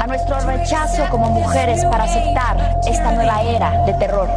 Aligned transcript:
A 0.00 0.06
nuestro 0.06 0.40
rechazo 0.40 1.08
como 1.10 1.30
mujeres 1.30 1.84
para 1.84 2.04
aceptar 2.04 2.80
esta 2.88 3.12
nueva 3.12 3.42
era 3.42 3.84
de 3.84 3.94
terror. 3.94 4.28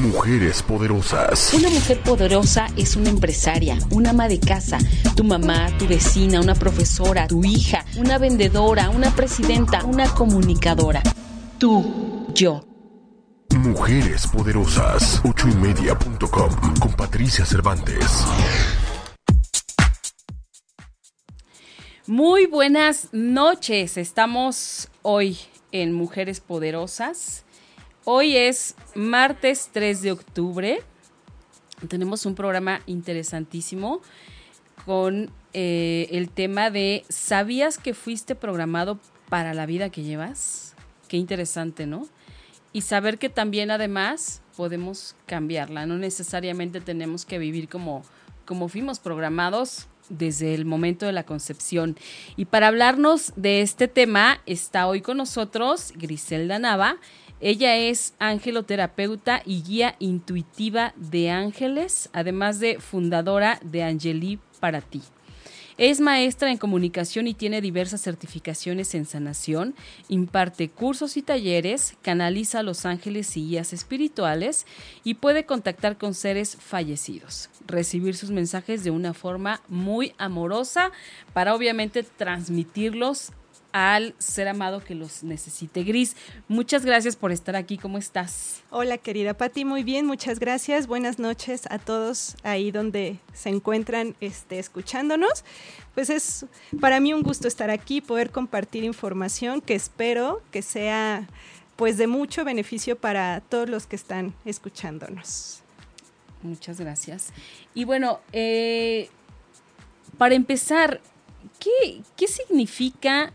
Mujeres 0.00 0.62
poderosas. 0.62 1.52
Una 1.52 1.68
mujer 1.68 2.00
poderosa 2.00 2.66
es 2.76 2.96
una 2.96 3.10
empresaria, 3.10 3.76
una 3.90 4.10
ama 4.10 4.28
de 4.28 4.40
casa, 4.40 4.78
tu 5.14 5.24
mamá, 5.24 5.68
tu 5.78 5.86
vecina, 5.86 6.40
una 6.40 6.54
profesora, 6.54 7.26
tu 7.26 7.44
hija, 7.44 7.84
una 7.98 8.16
vendedora, 8.16 8.88
una 8.88 9.10
presidenta, 9.10 9.84
una 9.84 10.06
comunicadora. 10.14 11.02
Tú, 11.58 12.26
yo. 12.34 12.64
Mujeres 13.54 14.26
poderosas. 14.28 15.20
Ochoymedia.com 15.24 16.78
con 16.80 16.92
Patricia 16.92 17.44
Cervantes. 17.44 18.24
Muy 22.08 22.46
buenas 22.46 23.10
noches. 23.12 23.96
Estamos 23.96 24.88
hoy 25.02 25.38
en 25.70 25.92
Mujeres 25.92 26.40
Poderosas. 26.40 27.44
Hoy 28.04 28.36
es 28.36 28.74
martes 28.96 29.70
3 29.72 30.02
de 30.02 30.10
octubre. 30.10 30.82
Tenemos 31.86 32.26
un 32.26 32.34
programa 32.34 32.80
interesantísimo 32.86 34.00
con 34.84 35.30
eh, 35.52 36.08
el 36.10 36.28
tema 36.28 36.70
de 36.70 37.04
¿sabías 37.08 37.78
que 37.78 37.94
fuiste 37.94 38.34
programado 38.34 38.98
para 39.28 39.54
la 39.54 39.64
vida 39.64 39.88
que 39.88 40.02
llevas? 40.02 40.74
Qué 41.06 41.18
interesante, 41.18 41.86
¿no? 41.86 42.08
Y 42.72 42.80
saber 42.80 43.18
que 43.18 43.28
también 43.28 43.70
además 43.70 44.42
podemos 44.56 45.14
cambiarla. 45.26 45.86
No 45.86 45.96
necesariamente 45.98 46.80
tenemos 46.80 47.24
que 47.24 47.38
vivir 47.38 47.68
como, 47.68 48.02
como 48.44 48.68
fuimos 48.68 48.98
programados 48.98 49.86
desde 50.08 50.54
el 50.54 50.64
momento 50.64 51.06
de 51.06 51.12
la 51.12 51.24
concepción. 51.24 51.96
Y 52.36 52.46
para 52.46 52.68
hablarnos 52.68 53.32
de 53.36 53.62
este 53.62 53.88
tema 53.88 54.40
está 54.46 54.86
hoy 54.86 55.00
con 55.00 55.16
nosotros 55.16 55.92
Griselda 55.96 56.58
Nava. 56.58 56.96
Ella 57.40 57.76
es 57.76 58.14
angeloterapeuta 58.20 59.42
y 59.44 59.62
guía 59.62 59.96
intuitiva 59.98 60.94
de 60.96 61.30
ángeles, 61.30 62.08
además 62.12 62.60
de 62.60 62.78
fundadora 62.78 63.58
de 63.64 63.82
Angeli 63.82 64.38
para 64.60 64.80
ti. 64.80 65.02
Es 65.78 66.00
maestra 66.00 66.50
en 66.50 66.58
comunicación 66.58 67.26
y 67.26 67.34
tiene 67.34 67.60
diversas 67.60 68.02
certificaciones 68.02 68.94
en 68.94 69.06
sanación, 69.06 69.74
imparte 70.08 70.68
cursos 70.68 71.16
y 71.16 71.22
talleres, 71.22 71.96
canaliza 72.02 72.60
a 72.60 72.62
los 72.62 72.84
ángeles 72.84 73.36
y 73.36 73.46
guías 73.46 73.72
espirituales 73.72 74.66
y 75.02 75.14
puede 75.14 75.46
contactar 75.46 75.96
con 75.96 76.14
seres 76.14 76.56
fallecidos, 76.60 77.48
recibir 77.66 78.16
sus 78.16 78.30
mensajes 78.30 78.84
de 78.84 78.90
una 78.90 79.14
forma 79.14 79.60
muy 79.68 80.14
amorosa 80.18 80.92
para 81.32 81.54
obviamente 81.54 82.02
transmitirlos 82.02 83.32
al 83.72 84.14
ser 84.18 84.48
amado 84.48 84.84
que 84.84 84.94
los 84.94 85.22
necesite. 85.24 85.82
Gris, 85.82 86.14
muchas 86.46 86.84
gracias 86.84 87.16
por 87.16 87.32
estar 87.32 87.56
aquí. 87.56 87.78
¿Cómo 87.78 87.98
estás? 87.98 88.62
Hola, 88.70 88.98
querida 88.98 89.34
Patti, 89.34 89.64
muy 89.64 89.82
bien, 89.82 90.06
muchas 90.06 90.38
gracias. 90.38 90.86
Buenas 90.86 91.18
noches 91.18 91.62
a 91.70 91.78
todos 91.78 92.36
ahí 92.42 92.70
donde 92.70 93.18
se 93.32 93.48
encuentran 93.48 94.14
este, 94.20 94.58
escuchándonos. 94.58 95.44
Pues 95.94 96.10
es 96.10 96.46
para 96.80 97.00
mí 97.00 97.12
un 97.12 97.22
gusto 97.22 97.48
estar 97.48 97.70
aquí, 97.70 98.00
poder 98.00 98.30
compartir 98.30 98.84
información 98.84 99.60
que 99.60 99.74
espero 99.74 100.42
que 100.50 100.62
sea 100.62 101.26
pues 101.76 101.96
de 101.96 102.06
mucho 102.06 102.44
beneficio 102.44 102.96
para 102.96 103.40
todos 103.40 103.68
los 103.68 103.86
que 103.86 103.96
están 103.96 104.34
escuchándonos. 104.44 105.62
Muchas 106.42 106.80
gracias. 106.80 107.32
Y 107.74 107.84
bueno, 107.84 108.20
eh, 108.32 109.08
para 110.18 110.34
empezar, 110.34 111.00
¿qué, 111.60 112.02
¿qué 112.16 112.26
significa 112.26 113.32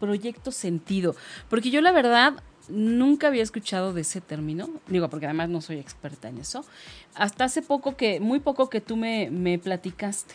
proyecto 0.00 0.50
sentido, 0.50 1.14
porque 1.48 1.70
yo 1.70 1.80
la 1.80 1.92
verdad 1.92 2.42
nunca 2.68 3.28
había 3.28 3.42
escuchado 3.42 3.92
de 3.92 4.00
ese 4.00 4.20
término, 4.20 4.68
digo, 4.88 5.08
porque 5.08 5.26
además 5.26 5.50
no 5.50 5.60
soy 5.60 5.78
experta 5.78 6.28
en 6.28 6.38
eso, 6.38 6.64
hasta 7.14 7.44
hace 7.44 7.62
poco 7.62 7.96
que, 7.96 8.18
muy 8.18 8.40
poco 8.40 8.68
que 8.70 8.80
tú 8.80 8.96
me, 8.96 9.30
me 9.30 9.58
platicaste. 9.58 10.34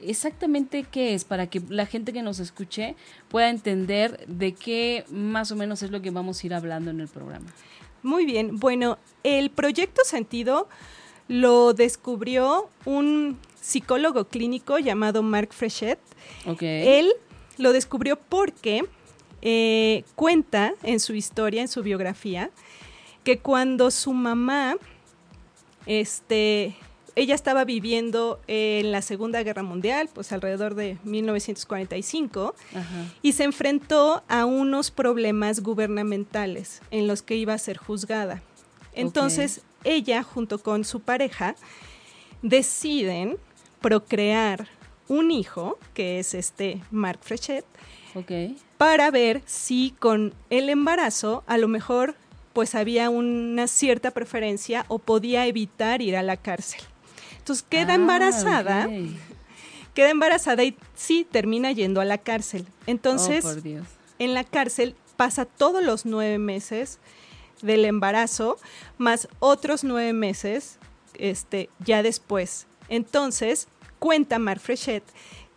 Exactamente 0.00 0.84
qué 0.84 1.14
es 1.14 1.24
para 1.24 1.46
que 1.48 1.62
la 1.68 1.86
gente 1.86 2.12
que 2.12 2.22
nos 2.22 2.38
escuche 2.38 2.94
pueda 3.28 3.48
entender 3.48 4.26
de 4.26 4.52
qué 4.52 5.04
más 5.10 5.50
o 5.50 5.56
menos 5.56 5.82
es 5.82 5.90
lo 5.90 6.02
que 6.02 6.10
vamos 6.10 6.42
a 6.42 6.46
ir 6.46 6.54
hablando 6.54 6.90
en 6.90 7.00
el 7.00 7.08
programa. 7.08 7.46
Muy 8.02 8.26
bien, 8.26 8.58
bueno, 8.58 8.98
el 9.22 9.50
proyecto 9.50 10.02
sentido 10.04 10.68
lo 11.28 11.72
descubrió 11.72 12.68
un 12.84 13.38
psicólogo 13.60 14.26
clínico 14.26 14.78
llamado 14.78 15.22
Mark 15.22 15.52
Frechet. 15.52 15.98
Okay. 16.46 16.98
Él 16.98 17.12
lo 17.56 17.72
descubrió 17.72 18.16
porque 18.16 18.84
eh, 19.42 20.04
cuenta 20.14 20.74
en 20.82 21.00
su 21.00 21.14
historia, 21.14 21.62
en 21.62 21.68
su 21.68 21.82
biografía, 21.82 22.50
que 23.24 23.38
cuando 23.38 23.90
su 23.90 24.12
mamá, 24.12 24.76
este, 25.86 26.76
ella 27.16 27.34
estaba 27.34 27.64
viviendo 27.64 28.40
en 28.46 28.90
la 28.90 29.02
Segunda 29.02 29.42
Guerra 29.42 29.62
Mundial, 29.62 30.08
pues 30.12 30.32
alrededor 30.32 30.74
de 30.74 30.98
1945, 31.04 32.54
y 33.22 33.32
se 33.32 33.44
enfrentó 33.44 34.22
a 34.28 34.44
unos 34.44 34.90
problemas 34.90 35.60
gubernamentales 35.60 36.82
en 36.90 37.06
los 37.06 37.22
que 37.22 37.36
iba 37.36 37.54
a 37.54 37.58
ser 37.58 37.76
juzgada. 37.76 38.42
Entonces, 38.94 39.62
ella, 39.84 40.22
junto 40.22 40.58
con 40.58 40.84
su 40.84 41.00
pareja, 41.00 41.54
deciden 42.42 43.36
procrear 43.80 44.68
un 45.08 45.30
hijo, 45.30 45.78
que 45.92 46.18
es 46.18 46.34
este 46.34 46.80
Mark 46.90 47.20
Frechet, 47.22 47.64
para 48.78 49.10
ver 49.10 49.42
si 49.44 49.94
con 49.98 50.34
el 50.50 50.68
embarazo 50.68 51.42
a 51.46 51.58
lo 51.58 51.68
mejor 51.68 52.14
pues 52.52 52.74
había 52.76 53.10
una 53.10 53.66
cierta 53.66 54.12
preferencia 54.12 54.86
o 54.88 54.98
podía 55.00 55.46
evitar 55.46 56.00
ir 56.00 56.16
a 56.16 56.22
la 56.22 56.36
cárcel. 56.36 56.80
Entonces 57.38 57.66
queda 57.68 57.92
ah, 57.92 57.96
embarazada, 57.96 58.88
queda 59.92 60.10
embarazada 60.10 60.62
y 60.62 60.76
sí 60.94 61.26
termina 61.30 61.72
yendo 61.72 62.00
a 62.00 62.04
la 62.04 62.18
cárcel. 62.18 62.66
Entonces, 62.86 63.44
oh, 63.44 63.84
en 64.18 64.34
la 64.34 64.44
cárcel 64.44 64.94
pasa 65.16 65.44
todos 65.44 65.82
los 65.82 66.06
nueve 66.06 66.38
meses 66.38 67.00
del 67.62 67.84
embarazo, 67.84 68.58
más 68.98 69.28
otros 69.38 69.84
nueve 69.84 70.12
meses 70.12 70.78
este, 71.14 71.68
ya 71.80 72.02
después. 72.02 72.66
Entonces, 72.88 73.68
cuenta 73.98 74.38
Marc 74.38 74.60
Frechet 74.60 75.02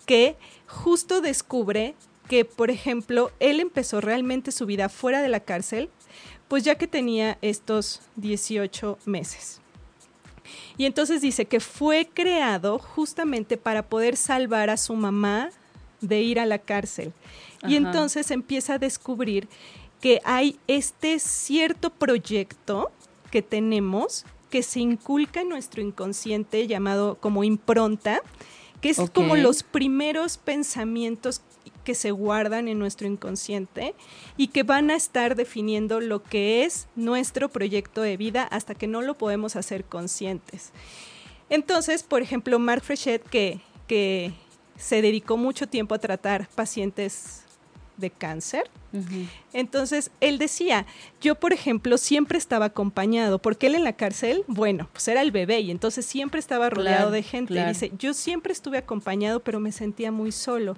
que 0.05 0.37
justo 0.67 1.21
descubre 1.21 1.95
que, 2.29 2.45
por 2.45 2.71
ejemplo, 2.71 3.31
él 3.39 3.59
empezó 3.59 4.01
realmente 4.01 4.51
su 4.51 4.65
vida 4.65 4.89
fuera 4.89 5.21
de 5.21 5.29
la 5.29 5.39
cárcel, 5.39 5.89
pues 6.47 6.63
ya 6.63 6.75
que 6.75 6.87
tenía 6.87 7.37
estos 7.41 8.01
18 8.15 8.99
meses. 9.05 9.59
Y 10.77 10.85
entonces 10.85 11.21
dice 11.21 11.45
que 11.45 11.59
fue 11.59 12.07
creado 12.13 12.79
justamente 12.79 13.57
para 13.57 13.83
poder 13.83 14.15
salvar 14.15 14.69
a 14.69 14.77
su 14.77 14.95
mamá 14.95 15.49
de 16.01 16.21
ir 16.21 16.39
a 16.39 16.45
la 16.45 16.59
cárcel. 16.59 17.13
Y 17.67 17.75
entonces 17.75 18.29
empieza 18.31 18.75
a 18.75 18.79
descubrir 18.79 19.47
que 20.01 20.21
hay 20.23 20.59
este 20.67 21.19
cierto 21.19 21.89
proyecto 21.89 22.91
que 23.31 23.41
tenemos 23.41 24.25
que 24.49 24.63
se 24.63 24.79
inculca 24.79 25.41
en 25.41 25.49
nuestro 25.49 25.81
inconsciente 25.81 26.67
llamado 26.67 27.17
como 27.19 27.43
impronta, 27.43 28.21
que 28.81 28.89
es 28.89 28.97
como 29.13 29.35
los 29.35 29.63
primeros 29.63 30.37
pensamientos 30.37 31.41
que 31.83 31.95
se 31.95 32.11
guardan 32.11 32.67
en 32.67 32.79
nuestro 32.79 33.07
inconsciente 33.07 33.95
y 34.35 34.49
que 34.49 34.63
van 34.63 34.91
a 34.91 34.95
estar 34.95 35.35
definiendo 35.35 35.99
lo 35.99 36.21
que 36.21 36.63
es 36.63 36.87
nuestro 36.95 37.49
proyecto 37.49 38.01
de 38.01 38.17
vida 38.17 38.43
hasta 38.43 38.75
que 38.75 38.87
no 38.87 39.01
lo 39.01 39.17
podemos 39.17 39.55
hacer 39.55 39.85
conscientes. 39.85 40.71
Entonces, 41.49 42.03
por 42.03 42.21
ejemplo, 42.21 42.59
Mark 42.59 42.83
Frechet, 42.83 43.23
que, 43.23 43.61
que 43.87 44.33
se 44.77 45.01
dedicó 45.01 45.37
mucho 45.37 45.67
tiempo 45.67 45.95
a 45.95 45.99
tratar 45.99 46.49
pacientes 46.55 47.46
de 47.97 48.09
cáncer. 48.11 48.69
Entonces, 49.53 50.09
él 50.21 50.39
decía, 50.39 50.85
yo 51.21 51.35
por 51.35 51.53
ejemplo 51.53 51.97
siempre 51.97 52.38
estaba 52.38 52.65
acompañado, 52.65 53.38
porque 53.39 53.67
él 53.67 53.75
en 53.75 53.83
la 53.83 53.94
cárcel, 53.94 54.44
bueno, 54.47 54.88
pues 54.91 55.07
era 55.07 55.21
el 55.21 55.31
bebé 55.31 55.59
y 55.59 55.71
entonces 55.71 56.05
siempre 56.05 56.39
estaba 56.39 56.69
rodeado 56.69 57.11
de 57.11 57.21
gente. 57.21 57.53
dice, 57.67 57.91
yo 57.99 58.13
siempre 58.13 58.53
estuve 58.53 58.77
acompañado, 58.77 59.41
pero 59.41 59.59
me 59.59 59.71
sentía 59.71 60.11
muy 60.11 60.31
solo, 60.31 60.77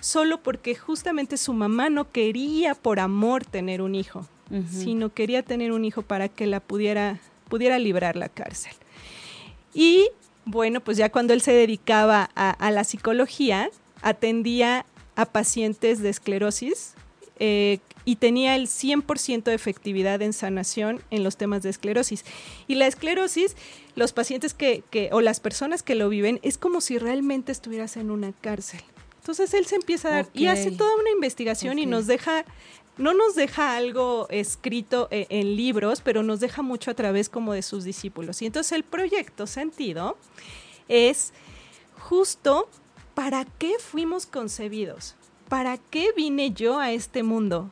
solo 0.00 0.42
porque 0.42 0.74
justamente 0.76 1.36
su 1.36 1.52
mamá 1.52 1.90
no 1.90 2.10
quería 2.10 2.74
por 2.74 3.00
amor 3.00 3.44
tener 3.44 3.82
un 3.82 3.94
hijo, 3.94 4.26
sino 4.70 5.12
quería 5.12 5.42
tener 5.42 5.72
un 5.72 5.84
hijo 5.84 6.00
para 6.02 6.28
que 6.28 6.46
la 6.46 6.60
pudiera, 6.60 7.18
pudiera 7.48 7.78
librar 7.78 8.16
la 8.16 8.30
cárcel. 8.30 8.72
Y 9.74 10.08
bueno, 10.46 10.80
pues 10.80 10.96
ya 10.96 11.10
cuando 11.10 11.34
él 11.34 11.42
se 11.42 11.52
dedicaba 11.52 12.30
a, 12.34 12.50
a 12.50 12.70
la 12.70 12.84
psicología, 12.84 13.68
atendía 14.00 14.86
a 15.18 15.26
pacientes 15.26 16.00
de 16.00 16.10
esclerosis 16.10 16.94
eh, 17.40 17.80
y 18.04 18.16
tenía 18.16 18.54
el 18.54 18.68
100% 18.68 19.42
de 19.42 19.54
efectividad 19.54 20.22
en 20.22 20.32
sanación 20.32 21.02
en 21.10 21.24
los 21.24 21.36
temas 21.36 21.64
de 21.64 21.70
esclerosis. 21.70 22.24
Y 22.68 22.76
la 22.76 22.86
esclerosis, 22.86 23.56
los 23.96 24.12
pacientes 24.12 24.54
que, 24.54 24.84
que, 24.90 25.10
o 25.12 25.20
las 25.20 25.40
personas 25.40 25.82
que 25.82 25.96
lo 25.96 26.08
viven, 26.08 26.38
es 26.44 26.56
como 26.56 26.80
si 26.80 26.98
realmente 26.98 27.50
estuvieras 27.50 27.96
en 27.96 28.12
una 28.12 28.32
cárcel. 28.32 28.80
Entonces 29.18 29.52
él 29.54 29.66
se 29.66 29.74
empieza 29.74 30.08
a 30.08 30.12
dar 30.12 30.28
y 30.34 30.46
hace 30.46 30.70
toda 30.70 30.94
una 30.94 31.10
investigación 31.10 31.80
y 31.80 31.84
nos 31.84 32.06
deja 32.06 32.44
no 32.96 33.12
nos 33.12 33.34
deja 33.34 33.76
algo 33.76 34.26
escrito 34.30 35.08
e, 35.10 35.26
en, 35.30 35.56
libros, 35.56 36.00
pero 36.00 36.22
nos 36.22 36.38
deja 36.40 36.62
mucho 36.62 36.92
a 36.92 36.94
través 36.94 37.28
como 37.28 37.52
de 37.52 37.62
sus 37.62 37.84
discípulos. 37.84 38.40
Y 38.42 38.46
entonces 38.46 38.72
el 38.72 38.84
proyecto 38.84 39.46
Sentido 39.48 40.16
es 40.88 41.32
justo 41.98 42.68
para 43.18 43.44
qué 43.44 43.80
fuimos 43.80 44.26
concebidos, 44.26 45.16
para 45.48 45.76
qué 45.76 46.12
vine 46.16 46.52
yo 46.52 46.78
a 46.78 46.92
este 46.92 47.24
mundo, 47.24 47.68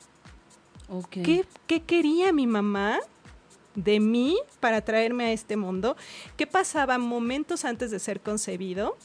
¿Qué, 1.09 1.45
¿Qué 1.69 1.83
quería 1.83 2.33
mi 2.33 2.49
mamá 2.49 2.99
de 3.77 4.01
mí 4.01 4.37
para 4.59 4.81
traerme 4.81 5.27
a 5.27 5.33
este 5.33 5.57
mundo? 5.57 5.97
¿Qué 6.37 6.49
pasaba 6.49 6.99
momentos 6.99 7.65
antes 7.65 7.93
de 7.93 8.01
ser 8.01 8.21
concebido? 8.21 8.97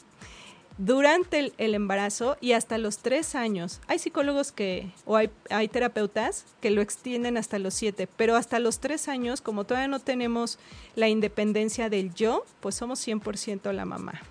durante 0.78 1.52
el, 1.58 1.74
embarazo 1.74 2.38
y 2.40 2.52
hasta 2.54 2.76
los 2.76 2.98
tres 2.98 3.36
años. 3.36 3.80
Hay 3.86 4.00
psicólogos 4.00 4.50
que, 4.50 4.90
o 5.04 5.16
hay, 5.16 5.30
hay, 5.50 5.68
terapeutas 5.68 6.46
que 6.60 6.70
lo 6.70 6.80
extienden 6.80 7.36
hasta 7.36 7.60
los 7.60 7.74
siete, 7.74 8.08
pero 8.16 8.34
hasta 8.34 8.58
los 8.58 8.80
tres 8.80 9.06
años, 9.06 9.42
como 9.42 9.64
todavía 9.64 9.86
no 9.86 10.00
tenemos 10.00 10.58
la 10.96 11.08
independencia 11.08 11.88
del 11.88 12.12
yo, 12.14 12.44
pues 12.60 12.74
somos 12.74 13.06
100% 13.06 13.70
la 13.72 13.84
mamá. 13.84 14.22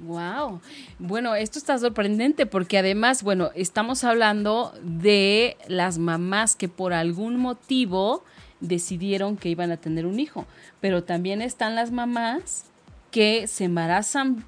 Wow. 0.00 0.60
Bueno, 0.98 1.34
esto 1.34 1.58
está 1.58 1.78
sorprendente 1.78 2.46
porque 2.46 2.78
además, 2.78 3.22
bueno, 3.22 3.50
estamos 3.54 4.04
hablando 4.04 4.72
de 4.82 5.56
las 5.66 5.98
mamás 5.98 6.54
que 6.54 6.68
por 6.68 6.92
algún 6.92 7.36
motivo 7.36 8.24
decidieron 8.60 9.36
que 9.36 9.48
iban 9.48 9.70
a 9.72 9.76
tener 9.76 10.06
un 10.06 10.20
hijo, 10.20 10.46
pero 10.80 11.04
también 11.04 11.42
están 11.42 11.74
las 11.74 11.90
mamás 11.90 12.64
que 13.10 13.46
se 13.46 13.64
embarazan 13.64 14.44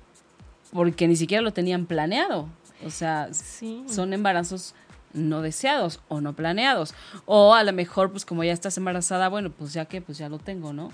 porque 0.72 1.08
ni 1.08 1.16
siquiera 1.16 1.42
lo 1.42 1.52
tenían 1.52 1.86
planeado. 1.86 2.48
O 2.84 2.90
sea, 2.90 3.30
son 3.32 4.12
embarazos 4.12 4.74
no 5.12 5.42
deseados 5.42 6.00
o 6.08 6.20
no 6.20 6.34
planeados. 6.34 6.94
O 7.26 7.54
a 7.54 7.64
lo 7.64 7.72
mejor, 7.72 8.10
pues 8.10 8.24
como 8.24 8.44
ya 8.44 8.52
estás 8.52 8.76
embarazada, 8.78 9.28
bueno, 9.28 9.50
pues 9.50 9.72
ya 9.72 9.84
que, 9.84 10.00
pues 10.00 10.18
ya 10.18 10.28
lo 10.28 10.38
tengo, 10.38 10.72
¿no? 10.72 10.92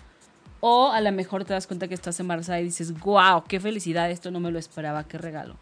O 0.69 0.91
a 0.91 1.01
lo 1.01 1.13
mejor 1.13 1.45
te 1.45 1.53
das 1.53 1.69
cuenta 1.69 1.87
que 1.87 1.95
estás 1.95 2.19
embarazada 2.19 2.61
y 2.61 2.65
dices, 2.65 2.99
wow, 2.99 3.45
qué 3.47 3.61
felicidad, 3.61 4.11
esto 4.11 4.33
no 4.33 4.41
me 4.41 4.51
lo 4.51 4.59
esperaba, 4.59 5.05
qué 5.05 5.17
regalo. 5.17 5.55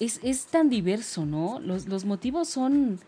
Es, 0.00 0.18
es 0.24 0.46
tan 0.46 0.68
diverso, 0.68 1.24
¿no? 1.24 1.60
Los, 1.60 1.86
los 1.86 2.04
motivos 2.04 2.48
son, 2.48 2.98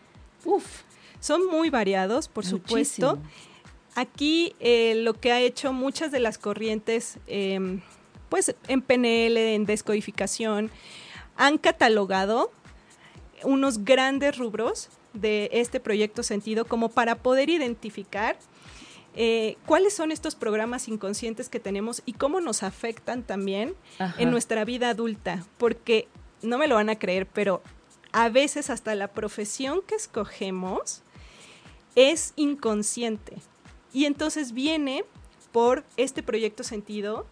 uff. 0.45 0.83
Son 1.19 1.45
muy 1.47 1.69
variados, 1.69 2.29
por 2.29 2.45
supuesto. 2.45 3.19
Aquí 3.95 4.55
eh, 4.61 4.95
lo 4.95 5.13
que 5.13 5.33
ha 5.33 5.41
hecho 5.41 5.73
muchas 5.73 6.09
de 6.13 6.21
las 6.21 6.37
corrientes 6.37 7.17
em, 7.27 7.81
pues 8.29 8.55
en 8.69 8.81
PNL, 8.81 9.35
en 9.35 9.65
descodificación, 9.65 10.71
han 11.35 11.57
catalogado 11.57 12.49
unos 13.43 13.83
grandes 13.83 14.37
rubros 14.37 14.87
de 15.11 15.49
este 15.51 15.81
proyecto 15.81 16.23
sentido 16.23 16.63
como 16.63 16.87
para 16.87 17.15
poder 17.15 17.49
identificar 17.49 18.37
eh, 19.15 19.57
cuáles 19.65 19.93
son 19.93 20.11
estos 20.11 20.35
programas 20.35 20.87
inconscientes 20.87 21.47
que 21.47 21.59
tenemos 21.59 22.01
y 22.05 22.13
cómo 22.13 22.41
nos 22.41 22.63
afectan 22.63 23.23
también 23.23 23.73
en 24.17 24.29
nuestra 24.29 24.65
vida 24.65 24.89
adulta, 24.89 25.45
porque 25.57 26.07
no 26.41 26.57
me 26.57 26.67
lo 26.67 26.75
van 26.75 26.89
a 26.89 26.99
creer, 26.99 27.25
pero 27.25 27.61
a 28.11 28.29
veces 28.29 28.69
hasta 28.69 28.93
la 28.95 29.07
profesión 29.07 29.81
que 29.87 29.95
escogemos 29.95 31.01
es 31.95 32.33
inconsciente. 32.35 33.37
Y 33.93 34.05
entonces 34.05 34.51
viene 34.51 35.05
por 35.53 35.85
este 35.95 36.21
proyecto 36.21 36.63
sentido 36.63 37.25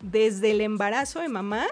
desde 0.00 0.50
el 0.50 0.60
embarazo 0.60 1.20
de 1.20 1.28
mamá. 1.28 1.66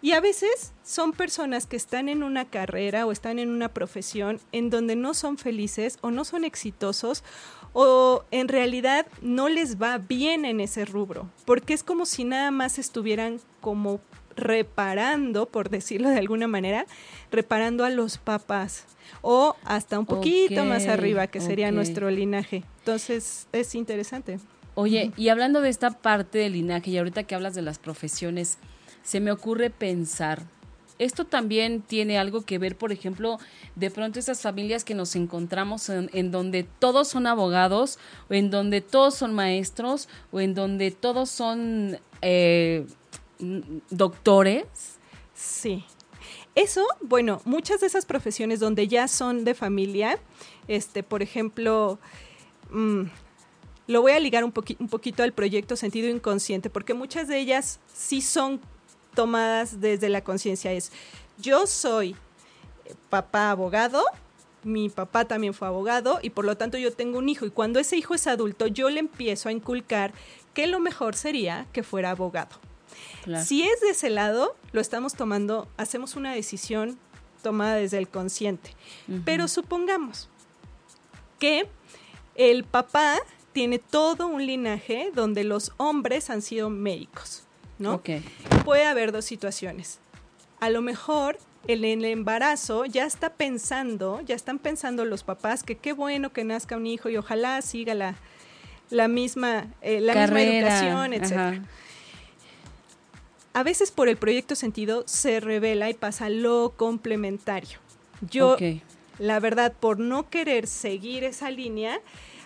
Y 0.00 0.12
a 0.12 0.20
veces 0.20 0.72
son 0.84 1.12
personas 1.12 1.66
que 1.66 1.76
están 1.76 2.08
en 2.08 2.22
una 2.22 2.44
carrera 2.44 3.06
o 3.06 3.12
están 3.12 3.38
en 3.38 3.50
una 3.50 3.68
profesión 3.68 4.40
en 4.50 4.70
donde 4.70 4.96
no 4.96 5.14
son 5.14 5.38
felices 5.38 5.98
o 6.00 6.10
no 6.10 6.24
son 6.24 6.44
exitosos 6.44 7.22
o 7.72 8.24
en 8.30 8.48
realidad 8.48 9.06
no 9.20 9.48
les 9.48 9.80
va 9.80 9.98
bien 9.98 10.44
en 10.44 10.60
ese 10.60 10.84
rubro, 10.84 11.30
porque 11.44 11.74
es 11.74 11.82
como 11.82 12.06
si 12.06 12.24
nada 12.24 12.50
más 12.50 12.78
estuvieran 12.78 13.40
como 13.60 14.00
reparando, 14.36 15.46
por 15.46 15.70
decirlo 15.70 16.08
de 16.08 16.18
alguna 16.18 16.48
manera, 16.48 16.86
reparando 17.30 17.84
a 17.84 17.90
los 17.90 18.18
papás 18.18 18.84
o 19.20 19.56
hasta 19.64 19.98
un 19.98 20.06
poquito 20.06 20.64
más 20.64 20.86
arriba, 20.86 21.26
que 21.26 21.40
sería 21.40 21.70
nuestro 21.70 22.10
linaje. 22.10 22.64
Entonces 22.78 23.46
es 23.52 23.74
interesante. 23.74 24.38
Oye, 24.74 25.12
y 25.16 25.28
hablando 25.28 25.60
de 25.60 25.68
esta 25.68 25.90
parte 25.90 26.38
del 26.38 26.54
linaje, 26.54 26.90
y 26.90 26.98
ahorita 26.98 27.24
que 27.24 27.34
hablas 27.34 27.54
de 27.54 27.62
las 27.62 27.78
profesiones, 27.78 28.56
se 29.02 29.20
me 29.20 29.30
ocurre 29.30 29.68
pensar, 29.68 30.42
esto 30.98 31.24
también 31.24 31.82
tiene 31.82 32.18
algo 32.18 32.42
que 32.42 32.58
ver, 32.58 32.76
por 32.76 32.92
ejemplo, 32.92 33.38
de 33.74 33.90
pronto 33.90 34.18
esas 34.18 34.40
familias 34.42 34.84
que 34.84 34.94
nos 34.94 35.16
encontramos 35.16 35.88
en, 35.88 36.30
donde 36.30 36.64
todos 36.64 37.08
son 37.08 37.26
abogados, 37.26 37.98
o 38.28 38.34
en 38.34 38.50
donde 38.50 38.80
todos 38.80 39.14
son 39.14 39.34
maestros, 39.34 40.08
o 40.30 40.40
en 40.40 40.54
donde 40.54 40.90
todos 40.90 41.30
son 41.30 41.98
eh, 42.20 42.86
doctores. 43.90 44.66
Sí. 45.34 45.84
Eso, 46.54 46.86
bueno, 47.00 47.40
muchas 47.44 47.80
de 47.80 47.86
esas 47.86 48.04
profesiones 48.04 48.60
donde 48.60 48.86
ya 48.86 49.08
son 49.08 49.44
de 49.44 49.54
familia, 49.54 50.18
este, 50.68 51.02
por 51.02 51.22
ejemplo, 51.22 51.98
mm, 52.70 53.04
lo 53.86 54.02
voy 54.02 54.12
a 54.12 54.20
ligar 54.20 54.44
un, 54.44 54.52
un 54.78 54.88
poquito 54.88 55.22
al 55.22 55.32
proyecto 55.32 55.76
Sentido 55.76 56.08
Inconsciente, 56.08 56.68
porque 56.68 56.94
muchas 56.94 57.26
de 57.26 57.38
ellas 57.38 57.80
sí 57.92 58.20
son 58.20 58.60
tomadas 59.14 59.80
desde 59.80 60.08
la 60.08 60.22
conciencia. 60.22 60.72
Es, 60.72 60.92
yo 61.38 61.66
soy 61.66 62.16
papá 63.10 63.50
abogado, 63.50 64.02
mi 64.64 64.88
papá 64.88 65.24
también 65.24 65.54
fue 65.54 65.68
abogado 65.68 66.20
y 66.22 66.30
por 66.30 66.44
lo 66.44 66.56
tanto 66.56 66.78
yo 66.78 66.92
tengo 66.92 67.18
un 67.18 67.28
hijo 67.28 67.46
y 67.46 67.50
cuando 67.50 67.80
ese 67.80 67.96
hijo 67.96 68.14
es 68.14 68.26
adulto 68.26 68.68
yo 68.68 68.90
le 68.90 69.00
empiezo 69.00 69.48
a 69.48 69.52
inculcar 69.52 70.12
que 70.54 70.66
lo 70.66 70.78
mejor 70.78 71.16
sería 71.16 71.66
que 71.72 71.82
fuera 71.82 72.10
abogado. 72.10 72.56
Si 73.44 73.62
es 73.62 73.80
de 73.80 73.90
ese 73.90 74.10
lado, 74.10 74.56
lo 74.72 74.80
estamos 74.80 75.14
tomando, 75.14 75.68
hacemos 75.76 76.16
una 76.16 76.34
decisión 76.34 76.98
tomada 77.42 77.76
desde 77.76 77.98
el 77.98 78.08
consciente. 78.08 78.74
Pero 79.24 79.48
supongamos 79.48 80.28
que 81.38 81.68
el 82.34 82.64
papá 82.64 83.18
tiene 83.52 83.78
todo 83.78 84.26
un 84.26 84.46
linaje 84.46 85.10
donde 85.14 85.44
los 85.44 85.72
hombres 85.76 86.30
han 86.30 86.42
sido 86.42 86.70
médicos, 86.70 87.44
¿no? 87.78 88.00
Puede 88.64 88.84
haber 88.84 89.12
dos 89.12 89.24
situaciones. 89.24 89.98
A 90.60 90.70
lo 90.70 90.82
mejor 90.82 91.38
en 91.66 91.84
el 91.84 92.04
embarazo 92.04 92.84
ya 92.84 93.04
está 93.04 93.30
pensando, 93.30 94.20
ya 94.20 94.34
están 94.34 94.58
pensando 94.58 95.04
los 95.04 95.22
papás 95.22 95.62
que 95.62 95.76
qué 95.76 95.92
bueno 95.92 96.32
que 96.32 96.44
nazca 96.44 96.76
un 96.76 96.86
hijo 96.86 97.08
y 97.08 97.16
ojalá 97.16 97.60
siga 97.62 97.94
la, 97.94 98.16
la 98.90 99.08
misma, 99.08 99.66
eh, 99.80 100.00
la 100.00 100.14
misma 100.14 100.42
educación, 100.42 101.12
etc. 101.12 101.62
A 103.54 103.62
veces 103.62 103.90
por 103.90 104.08
el 104.08 104.16
proyecto 104.16 104.54
sentido 104.54 105.04
se 105.06 105.40
revela 105.40 105.90
y 105.90 105.94
pasa 105.94 106.28
lo 106.28 106.72
complementario. 106.76 107.78
Yo, 108.30 108.56
la 109.18 109.40
verdad, 109.40 109.72
por 109.78 109.98
no 109.98 110.30
querer 110.30 110.66
seguir 110.66 111.24
esa 111.24 111.50
línea, 111.50 112.00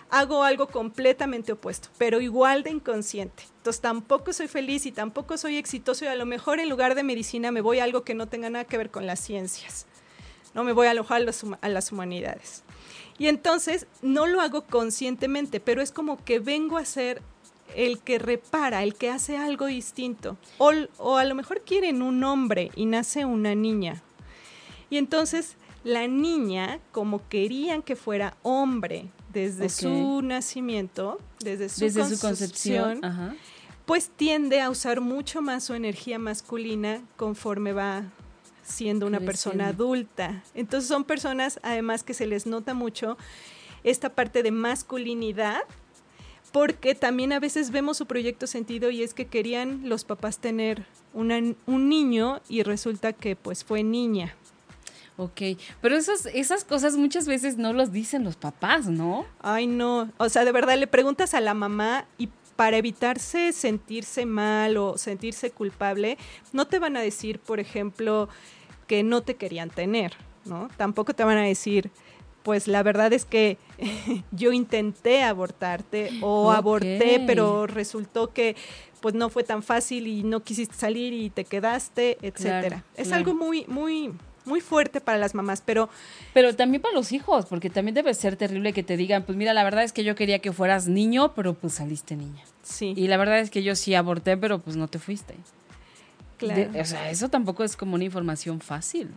hago 0.09 0.43
algo 0.43 0.67
completamente 0.67 1.51
opuesto, 1.51 1.89
pero 1.97 2.21
igual 2.21 2.63
de 2.63 2.71
inconsciente. 2.71 3.43
Entonces 3.57 3.81
tampoco 3.81 4.33
soy 4.33 4.47
feliz 4.47 4.85
y 4.85 4.91
tampoco 4.91 5.37
soy 5.37 5.57
exitoso 5.57 6.05
y 6.05 6.07
a 6.07 6.15
lo 6.15 6.25
mejor 6.25 6.59
en 6.59 6.69
lugar 6.69 6.95
de 6.95 7.03
medicina 7.03 7.51
me 7.51 7.61
voy 7.61 7.79
a 7.79 7.83
algo 7.83 8.03
que 8.03 8.15
no 8.15 8.27
tenga 8.27 8.49
nada 8.49 8.65
que 8.65 8.77
ver 8.77 8.89
con 8.89 9.05
las 9.05 9.19
ciencias. 9.19 9.85
No 10.53 10.63
me 10.63 10.73
voy 10.73 10.87
a 10.87 10.91
alojar 10.91 11.21
a 11.61 11.69
las 11.69 11.91
humanidades. 11.91 12.63
Y 13.19 13.27
entonces 13.27 13.87
no 14.01 14.27
lo 14.27 14.41
hago 14.41 14.63
conscientemente, 14.63 15.59
pero 15.59 15.81
es 15.81 15.91
como 15.91 16.23
que 16.23 16.39
vengo 16.39 16.77
a 16.77 16.85
ser 16.85 17.21
el 17.75 17.99
que 17.99 18.19
repara, 18.19 18.83
el 18.83 18.95
que 18.95 19.09
hace 19.09 19.37
algo 19.37 19.65
distinto. 19.65 20.37
O, 20.57 20.71
o 20.97 21.17
a 21.17 21.25
lo 21.25 21.35
mejor 21.35 21.61
quieren 21.61 22.01
un 22.01 22.23
hombre 22.23 22.71
y 22.75 22.85
nace 22.85 23.25
una 23.25 23.55
niña. 23.55 24.01
Y 24.89 24.97
entonces 24.97 25.57
la 25.83 26.07
niña, 26.07 26.79
como 26.91 27.27
querían 27.27 27.81
que 27.81 27.95
fuera 27.95 28.35
hombre, 28.43 29.05
desde 29.37 29.69
su 29.69 30.21
nacimiento, 30.23 31.19
desde 31.39 31.69
su, 31.69 32.19
concepción, 32.19 33.01
pues 33.85 34.09
tiende 34.09 34.61
a 34.61 34.71
usar 34.71 34.99
mucho 34.99 35.43
más 35.43 35.65
su 35.65 35.75
energía 35.75 36.17
masculina 36.17 37.01
conforme 37.17 37.71
va 37.71 38.03
siendo 38.63 39.05
una 39.05 39.19
persona 39.19 39.67
adulta. 39.67 40.43
Entonces 40.55 40.87
son 40.87 41.03
personas 41.03 41.59
además 41.61 42.03
que 42.03 42.15
se 42.15 42.25
les 42.25 42.47
nota 42.47 42.73
mucho 42.73 43.15
esta 43.83 44.09
parte 44.09 44.41
de 44.41 44.49
masculinidad 44.49 45.61
porque 46.51 46.95
también 46.95 47.31
a 47.31 47.39
veces 47.39 47.69
vemos 47.69 47.97
su 47.97 48.07
proyecto 48.07 48.47
sentido 48.47 48.89
y 48.89 49.03
es 49.03 49.13
que 49.13 49.27
querían 49.27 49.87
los 49.87 50.03
papás 50.03 50.39
tener 50.39 50.83
un 51.13 51.89
niño 51.89 52.41
y 52.49 52.63
resulta 52.63 53.13
que 53.13 53.35
pues 53.35 53.63
fue 53.63 53.83
niña. 53.83 54.35
Ok, 55.17 55.41
pero 55.81 55.95
esas, 55.95 56.27
esas 56.27 56.63
cosas 56.63 56.95
muchas 56.95 57.27
veces 57.27 57.57
no 57.57 57.73
los 57.73 57.91
dicen 57.91 58.23
los 58.23 58.35
papás, 58.35 58.87
¿no? 58.87 59.25
Ay, 59.41 59.65
no. 59.65 60.11
O 60.17 60.29
sea, 60.29 60.45
de 60.45 60.51
verdad 60.51 60.77
le 60.77 60.85
preguntas 60.85 61.33
a 61.33 61.41
la 61.41 61.55
mamá 61.55 62.05
y 62.19 62.29
para 62.55 62.77
evitarse 62.77 63.51
sentirse 63.51 64.25
mal 64.25 64.77
o 64.77 64.97
sentirse 64.97 65.51
culpable, 65.51 66.17
no 66.53 66.65
te 66.65 66.79
van 66.79 66.97
a 66.97 67.01
decir, 67.01 67.39
por 67.39 67.59
ejemplo, 67.59 68.29
que 68.87 69.03
no 69.03 69.21
te 69.21 69.35
querían 69.35 69.69
tener, 69.69 70.13
¿no? 70.45 70.69
Tampoco 70.77 71.13
te 71.13 71.23
van 71.23 71.37
a 71.37 71.43
decir, 71.43 71.91
pues 72.43 72.67
la 72.67 72.81
verdad 72.83 73.11
es 73.11 73.25
que 73.25 73.57
yo 74.31 74.51
intenté 74.51 75.23
abortarte 75.23 76.11
o 76.21 76.51
aborté, 76.51 77.23
pero 77.25 77.67
resultó 77.67 78.33
que 78.33 78.55
pues 79.01 79.13
no 79.13 79.29
fue 79.29 79.43
tan 79.43 79.61
fácil 79.61 80.07
y 80.07 80.23
no 80.23 80.43
quisiste 80.43 80.75
salir 80.75 81.13
y 81.13 81.29
te 81.29 81.43
quedaste, 81.45 82.17
etcétera. 82.21 82.83
es 82.95 83.11
algo 83.11 83.35
muy 83.35 83.65
muy 83.67 84.11
muy 84.47 84.61
fuerte 84.61 85.01
para 85.01 85.17
las 85.17 85.35
mamás, 85.35 85.61
pero 85.65 85.89
pero 86.33 86.55
también 86.55 86.81
para 86.81 86.95
los 86.95 87.11
hijos, 87.11 87.45
porque 87.45 87.69
también 87.69 87.95
debe 87.95 88.13
ser 88.13 88.35
terrible 88.35 88.73
que 88.73 88.83
te 88.83 88.97
digan, 88.97 89.23
pues 89.23 89.37
mira, 89.37 89.53
la 89.53 89.63
verdad 89.63 89.83
es 89.83 89.93
que 89.93 90.03
yo 90.03 90.15
quería 90.15 90.39
que 90.39 90.51
fueras 90.51 90.87
niño, 90.87 91.33
pero 91.35 91.53
pues 91.53 91.73
saliste 91.73 92.15
niña. 92.15 92.43
Sí. 92.63 92.93
Y 92.95 93.07
la 93.07 93.17
verdad 93.17 93.39
es 93.39 93.49
que 93.49 93.63
yo 93.63 93.75
sí 93.75 93.95
aborté, 93.95 94.37
pero 94.37 94.59
pues 94.59 94.75
no 94.75 94.87
te 94.87 94.99
fuiste. 94.99 95.35
Claro. 96.37 96.69
o 96.79 96.85
sea, 96.85 97.09
eso 97.09 97.29
tampoco 97.29 97.63
es 97.63 97.75
como 97.75 97.95
una 97.95 98.03
información 98.03 98.61
fácil. 98.61 99.09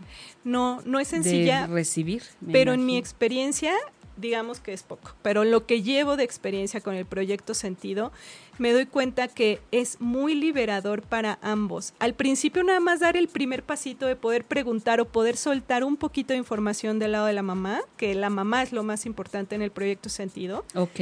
No, 0.43 0.81
no 0.87 0.99
es 0.99 1.09
sencilla. 1.09 1.67
De 1.67 1.75
recibir. 1.75 2.23
Pero 2.51 2.73
en 2.73 2.87
mi 2.87 2.97
experiencia, 2.97 3.75
digamos 4.21 4.61
que 4.61 4.73
es 4.73 4.83
poco. 4.83 5.13
Pero 5.23 5.45
lo 5.45 5.67
que 5.67 5.83
llevo 5.83 6.17
de 6.17 6.25
experiencia 6.25 6.81
con 6.81 6.95
el 6.95 7.07
proyecto 7.07 7.55
Sentido, 7.55 8.13
me 8.59 8.73
doy 8.73 8.87
cuenta 8.87 9.29
que 9.29 9.61
es 9.73 10.01
muy 10.01 10.35
liberador 10.35 11.03
para 11.03 11.39
ambos. 11.43 11.95
Al 11.99 12.15
principio 12.15 12.63
nada 12.63 12.81
más 12.81 13.01
dar 13.01 13.17
el 13.17 13.29
primer 13.29 13.63
pasito 13.63 14.07
de 14.07 14.17
poder 14.17 14.45
preguntar 14.45 15.01
o 15.01 15.07
poder 15.07 15.37
soltar 15.37 15.85
un 15.85 15.97
poquito 15.97 16.33
de 16.33 16.39
información 16.39 16.99
del 16.99 17.13
lado 17.13 17.27
de 17.27 17.33
la 17.33 17.43
mamá, 17.43 17.81
que 17.97 18.15
la 18.15 18.31
mamá 18.31 18.63
es 18.63 18.73
lo 18.73 18.83
más 18.83 19.07
importante 19.07 19.55
en 19.55 19.63
el 19.63 19.71
proyecto 19.71 20.09
Sentido. 20.09 20.65
Ok. 20.75 21.01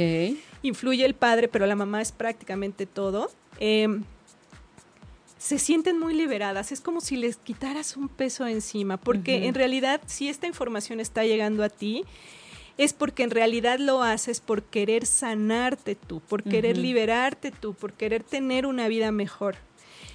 Influye 0.61 1.05
el 1.05 1.15
padre, 1.15 1.47
pero 1.47 1.65
la 1.65 1.75
mamá 1.75 2.01
es 2.01 2.11
prácticamente 2.11 2.85
todo. 2.85 3.29
Eh, 3.59 4.01
se 5.39 5.57
sienten 5.57 5.97
muy 5.97 6.13
liberadas. 6.13 6.71
Es 6.71 6.81
como 6.81 7.01
si 7.01 7.15
les 7.15 7.37
quitaras 7.37 7.97
un 7.97 8.09
peso 8.09 8.45
encima, 8.45 8.97
porque 8.97 9.47
en 9.47 9.55
realidad 9.55 10.01
si 10.05 10.27
esta 10.27 10.45
información 10.45 10.99
está 10.99 11.23
llegando 11.23 11.63
a 11.63 11.69
ti, 11.69 12.03
es 12.79 12.93
porque 12.93 13.23
en 13.23 13.29
realidad 13.29 13.77
lo 13.77 14.03
haces 14.03 14.39
por 14.39 14.63
querer 14.63 15.05
sanarte 15.05 15.95
tú, 15.95 16.21
por 16.21 16.43
querer 16.43 16.77
liberarte 16.77 17.51
tú, 17.51 17.73
por 17.73 17.91
querer 17.91 18.23
tener 18.23 18.65
una 18.65 18.87
vida 18.87 19.11
mejor. 19.11 19.57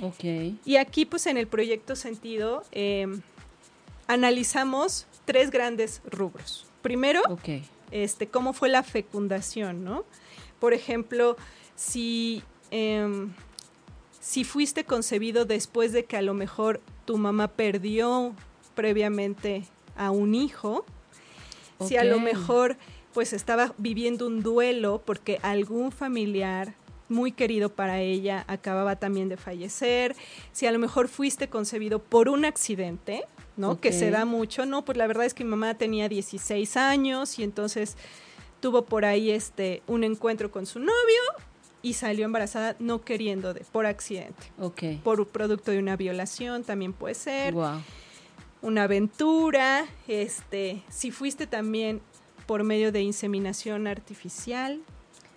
Ok. 0.00 0.24
Y 0.64 0.76
aquí 0.76 1.04
pues 1.04 1.26
en 1.26 1.36
el 1.36 1.46
proyecto 1.46 1.94
Sentido 1.94 2.64
em, 2.72 3.20
analizamos 4.06 5.06
tres 5.26 5.50
grandes 5.50 6.00
rubros. 6.10 6.64
Primero, 6.80 7.20
este, 7.90 8.28
cómo 8.28 8.54
fue 8.54 8.70
la 8.70 8.82
fecundación, 8.82 9.84
¿no? 9.84 10.06
Por 10.58 10.72
ejemplo, 10.72 11.36
si 11.76 12.42
em, 12.70 13.30
si 14.20 14.42
fuiste 14.42 14.84
concebido 14.84 15.44
después 15.44 15.92
de 15.92 16.06
que 16.06 16.16
a 16.16 16.22
lo 16.22 16.32
mejor 16.32 16.80
tu 17.04 17.18
mamá 17.18 17.48
perdió 17.48 18.32
previamente 18.74 19.64
a 19.96 20.10
un 20.10 20.34
hijo, 20.34 20.86
si 21.80 21.96
a 21.96 22.04
lo 22.04 22.20
mejor 22.20 22.76
pues 23.12 23.32
estaba 23.32 23.74
viviendo 23.78 24.26
un 24.26 24.42
duelo 24.42 25.00
porque 25.04 25.38
algún 25.42 25.92
familiar 25.92 26.74
muy 27.08 27.32
querido 27.32 27.68
para 27.68 28.00
ella 28.00 28.44
acababa 28.48 28.96
también 28.96 29.28
de 29.28 29.36
fallecer, 29.36 30.16
si 30.52 30.66
a 30.66 30.72
lo 30.72 30.78
mejor 30.78 31.08
fuiste 31.08 31.48
concebido 31.48 32.00
por 32.00 32.28
un 32.28 32.44
accidente, 32.44 33.24
¿no? 33.56 33.80
Que 33.80 33.92
se 33.92 34.10
da 34.10 34.24
mucho, 34.24 34.66
no, 34.66 34.84
pues 34.84 34.98
la 34.98 35.06
verdad 35.06 35.26
es 35.26 35.34
que 35.34 35.44
mi 35.44 35.50
mamá 35.50 35.74
tenía 35.74 36.08
16 36.08 36.76
años 36.76 37.38
y 37.38 37.44
entonces 37.44 37.96
tuvo 38.60 38.86
por 38.86 39.04
ahí 39.04 39.30
este 39.30 39.82
un 39.86 40.04
encuentro 40.04 40.50
con 40.50 40.66
su 40.66 40.78
novio 40.78 41.22
y 41.82 41.92
salió 41.92 42.24
embarazada 42.24 42.76
no 42.78 43.02
queriendo, 43.02 43.52
de, 43.52 43.60
por 43.70 43.84
accidente. 43.84 44.42
Ok. 44.58 44.82
Por 45.04 45.28
producto 45.28 45.70
de 45.70 45.78
una 45.78 45.96
violación 45.96 46.64
también 46.64 46.94
puede 46.94 47.14
ser. 47.14 47.52
Wow. 47.52 47.82
Una 48.64 48.84
aventura, 48.84 49.84
este, 50.08 50.82
si 50.88 51.10
fuiste 51.10 51.46
también 51.46 52.00
por 52.46 52.64
medio 52.64 52.92
de 52.92 53.02
inseminación 53.02 53.86
artificial. 53.86 54.80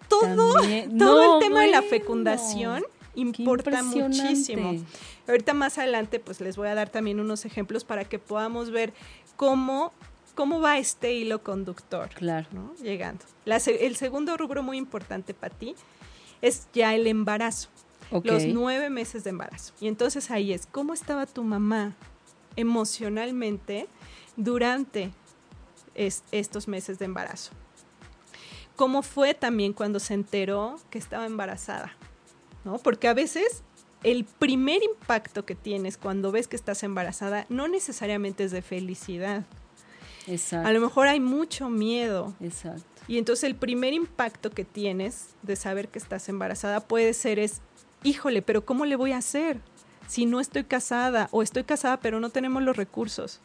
Todo, 0.07 0.53
todo 0.97 1.35
el 1.35 1.39
tema 1.43 1.63
de 1.63 1.71
la 1.71 1.81
fecundación 1.81 2.83
importa 3.15 3.83
muchísimo. 3.83 4.81
Ahorita 5.27 5.53
más 5.53 5.77
adelante 5.77 6.21
pues 6.21 6.39
les 6.39 6.55
voy 6.55 6.69
a 6.69 6.75
dar 6.75 6.89
también 6.89 7.19
unos 7.19 7.43
ejemplos 7.43 7.83
para 7.83 8.05
que 8.05 8.17
podamos 8.17 8.71
ver 8.71 8.93
cómo 9.35 9.91
cómo 10.33 10.61
va 10.61 10.77
este 10.77 11.13
hilo 11.13 11.43
conductor. 11.43 12.09
Claro. 12.13 12.47
Llegando. 12.81 13.25
el 13.45 13.95
segundo 13.97 14.37
rubro 14.37 14.63
muy 14.63 14.77
importante 14.77 15.33
para 15.33 15.53
ti 15.53 15.75
es 16.41 16.67
ya 16.73 16.95
el 16.95 17.07
embarazo. 17.07 17.67
Los 18.23 18.45
nueve 18.45 18.89
meses 18.89 19.25
de 19.25 19.31
embarazo. 19.31 19.73
Y 19.81 19.89
entonces 19.89 20.31
ahí 20.31 20.53
es, 20.53 20.65
¿cómo 20.65 20.93
estaba 20.93 21.25
tu 21.25 21.43
mamá 21.43 21.93
emocionalmente 22.57 23.87
durante 24.35 25.11
estos 25.95 26.67
meses 26.67 26.99
de 26.99 27.05
embarazo? 27.05 27.51
¿Cómo 28.75 29.01
fue 29.01 29.33
también 29.33 29.73
cuando 29.73 29.99
se 29.99 30.13
enteró 30.13 30.79
que 30.89 30.99
estaba 30.99 31.25
embarazada? 31.25 31.95
¿No? 32.65 32.77
Porque 32.77 33.07
a 33.07 33.13
veces 33.13 33.63
el 34.03 34.25
primer 34.25 34.83
impacto 34.83 35.45
que 35.45 35.55
tienes 35.55 35.97
cuando 35.97 36.31
ves 36.31 36.47
que 36.47 36.55
estás 36.55 36.83
embarazada 36.83 37.45
no 37.49 37.67
necesariamente 37.67 38.43
es 38.43 38.51
de 38.51 38.61
felicidad. 38.61 39.45
Exacto. 40.27 40.67
A 40.67 40.73
lo 40.73 40.81
mejor 40.81 41.07
hay 41.07 41.19
mucho 41.19 41.69
miedo. 41.69 42.35
Exacto. 42.41 42.83
Y 43.07 43.17
entonces 43.17 43.45
el 43.45 43.55
primer 43.55 43.93
impacto 43.93 44.51
que 44.51 44.65
tienes 44.65 45.29
de 45.41 45.55
saber 45.55 45.87
que 45.87 45.97
estás 45.97 46.27
embarazada 46.29 46.81
puede 46.81 47.13
ser 47.13 47.39
es, 47.39 47.61
híjole, 48.03 48.41
pero 48.41 48.65
¿cómo 48.65 48.85
le 48.85 48.95
voy 48.95 49.13
a 49.13 49.17
hacer? 49.17 49.61
Si 50.07 50.25
no 50.25 50.39
estoy 50.39 50.63
casada 50.63 51.27
o 51.31 51.43
estoy 51.43 51.63
casada 51.63 51.97
pero 51.99 52.19
no 52.19 52.29
tenemos 52.29 52.63
los 52.63 52.75
recursos. 52.75 53.39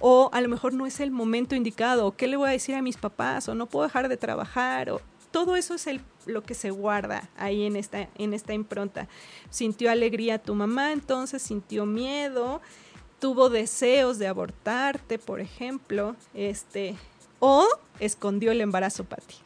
O 0.00 0.30
a 0.32 0.40
lo 0.40 0.48
mejor 0.48 0.72
no 0.72 0.86
es 0.86 0.98
el 1.00 1.10
momento 1.10 1.54
indicado, 1.54 2.06
o 2.06 2.16
qué 2.16 2.26
le 2.26 2.36
voy 2.36 2.48
a 2.48 2.52
decir 2.52 2.74
a 2.74 2.82
mis 2.82 2.96
papás, 2.96 3.48
o 3.48 3.54
no 3.54 3.66
puedo 3.66 3.84
dejar 3.84 4.08
de 4.08 4.16
trabajar, 4.16 4.90
o 4.90 5.02
todo 5.30 5.56
eso 5.56 5.74
es 5.74 5.86
el, 5.86 6.00
lo 6.26 6.42
que 6.42 6.54
se 6.54 6.70
guarda 6.70 7.28
ahí 7.36 7.64
en 7.64 7.76
esta, 7.76 8.08
en 8.16 8.32
esta 8.32 8.54
impronta. 8.54 9.08
Sintió 9.50 9.90
alegría 9.90 10.38
tu 10.38 10.54
mamá, 10.54 10.92
entonces 10.92 11.42
sintió 11.42 11.84
miedo, 11.84 12.62
tuvo 13.18 13.50
deseos 13.50 14.18
de 14.18 14.26
abortarte, 14.26 15.18
por 15.18 15.40
ejemplo, 15.40 16.16
este, 16.34 16.96
o 17.38 17.66
escondió 18.00 18.52
el 18.52 18.60
embarazo, 18.60 19.04
Patti. 19.04 19.36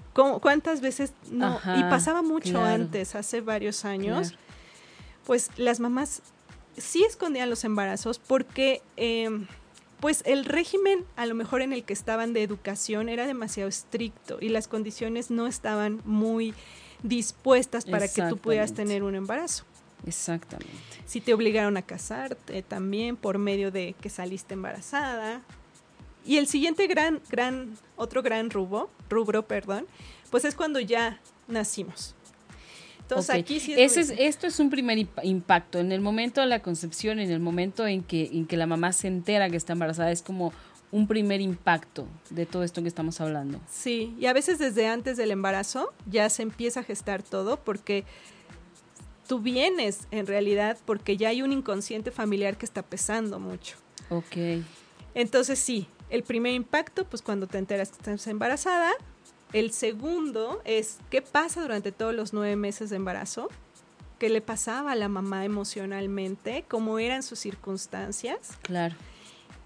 ¿Cuántas 0.40 0.80
veces 0.80 1.12
no? 1.30 1.58
y 1.76 1.82
pasaba 1.82 2.22
mucho 2.22 2.62
antes, 2.62 3.16
hace 3.16 3.40
varios 3.40 3.84
años. 3.84 4.34
Pues 5.26 5.50
las 5.56 5.80
mamás 5.80 6.22
sí 6.76 7.04
escondían 7.04 7.50
los 7.50 7.64
embarazos 7.64 8.18
porque 8.18 8.82
em, 8.96 9.46
pues 10.00 10.22
el 10.26 10.44
régimen 10.44 11.04
a 11.16 11.26
lo 11.26 11.34
mejor 11.34 11.62
en 11.62 11.72
el 11.72 11.84
que 11.84 11.92
estaban 11.92 12.32
de 12.32 12.42
educación 12.42 13.08
era 13.08 13.26
demasiado 13.26 13.68
estricto 13.68 14.38
y 14.40 14.48
las 14.48 14.68
condiciones 14.68 15.30
no 15.30 15.46
estaban 15.46 16.00
muy 16.04 16.54
dispuestas 17.02 17.84
para 17.84 18.08
que 18.08 18.22
tú 18.22 18.38
pudieras 18.38 18.74
tener 18.74 19.02
un 19.02 19.14
embarazo. 19.14 19.64
Exactamente. 20.06 20.72
Si 21.06 21.20
te 21.20 21.32
obligaron 21.32 21.76
a 21.76 21.82
casarte 21.82 22.62
también 22.62 23.16
por 23.16 23.38
medio 23.38 23.70
de 23.70 23.94
que 24.00 24.10
saliste 24.10 24.54
embarazada, 24.54 25.42
y 26.26 26.38
el 26.38 26.46
siguiente 26.46 26.86
gran, 26.86 27.20
gran, 27.30 27.76
otro 27.96 28.22
gran 28.22 28.50
rubro, 28.50 28.90
rubro, 29.10 29.46
perdón, 29.46 29.86
pues 30.30 30.44
es 30.44 30.54
cuando 30.54 30.80
ya 30.80 31.20
nacimos. 31.48 32.14
Entonces 33.04 33.34
aquí 33.34 33.60
sí 33.60 33.74
es, 33.76 33.96
esto 33.96 34.46
es 34.46 34.58
un 34.58 34.70
primer 34.70 34.98
impacto. 35.22 35.78
En 35.78 35.92
el 35.92 36.00
momento 36.00 36.40
de 36.40 36.46
la 36.46 36.60
concepción, 36.60 37.18
en 37.18 37.30
el 37.30 37.40
momento 37.40 37.86
en 37.86 38.02
que, 38.02 38.30
en 38.32 38.46
que 38.46 38.56
la 38.56 38.66
mamá 38.66 38.92
se 38.92 39.08
entera 39.08 39.50
que 39.50 39.56
está 39.56 39.74
embarazada, 39.74 40.10
es 40.10 40.22
como 40.22 40.52
un 40.90 41.06
primer 41.06 41.40
impacto 41.40 42.06
de 42.30 42.46
todo 42.46 42.62
esto 42.62 42.80
que 42.80 42.88
estamos 42.88 43.20
hablando. 43.20 43.60
Sí, 43.70 44.14
y 44.18 44.26
a 44.26 44.32
veces 44.32 44.58
desde 44.58 44.86
antes 44.86 45.16
del 45.16 45.32
embarazo 45.32 45.92
ya 46.10 46.30
se 46.30 46.42
empieza 46.42 46.80
a 46.80 46.82
gestar 46.82 47.22
todo 47.22 47.58
porque 47.62 48.04
tú 49.28 49.40
vienes 49.40 50.06
en 50.10 50.26
realidad 50.26 50.78
porque 50.84 51.16
ya 51.16 51.28
hay 51.28 51.42
un 51.42 51.52
inconsciente 51.52 52.10
familiar 52.10 52.56
que 52.56 52.64
está 52.64 52.82
pesando 52.82 53.38
mucho. 53.38 53.76
Ok. 54.08 54.62
Entonces 55.14 55.58
sí, 55.58 55.88
el 56.10 56.22
primer 56.22 56.54
impacto, 56.54 57.04
pues 57.04 57.22
cuando 57.22 57.46
te 57.48 57.58
enteras 57.58 57.90
que 57.90 57.96
estás 57.96 58.26
embarazada. 58.28 58.90
El 59.54 59.70
segundo 59.70 60.60
es 60.64 60.98
qué 61.10 61.22
pasa 61.22 61.62
durante 61.62 61.92
todos 61.92 62.12
los 62.12 62.32
nueve 62.32 62.56
meses 62.56 62.90
de 62.90 62.96
embarazo, 62.96 63.48
qué 64.18 64.28
le 64.28 64.40
pasaba 64.40 64.90
a 64.90 64.96
la 64.96 65.08
mamá 65.08 65.44
emocionalmente, 65.44 66.64
cómo 66.66 66.98
eran 66.98 67.22
sus 67.22 67.38
circunstancias. 67.38 68.58
Claro. 68.62 68.96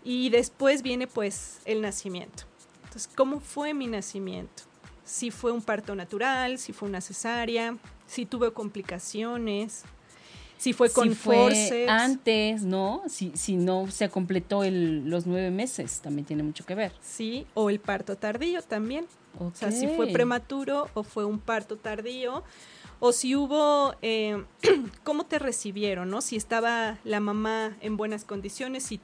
Y 0.05 0.29
después 0.29 0.83
viene 0.83 1.07
pues 1.07 1.61
el 1.65 1.81
nacimiento. 1.81 2.43
Entonces, 2.85 3.11
¿cómo 3.17 3.41
fue 3.41 3.73
mi 3.73 3.87
nacimiento? 3.87 4.65
Si 5.07 5.31
fue 5.31 5.53
un 5.53 5.63
parto 5.63 5.95
natural, 5.95 6.59
si 6.59 6.75
fue 6.75 6.87
una 6.87 7.01
cesárea, 7.01 7.75
si 8.07 8.27
tuve 8.27 8.53
complicaciones, 8.53 9.85
si 10.59 10.73
fue 10.73 10.91
con 10.91 11.15
si 11.15 11.87
antes, 11.89 12.63
¿no? 12.63 13.05
Si, 13.09 13.33
si 13.37 13.57
no 13.57 13.91
se 13.91 14.11
completó 14.11 14.65
el, 14.65 15.09
los 15.09 15.25
nueve 15.25 15.51
meses, 15.51 16.01
también 16.01 16.27
tiene 16.27 16.43
mucho 16.43 16.67
que 16.67 16.75
ver. 16.75 16.93
Sí, 17.01 17.47
o 17.55 17.71
el 17.71 17.79
parto 17.79 18.17
tardío 18.17 18.61
también. 18.63 19.07
O 19.39 19.53
sea, 19.55 19.71
si 19.71 19.87
fue 19.89 20.09
prematuro 20.09 20.89
o 20.95 21.03
fue 21.03 21.25
un 21.25 21.39
parto 21.39 21.77
tardío. 21.77 22.43
O 23.01 23.13
si 23.13 23.37
hubo, 23.37 23.95
eh, 24.03 24.43
cómo 25.05 25.25
te 25.25 25.39
recibieron, 25.39 26.11
¿no? 26.11 26.21
Si 26.21 26.37
estaba 26.37 26.99
la 27.05 27.21
mamá 27.21 27.77
en 27.81 27.97
buenas 27.97 28.25
condiciones, 28.25 28.83
si 28.85 29.01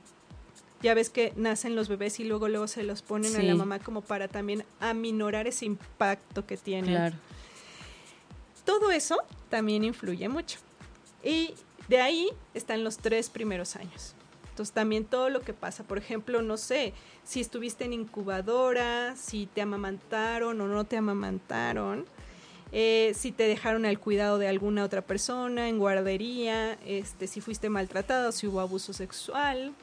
Ya 0.83 0.95
ves 0.95 1.09
que 1.09 1.33
nacen 1.37 1.76
los 1.76 1.88
bebés 1.88 2.21
y 2.21 2.25
luego 2.25 2.49
luego 2.49 2.67
se 2.67 2.83
los 2.83 3.03
ponen 3.03 3.35
a 3.37 3.43
la 3.43 3.55
mamá 3.55 3.79
como 3.79 4.03
para 4.03 4.29
también 4.29 4.64
aminorar 4.81 5.47
ese 5.47 5.64
impacto 5.64 6.45
que 6.45 6.57
tienen. 6.57 6.91
Claro. 6.91 7.17
Todo 8.67 8.91
eso 8.91 9.17
también 9.49 9.85
influye 9.85 10.29
mucho. 10.29 10.59
Y 11.23 11.55
de 11.88 12.00
ahí 12.00 12.29
están 12.53 12.85
los 12.85 12.99
tres 12.99 13.31
primeros 13.31 13.76
años. 13.76 14.14
Entonces 14.54 14.73
también 14.73 15.04
todo 15.04 15.30
lo 15.30 15.40
que 15.40 15.52
pasa, 15.52 15.82
por 15.82 15.99
ejemplo, 15.99 16.40
no 16.40 16.56
sé, 16.56 16.92
si 17.25 17.40
estuviste 17.40 17.87
en 17.87 17.92
incubadora, 17.92 19.16
si 19.16 19.46
te 19.46 19.61
amamantaron 19.61 20.61
o 20.61 20.68
no 20.68 20.84
te 20.84 20.96
amamantaron, 20.96 22.04
eh, 22.70 23.11
si 23.16 23.32
te 23.32 23.49
dejaron 23.49 23.84
al 23.84 23.99
cuidado 23.99 24.38
de 24.38 24.46
alguna 24.46 24.84
otra 24.84 25.02
persona, 25.02 25.68
en 25.68 25.80
guardería, 25.80 26.75
este, 26.87 27.26
si 27.26 27.40
fuiste 27.40 27.68
maltratado, 27.68 28.30
si 28.30 28.46
hubo 28.46 28.61
abuso 28.61 28.92
sexual. 28.92 29.75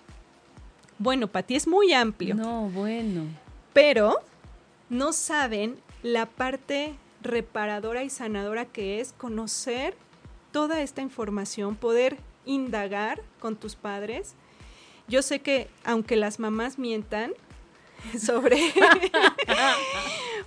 Bueno, 0.98 1.28
para 1.28 1.46
ti 1.46 1.56
es 1.56 1.68
muy 1.68 1.92
amplio. 1.92 2.36
No, 2.36 2.70
bueno. 2.70 3.24
Pero 3.74 4.20
no 4.90 5.12
saben 5.12 5.76
la 6.02 6.28
parte 6.28 6.96
reparadora 7.22 8.06
y 8.06 8.10
sanadora 8.10 8.64
que 8.64 9.02
es 9.02 9.12
conocer 9.12 9.96
toda 10.54 10.82
esta 10.82 11.02
información, 11.02 11.76
poder 11.76 12.20
indagar 12.46 13.22
con 13.42 13.58
tus 13.58 13.76
padres. 13.76 14.34
Yo 15.08 15.22
sé 15.22 15.40
que 15.40 15.68
aunque 15.84 16.16
las 16.16 16.40
mamás 16.40 16.80
mientan 16.80 17.34
sobre 18.20 18.58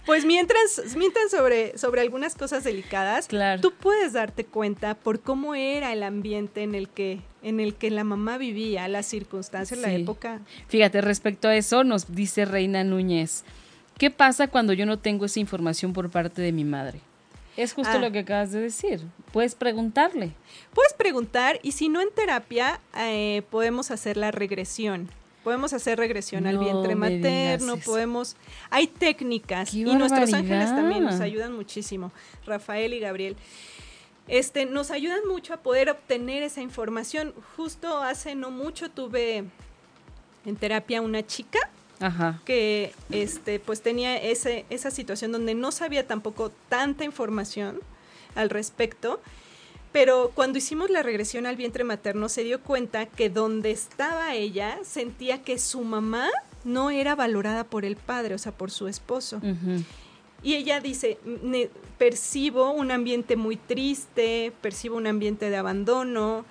pues 0.06 0.24
mientras 0.24 0.96
mientan 0.96 1.28
sobre 1.30 1.76
sobre 1.78 2.00
algunas 2.00 2.34
cosas 2.34 2.64
delicadas, 2.64 3.28
tú 3.60 3.72
puedes 3.72 4.12
darte 4.12 4.44
cuenta 4.44 4.94
por 4.94 5.20
cómo 5.20 5.54
era 5.54 5.92
el 5.92 6.02
ambiente 6.02 6.62
en 6.62 6.74
el 6.74 6.88
que 6.88 7.20
en 7.42 7.60
el 7.60 7.74
que 7.74 7.90
la 7.90 8.04
mamá 8.04 8.38
vivía, 8.38 8.88
las 8.88 9.06
circunstancias, 9.06 9.78
la 9.78 9.92
época. 9.92 10.40
Fíjate, 10.68 11.00
respecto 11.00 11.48
a 11.48 11.56
eso 11.56 11.84
nos 11.84 12.14
dice 12.14 12.44
Reina 12.44 12.84
Núñez, 12.84 13.44
¿qué 13.98 14.10
pasa 14.10 14.48
cuando 14.48 14.72
yo 14.72 14.86
no 14.86 14.98
tengo 14.98 15.26
esa 15.26 15.40
información 15.40 15.92
por 15.92 16.10
parte 16.10 16.42
de 16.42 16.52
mi 16.52 16.64
madre? 16.64 17.00
Es 17.56 17.72
justo 17.72 17.92
ah. 17.94 17.98
lo 17.98 18.10
que 18.10 18.20
acabas 18.20 18.52
de 18.52 18.60
decir. 18.60 19.00
Puedes 19.32 19.54
preguntarle. 19.54 20.32
Puedes 20.72 20.92
preguntar 20.92 21.60
y 21.62 21.72
si 21.72 21.88
no 21.88 22.00
en 22.00 22.10
terapia, 22.10 22.80
eh, 22.96 23.42
podemos 23.50 23.90
hacer 23.90 24.16
la 24.16 24.30
regresión. 24.30 25.08
Podemos 25.44 25.74
hacer 25.74 25.98
regresión 25.98 26.46
al 26.46 26.56
vientre 26.56 26.94
materno, 26.94 27.76
podemos... 27.76 28.34
Hay 28.70 28.86
técnicas 28.86 29.74
y 29.74 29.84
nuestros 29.84 30.32
ángeles 30.32 30.70
también 30.70 31.04
nos 31.04 31.20
ayudan 31.20 31.52
muchísimo, 31.54 32.12
Rafael 32.46 32.94
y 32.94 33.00
Gabriel. 33.00 33.36
Este, 34.26 34.64
nos 34.64 34.90
ayudan 34.90 35.28
mucho 35.28 35.52
a 35.52 35.58
poder 35.58 35.90
obtener 35.90 36.42
esa 36.42 36.62
información. 36.62 37.34
Justo 37.58 38.02
hace 38.02 38.34
no 38.34 38.50
mucho 38.50 38.90
tuve 38.90 39.44
en 40.46 40.56
terapia 40.56 41.02
una 41.02 41.26
chica 41.26 41.58
que 42.44 42.92
este, 43.10 43.60
pues 43.60 43.82
tenía 43.82 44.16
ese, 44.16 44.64
esa 44.70 44.90
situación 44.90 45.32
donde 45.32 45.54
no 45.54 45.72
sabía 45.72 46.06
tampoco 46.06 46.50
tanta 46.68 47.04
información 47.04 47.80
al 48.34 48.50
respecto, 48.50 49.20
pero 49.92 50.32
cuando 50.34 50.58
hicimos 50.58 50.90
la 50.90 51.02
regresión 51.02 51.46
al 51.46 51.56
vientre 51.56 51.84
materno 51.84 52.28
se 52.28 52.42
dio 52.42 52.60
cuenta 52.60 53.06
que 53.06 53.30
donde 53.30 53.70
estaba 53.70 54.34
ella 54.34 54.78
sentía 54.82 55.42
que 55.42 55.58
su 55.58 55.82
mamá 55.82 56.30
no 56.64 56.90
era 56.90 57.14
valorada 57.14 57.64
por 57.64 57.84
el 57.84 57.96
padre, 57.96 58.34
o 58.34 58.38
sea, 58.38 58.52
por 58.52 58.70
su 58.70 58.88
esposo. 58.88 59.40
Y 60.42 60.56
ella 60.56 60.80
dice, 60.80 61.18
percibo 61.96 62.70
un 62.72 62.90
ambiente 62.90 63.36
muy 63.36 63.56
triste, 63.56 64.52
percibo 64.60 64.96
un 64.96 65.06
ambiente 65.06 65.48
de 65.48 65.56
abandono, 65.56 66.44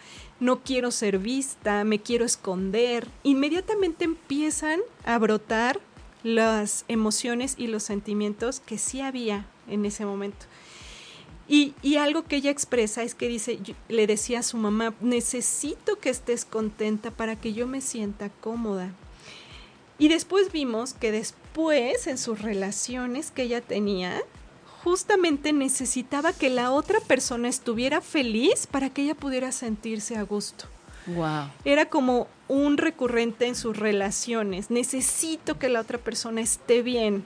no 0.43 0.61
quiero 0.61 0.91
ser 0.91 1.19
vista, 1.19 1.85
me 1.85 1.99
quiero 1.99 2.25
esconder. 2.25 3.07
Inmediatamente 3.23 4.03
empiezan 4.03 4.81
a 5.05 5.17
brotar 5.17 5.79
las 6.21 6.83
emociones 6.89 7.55
y 7.57 7.67
los 7.67 7.83
sentimientos 7.83 8.59
que 8.59 8.77
sí 8.77 8.99
había 8.99 9.45
en 9.69 9.85
ese 9.85 10.05
momento. 10.05 10.45
Y, 11.47 11.73
algo 11.95 12.23
que 12.23 12.37
ella 12.37 12.51
expresa 12.51 13.03
es 13.03 13.15
que 13.15 13.27
dice, 13.27 13.59
le 13.87 14.07
decía 14.07 14.39
a 14.39 14.43
su 14.43 14.57
mamá, 14.57 14.93
necesito 14.99 15.97
que 15.99 16.09
estés 16.09 16.45
contenta 16.45 17.11
para 17.11 17.35
que 17.39 17.53
yo 17.53 17.65
me 17.65 17.79
sienta 17.79 18.29
cómoda. 18.29 18.91
Y 19.97 20.09
después 20.09 20.51
vimos 20.51 20.93
que 20.93 21.11
después 21.11 22.07
en 22.07 22.17
sus 22.17 22.41
relaciones 22.41 23.31
que 23.31 23.43
ella 23.43 23.61
tenía, 23.61 24.21
justamente 24.83 25.53
necesitaba 25.53 26.33
que 26.33 26.49
la 26.49 26.71
otra 26.71 26.99
persona 26.99 27.47
estuviera 27.47 28.01
feliz 28.01 28.67
para 28.67 28.89
que 28.89 29.03
ella 29.03 29.15
pudiera 29.15 29.51
sentirse 29.51 30.17
a 30.17 30.23
gusto. 30.23 30.65
Wow. 31.07 31.49
Era 31.65 31.85
como 31.85 32.27
un 32.47 32.77
recurrente 32.77 33.47
en 33.47 33.55
sus 33.55 33.77
relaciones. 33.77 34.69
Necesito 34.69 35.57
que 35.57 35.69
la 35.69 35.81
otra 35.81 35.97
persona 35.97 36.41
esté 36.41 36.81
bien 36.81 37.23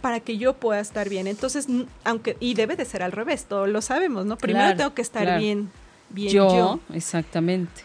para 0.00 0.20
que 0.20 0.38
yo 0.38 0.54
pueda 0.54 0.80
estar 0.80 1.08
bien. 1.08 1.26
Entonces, 1.26 1.66
aunque 2.04 2.36
y 2.40 2.54
debe 2.54 2.76
de 2.76 2.84
ser 2.84 3.02
al 3.02 3.12
revés, 3.12 3.44
todos 3.44 3.68
lo 3.68 3.82
sabemos, 3.82 4.26
¿no? 4.26 4.36
Primero 4.38 4.76
tengo 4.76 4.94
que 4.94 5.02
estar 5.02 5.38
bien, 5.38 5.70
bien 6.10 6.32
yo, 6.32 6.48
yo. 6.48 6.80
Exactamente. 6.94 7.82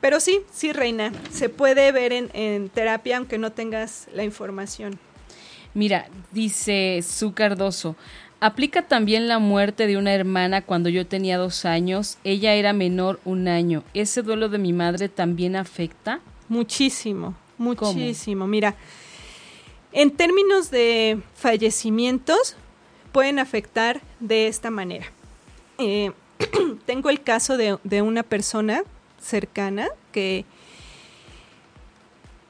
Pero 0.00 0.20
sí, 0.20 0.40
sí, 0.52 0.72
Reina, 0.72 1.12
se 1.30 1.48
puede 1.48 1.90
ver 1.92 2.12
en, 2.12 2.30
en 2.34 2.68
terapia 2.68 3.16
aunque 3.16 3.38
no 3.38 3.52
tengas 3.52 4.08
la 4.14 4.24
información. 4.24 4.98
Mira, 5.74 6.08
dice 6.32 7.04
Su 7.06 7.34
Cardoso, 7.34 7.96
Aplica 8.38 8.82
también 8.82 9.28
la 9.28 9.38
muerte 9.38 9.86
de 9.86 9.96
una 9.96 10.12
hermana 10.12 10.60
cuando 10.62 10.90
yo 10.90 11.06
tenía 11.06 11.38
dos 11.38 11.64
años. 11.64 12.18
Ella 12.22 12.54
era 12.54 12.72
menor 12.74 13.18
un 13.24 13.48
año. 13.48 13.82
¿Ese 13.94 14.22
duelo 14.22 14.48
de 14.50 14.58
mi 14.58 14.74
madre 14.74 15.08
también 15.08 15.56
afecta? 15.56 16.20
Muchísimo, 16.48 17.34
muchísimo. 17.56 18.46
Mira, 18.46 18.76
en 19.92 20.10
términos 20.10 20.70
de 20.70 21.18
fallecimientos, 21.34 22.56
pueden 23.12 23.38
afectar 23.38 24.02
de 24.20 24.46
esta 24.48 24.70
manera. 24.70 25.06
Eh, 25.78 26.12
tengo 26.84 27.08
el 27.08 27.22
caso 27.22 27.56
de, 27.56 27.78
de 27.82 28.02
una 28.02 28.22
persona 28.22 28.82
cercana 29.18 29.88
que, 30.12 30.44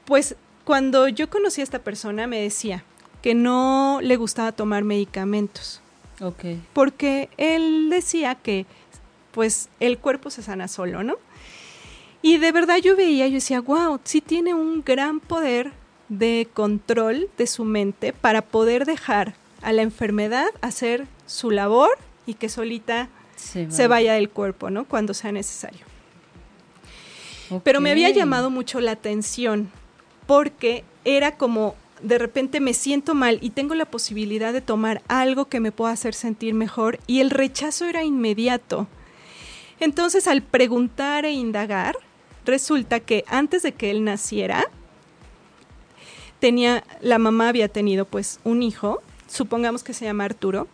pues, 0.03 0.35
cuando 0.65 1.07
yo 1.07 1.29
conocí 1.29 1.61
a 1.61 1.63
esta 1.63 1.79
persona 1.79 2.27
me 2.27 2.41
decía, 2.41 2.83
que 3.21 3.35
no 3.35 3.99
le 4.01 4.15
gustaba 4.15 4.51
tomar 4.51 4.83
medicamentos. 4.83 5.81
Ok. 6.21 6.45
Porque 6.73 7.29
él 7.37 7.89
decía 7.89 8.35
que 8.35 8.65
pues 9.31 9.69
el 9.79 9.99
cuerpo 9.99 10.29
se 10.29 10.41
sana 10.41 10.67
solo, 10.67 11.03
¿no? 11.03 11.15
Y 12.21 12.37
de 12.37 12.51
verdad 12.51 12.77
yo 12.77 12.95
veía, 12.95 13.27
yo 13.27 13.35
decía, 13.35 13.61
wow, 13.61 13.99
sí 14.03 14.21
tiene 14.21 14.53
un 14.53 14.83
gran 14.83 15.19
poder 15.19 15.71
de 16.09 16.47
control 16.53 17.29
de 17.37 17.47
su 17.47 17.63
mente 17.63 18.13
para 18.13 18.41
poder 18.41 18.85
dejar 18.85 19.35
a 19.61 19.71
la 19.73 19.81
enfermedad 19.81 20.47
hacer 20.61 21.07
su 21.25 21.51
labor 21.51 21.89
y 22.25 22.35
que 22.35 22.49
solita 22.49 23.09
se, 23.35 23.87
vaya 23.87 24.13
del 24.13 24.29
cuerpo, 24.29 24.69
¿no? 24.69 24.85
Cuando 24.85 25.13
sea 25.13 25.31
necesario. 25.31 25.85
Pero 27.63 27.79
me 27.79 27.91
había 27.91 28.09
llamado 28.09 28.49
mucho 28.49 28.81
la 28.81 28.91
atención 28.91 29.69
porque 30.25 30.83
era 31.05 31.37
como 31.37 31.75
de 32.01 32.17
repente 32.17 32.59
me 32.59 32.73
siento 32.73 33.13
mal 33.13 33.39
y 33.41 33.51
tengo 33.51 33.75
la 33.75 33.85
posibilidad 33.85 34.53
de 34.53 34.61
tomar 34.61 35.01
algo 35.07 35.45
que 35.45 35.59
me 35.59 35.71
pueda 35.71 35.93
hacer 35.93 36.13
sentir 36.13 36.53
mejor 36.53 36.99
y 37.07 37.19
el 37.19 37.29
rechazo 37.29 37.85
era 37.85 38.03
inmediato. 38.03 38.87
Entonces 39.79 40.27
al 40.27 40.41
preguntar 40.41 41.25
e 41.25 41.31
indagar, 41.31 41.97
resulta 42.45 42.99
que 42.99 43.23
antes 43.27 43.63
de 43.63 43.73
que 43.73 43.91
él 43.91 44.03
naciera, 44.03 44.65
tenía, 46.39 46.83
la 47.01 47.19
mamá 47.19 47.49
había 47.49 47.67
tenido 47.67 48.05
pues 48.05 48.39
un 48.43 48.63
hijo, 48.63 49.01
supongamos 49.27 49.83
que 49.83 49.93
se 49.93 50.05
llama 50.05 50.25
Arturo. 50.25 50.67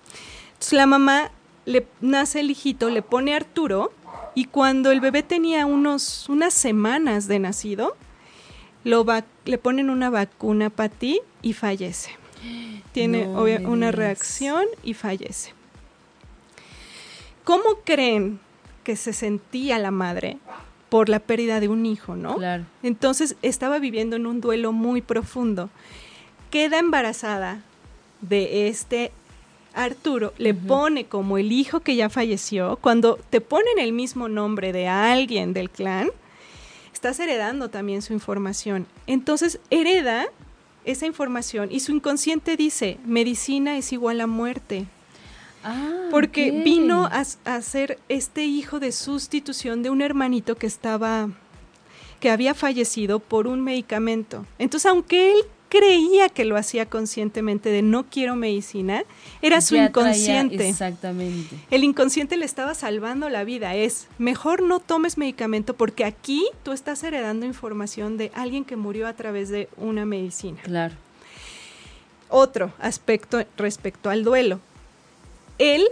La 0.71 0.85
mamá 0.85 1.31
le 1.65 1.85
nace 2.01 2.39
el 2.39 2.51
hijito, 2.51 2.89
le 2.89 3.01
pone 3.01 3.35
Arturo 3.35 3.91
y 4.35 4.45
cuando 4.45 4.91
el 4.91 5.01
bebé 5.01 5.23
tenía 5.23 5.65
unos, 5.65 6.27
unas 6.29 6.53
semanas 6.53 7.27
de 7.27 7.39
nacido, 7.39 7.95
lo 8.83 9.05
le 9.45 9.57
ponen 9.57 9.89
una 9.89 10.09
vacuna 10.09 10.69
para 10.69 10.89
ti 10.89 11.21
y 11.41 11.53
fallece. 11.53 12.11
Tiene 12.91 13.27
una 13.27 13.91
reacción 13.91 14.65
y 14.83 14.93
fallece. 14.93 15.53
¿Cómo 17.43 17.63
creen 17.83 18.39
que 18.83 18.95
se 18.95 19.13
sentía 19.13 19.79
la 19.79 19.91
madre 19.91 20.37
por 20.89 21.09
la 21.09 21.19
pérdida 21.19 21.59
de 21.59 21.69
un 21.69 21.85
hijo, 21.85 22.15
no? 22.15 22.35
Claro. 22.35 22.65
Entonces 22.83 23.35
estaba 23.41 23.79
viviendo 23.79 24.15
en 24.15 24.25
un 24.25 24.41
duelo 24.41 24.71
muy 24.71 25.01
profundo. 25.01 25.69
Queda 26.51 26.79
embarazada 26.79 27.61
de 28.21 28.67
este 28.67 29.11
Arturo, 29.73 30.33
le 30.37 30.53
pone 30.53 31.05
como 31.05 31.39
el 31.39 31.51
hijo 31.51 31.79
que 31.79 31.95
ya 31.95 32.09
falleció. 32.09 32.77
Cuando 32.79 33.19
te 33.31 33.41
ponen 33.41 33.79
el 33.79 33.91
mismo 33.91 34.29
nombre 34.29 34.71
de 34.71 34.87
alguien 34.87 35.53
del 35.53 35.71
clan, 35.71 36.11
estás 37.03 37.19
heredando 37.19 37.69
también 37.69 38.01
su 38.01 38.13
información. 38.13 38.87
Entonces, 39.07 39.59
hereda 39.69 40.27
esa 40.85 41.05
información 41.05 41.67
y 41.69 41.81
su 41.81 41.91
inconsciente 41.91 42.55
dice, 42.55 42.97
medicina 43.03 43.75
es 43.77 43.91
igual 43.91 44.21
a 44.21 44.27
muerte. 44.27 44.85
Ah, 45.65 46.07
porque 46.11 46.51
vino 46.63 47.09
a, 47.11 47.61
ser 47.61 47.99
este 48.07 48.45
hijo 48.45 48.79
de 48.79 48.93
sustitución 48.93 49.83
de 49.83 49.89
un 49.89 50.01
hermanito 50.01 50.55
que 50.55 50.65
estaba 50.65 51.29
que 52.21 52.29
había 52.29 52.53
fallecido 52.53 53.19
por 53.19 53.47
un 53.47 53.59
medicamento. 53.59 54.45
Entonces, 54.57 54.89
aunque 54.89 55.33
él 55.33 55.39
creía 55.73 56.29
que 56.29 56.45
lo 56.45 56.55
hacía 56.55 56.87
conscientemente 56.87 57.69
de 57.69 57.81
no 57.81 58.03
quiero 58.03 58.35
medicina, 58.35 59.05
era 59.41 59.59
su 59.59 59.75
inconsciente. 59.75 60.69
exactamente. 60.69 61.55
El 61.71 61.83
inconsciente 61.83 62.37
le 62.37 62.45
estaba 62.45 62.75
salvando 62.75 63.27
la 63.27 63.43
vida. 63.43 63.73
Es 63.73 64.07
mejor 64.19 64.61
no 64.61 64.79
tomes 64.79 65.17
medicamento 65.17 65.73
porque 65.73 66.05
aquí 66.05 66.47
tú 66.61 66.73
estás 66.73 67.01
heredando 67.01 67.47
información 67.47 68.17
de 68.17 68.31
alguien 68.35 68.65
que 68.65 68.75
murió 68.75 69.07
a 69.07 69.13
través 69.13 69.49
de 69.49 69.67
una 69.75 70.05
medicina. 70.05 70.61
Claro. 70.61 70.93
Otro 72.29 72.71
aspecto 72.77 73.43
respecto 73.57 74.11
al 74.11 74.23
duelo. 74.23 74.59
Él, 75.57 75.87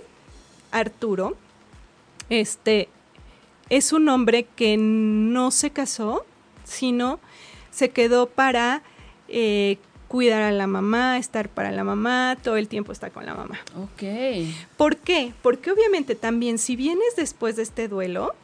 Arturo, 0.72 1.36
este, 2.30 2.88
es 3.70 3.94
un 3.94 4.08
hombre 4.10 4.46
que 4.56 4.78
no 4.78 5.50
se 5.50 5.72
casó, 5.72 6.24
sino 6.66 7.20
se 7.72 7.90
quedó 7.90 8.28
para 8.28 8.84
eh, 9.32 9.78
cuidar 10.08 10.42
a 10.42 10.52
la 10.52 10.68
mamá, 10.68 11.18
estar 11.18 11.48
para 11.48 11.72
la 11.72 11.84
mamá, 11.86 12.38
todo 12.44 12.58
el 12.58 12.68
tiempo 12.68 12.92
está 12.92 13.12
con 13.12 13.26
la 13.26 13.34
mamá. 13.34 13.60
Ok. 13.78 14.04
¿Por 14.76 14.98
qué? 14.98 15.34
Porque 15.42 15.72
obviamente 15.72 16.16
también 16.16 16.58
si 16.58 16.76
vienes 16.76 17.16
después 17.16 17.56
de 17.56 17.64
este 17.64 17.88
duelo, 17.88 18.36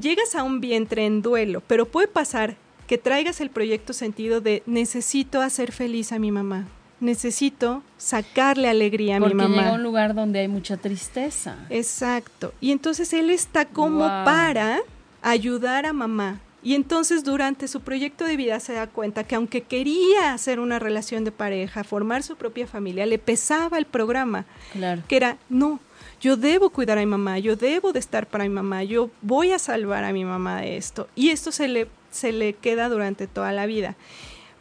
llegas 0.00 0.34
a 0.34 0.44
un 0.44 0.60
vientre 0.60 1.04
en 1.04 1.22
duelo, 1.22 1.62
pero 1.66 1.86
puede 1.86 2.08
pasar 2.08 2.56
que 2.86 2.98
traigas 2.98 3.40
el 3.40 3.50
proyecto 3.50 3.92
sentido 3.92 4.40
de 4.40 4.62
necesito 4.66 5.40
hacer 5.40 5.72
feliz 5.72 6.12
a 6.12 6.18
mi 6.18 6.30
mamá. 6.30 6.68
Necesito 7.00 7.82
sacarle 7.98 8.68
alegría 8.68 9.16
a 9.16 9.20
mi 9.20 9.34
mamá. 9.34 9.42
Porque 9.42 9.56
llega 9.58 9.70
a 9.70 9.74
un 9.74 9.82
lugar 9.82 10.14
donde 10.14 10.38
hay 10.38 10.48
mucha 10.48 10.76
tristeza. 10.76 11.56
Exacto. 11.68 12.54
Y 12.60 12.70
entonces 12.70 13.12
él 13.12 13.30
está 13.30 13.66
como 13.66 14.04
para 14.24 14.80
ayudar 15.20 15.84
a 15.84 15.92
mamá, 15.92 16.40
y 16.66 16.74
entonces 16.74 17.22
durante 17.22 17.68
su 17.68 17.82
proyecto 17.82 18.24
de 18.24 18.36
vida 18.36 18.58
se 18.58 18.72
da 18.72 18.88
cuenta 18.88 19.22
que 19.22 19.36
aunque 19.36 19.60
quería 19.62 20.32
hacer 20.32 20.58
una 20.58 20.80
relación 20.80 21.22
de 21.22 21.30
pareja, 21.30 21.84
formar 21.84 22.24
su 22.24 22.34
propia 22.34 22.66
familia, 22.66 23.06
le 23.06 23.20
pesaba 23.20 23.78
el 23.78 23.84
programa. 23.84 24.46
Claro. 24.72 25.00
Que 25.06 25.14
era, 25.16 25.38
no, 25.48 25.78
yo 26.20 26.36
debo 26.36 26.70
cuidar 26.70 26.98
a 26.98 27.02
mi 27.02 27.06
mamá, 27.06 27.38
yo 27.38 27.54
debo 27.54 27.92
de 27.92 28.00
estar 28.00 28.26
para 28.26 28.42
mi 28.42 28.50
mamá, 28.50 28.82
yo 28.82 29.10
voy 29.22 29.52
a 29.52 29.60
salvar 29.60 30.02
a 30.02 30.12
mi 30.12 30.24
mamá 30.24 30.60
de 30.60 30.76
esto. 30.76 31.06
Y 31.14 31.30
esto 31.30 31.52
se 31.52 31.68
le, 31.68 31.86
se 32.10 32.32
le 32.32 32.54
queda 32.54 32.88
durante 32.88 33.28
toda 33.28 33.52
la 33.52 33.66
vida. 33.66 33.94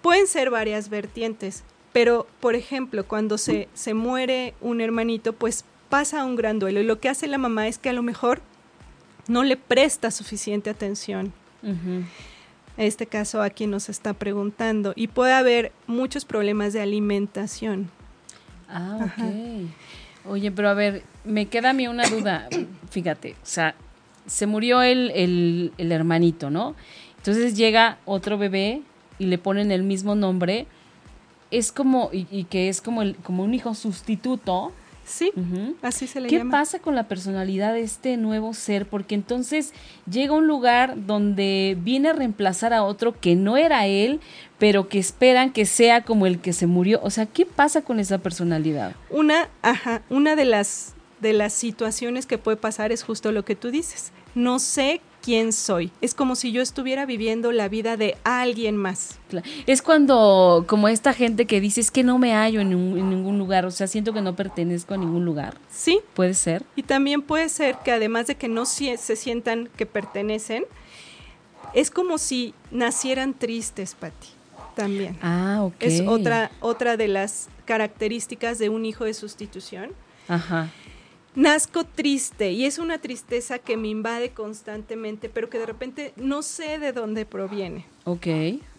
Pueden 0.04 0.28
ser 0.28 0.52
varias 0.52 0.90
vertientes, 0.90 1.64
pero 1.92 2.28
por 2.40 2.54
ejemplo, 2.54 3.08
cuando 3.08 3.40
se, 3.40 3.68
se 3.74 3.96
muere 3.96 4.54
un 4.62 4.80
hermanito, 4.80 5.34
pues 5.34 5.66
pasa 5.90 6.24
un 6.24 6.36
gran 6.36 6.60
duelo 6.60 6.82
y 6.82 6.84
lo 6.84 7.00
que 7.00 7.10
hace 7.10 7.26
la 7.26 7.40
mamá 7.40 7.68
es 7.68 7.80
que 7.80 7.90
a 7.90 7.94
lo 7.94 8.04
mejor 8.04 8.42
no 9.28 9.42
le 9.42 9.58
presta 9.58 10.12
suficiente 10.12 10.70
atención 10.70 11.34
en 11.66 12.08
Este 12.78 13.08
caso 13.08 13.42
aquí 13.42 13.68
nos 13.68 13.90
está 13.90 14.14
preguntando. 14.14 14.94
Y 14.96 15.08
puede 15.08 15.34
haber 15.34 15.72
muchos 15.88 16.26
problemas 16.26 16.74
de 16.74 16.82
alimentación. 16.82 17.90
Ah, 18.70 19.00
ok. 19.02 20.30
Oye, 20.30 20.52
pero 20.52 20.70
a 20.70 20.74
ver, 20.74 21.04
me 21.24 21.48
queda 21.48 21.72
a 21.72 21.74
mí 21.74 21.88
una 21.88 22.08
duda. 22.10 22.48
Fíjate, 22.90 23.34
o 23.34 23.46
sea, 23.46 23.76
se 24.26 24.48
murió 24.48 24.82
el, 24.82 25.12
el, 25.12 25.72
el 25.78 25.92
hermanito, 25.92 26.50
¿no? 26.50 26.76
Entonces 27.18 27.56
llega 27.56 27.98
otro 28.06 28.38
bebé 28.38 28.82
y 29.20 29.26
le 29.26 29.38
ponen 29.38 29.72
el 29.72 29.84
mismo 29.84 30.16
nombre. 30.16 30.68
Es 31.52 31.72
como, 31.72 32.10
y, 32.12 32.28
y 32.32 32.46
que 32.46 32.70
es 32.70 32.82
como, 32.82 33.02
el, 33.02 33.16
como 33.18 33.44
un 33.44 33.54
hijo 33.54 33.76
sustituto, 33.76 34.72
Sí, 35.06 35.32
así 35.84 36.08
se 36.08 36.20
le 36.20 36.30
¿Qué 36.30 36.40
llama. 36.40 36.50
¿Qué 36.50 36.58
pasa 36.58 36.80
con 36.80 36.96
la 36.96 37.08
personalidad 37.08 37.74
de 37.74 37.82
este 37.82 38.18
nuevo 38.18 38.54
ser? 38.54 38.88
Porque 38.88 39.14
entonces 39.14 39.72
llega 40.10 40.34
a 40.34 40.38
un 40.38 40.48
lugar 40.48 41.06
donde 41.06 41.78
viene 41.80 42.10
a 42.10 42.14
reemplazar 42.14 42.74
a 42.74 42.84
otro 42.84 43.20
que 43.20 43.36
no 43.36 43.56
era 43.56 43.86
él, 43.86 44.20
pero 44.58 44.90
que 44.90 44.98
esperan 44.98 45.54
que 45.54 45.66
sea 45.66 46.02
como 46.02 46.26
el 46.26 46.40
que 46.40 46.54
se 46.54 46.66
murió. 46.66 47.00
O 47.04 47.12
sea, 47.12 47.28
¿qué 47.28 47.46
pasa 47.46 47.84
con 47.84 48.00
esa 48.00 48.18
personalidad? 48.18 48.96
Una, 49.12 49.48
ajá, 49.62 50.02
una 50.10 50.36
de 50.36 50.46
las 50.46 50.96
de 51.22 51.34
las 51.34 51.54
situaciones 51.54 52.26
que 52.26 52.38
puede 52.38 52.58
pasar 52.58 52.92
es 52.92 53.04
justo 53.04 53.32
lo 53.32 53.46
que 53.46 53.56
tú 53.56 53.72
dices. 53.72 54.12
No 54.36 54.60
sé 54.60 55.02
quién 55.26 55.54
soy. 55.54 55.92
Es 56.02 56.14
como 56.14 56.36
si 56.36 56.52
yo 56.52 56.62
estuviera 56.62 57.08
viviendo 57.08 57.52
la 57.52 57.68
vida 57.68 57.98
de 57.98 58.16
alguien 58.24 58.78
más. 58.78 59.18
Es 59.66 59.82
cuando, 59.82 60.66
como 60.68 60.88
esta 60.88 61.14
gente 61.14 61.48
que 61.48 61.60
dice, 61.60 61.82
es 61.82 61.90
que 61.90 62.04
no 62.04 62.20
me 62.20 62.34
hallo 62.34 62.62
en, 62.62 62.70
ningún 62.70 63.40
lugar, 63.40 63.66
o 63.66 63.72
sea, 63.72 63.88
siento 63.88 64.14
que 64.14 64.22
no 64.22 64.36
pertenezco 64.36 64.94
a 64.94 64.98
ningún 64.98 65.26
lugar. 65.26 65.58
Sí. 65.72 66.00
Puede 66.14 66.36
ser. 66.36 66.64
Y 66.76 66.84
también 66.84 67.24
puede 67.24 67.50
ser 67.50 67.78
que 67.84 67.92
además 67.92 68.28
de 68.28 68.36
que 68.36 68.48
no 68.48 68.66
se 68.66 68.98
sientan 68.98 69.68
que 69.76 69.88
pertenecen, 69.88 70.66
es 71.74 71.90
como 71.90 72.20
si 72.20 72.54
nacieran 72.70 73.34
tristes, 73.34 73.96
Patti. 73.96 74.28
También. 74.76 75.18
Ah, 75.24 75.62
ok. 75.64 75.76
Es 75.80 76.02
otra, 76.02 76.52
otra 76.60 76.98
de 76.98 77.08
las 77.08 77.50
características 77.66 78.60
de 78.60 78.70
un 78.70 78.86
hijo 78.86 79.06
de 79.06 79.16
sustitución. 79.16 79.90
Ajá 80.28 80.70
nazco 81.36 81.84
triste 81.84 82.52
y 82.52 82.66
es 82.66 82.80
una 82.80 82.98
tristeza 83.00 83.60
que 83.60 83.78
me 83.78 83.90
invade 83.90 84.32
constantemente, 84.32 85.30
pero 85.30 85.50
que 85.50 85.60
de 85.60 85.66
repente 85.66 86.14
no 86.16 86.42
sé 86.42 86.80
de 86.80 86.92
dónde 86.92 87.26
proviene. 87.26 87.86
Ok. 88.06 88.28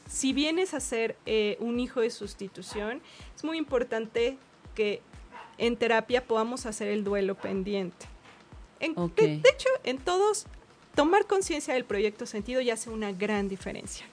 Si 0.08 0.32
vienes 0.32 0.74
a 0.74 0.80
ser 0.80 1.16
eh, 1.26 1.56
un 1.60 1.80
hijo 1.80 2.00
de 2.00 2.10
sustitución, 2.10 3.00
es 3.34 3.44
muy 3.44 3.58
importante 3.58 4.38
que 4.74 5.02
en 5.58 5.76
terapia 5.76 6.24
podamos 6.24 6.66
hacer 6.66 6.88
el 6.88 7.04
duelo 7.04 7.34
pendiente. 7.34 8.06
de, 8.80 9.42
hecho, 9.52 9.68
en 9.84 9.98
todos, 9.98 10.46
tomar 10.94 11.26
conciencia 11.26 11.74
del 11.74 11.84
proyecto 11.84 12.26
sentido 12.26 12.60
ya 12.60 12.74
hace 12.74 12.90
una 12.90 13.12
gran 13.12 13.48
diferencia. 13.48 14.06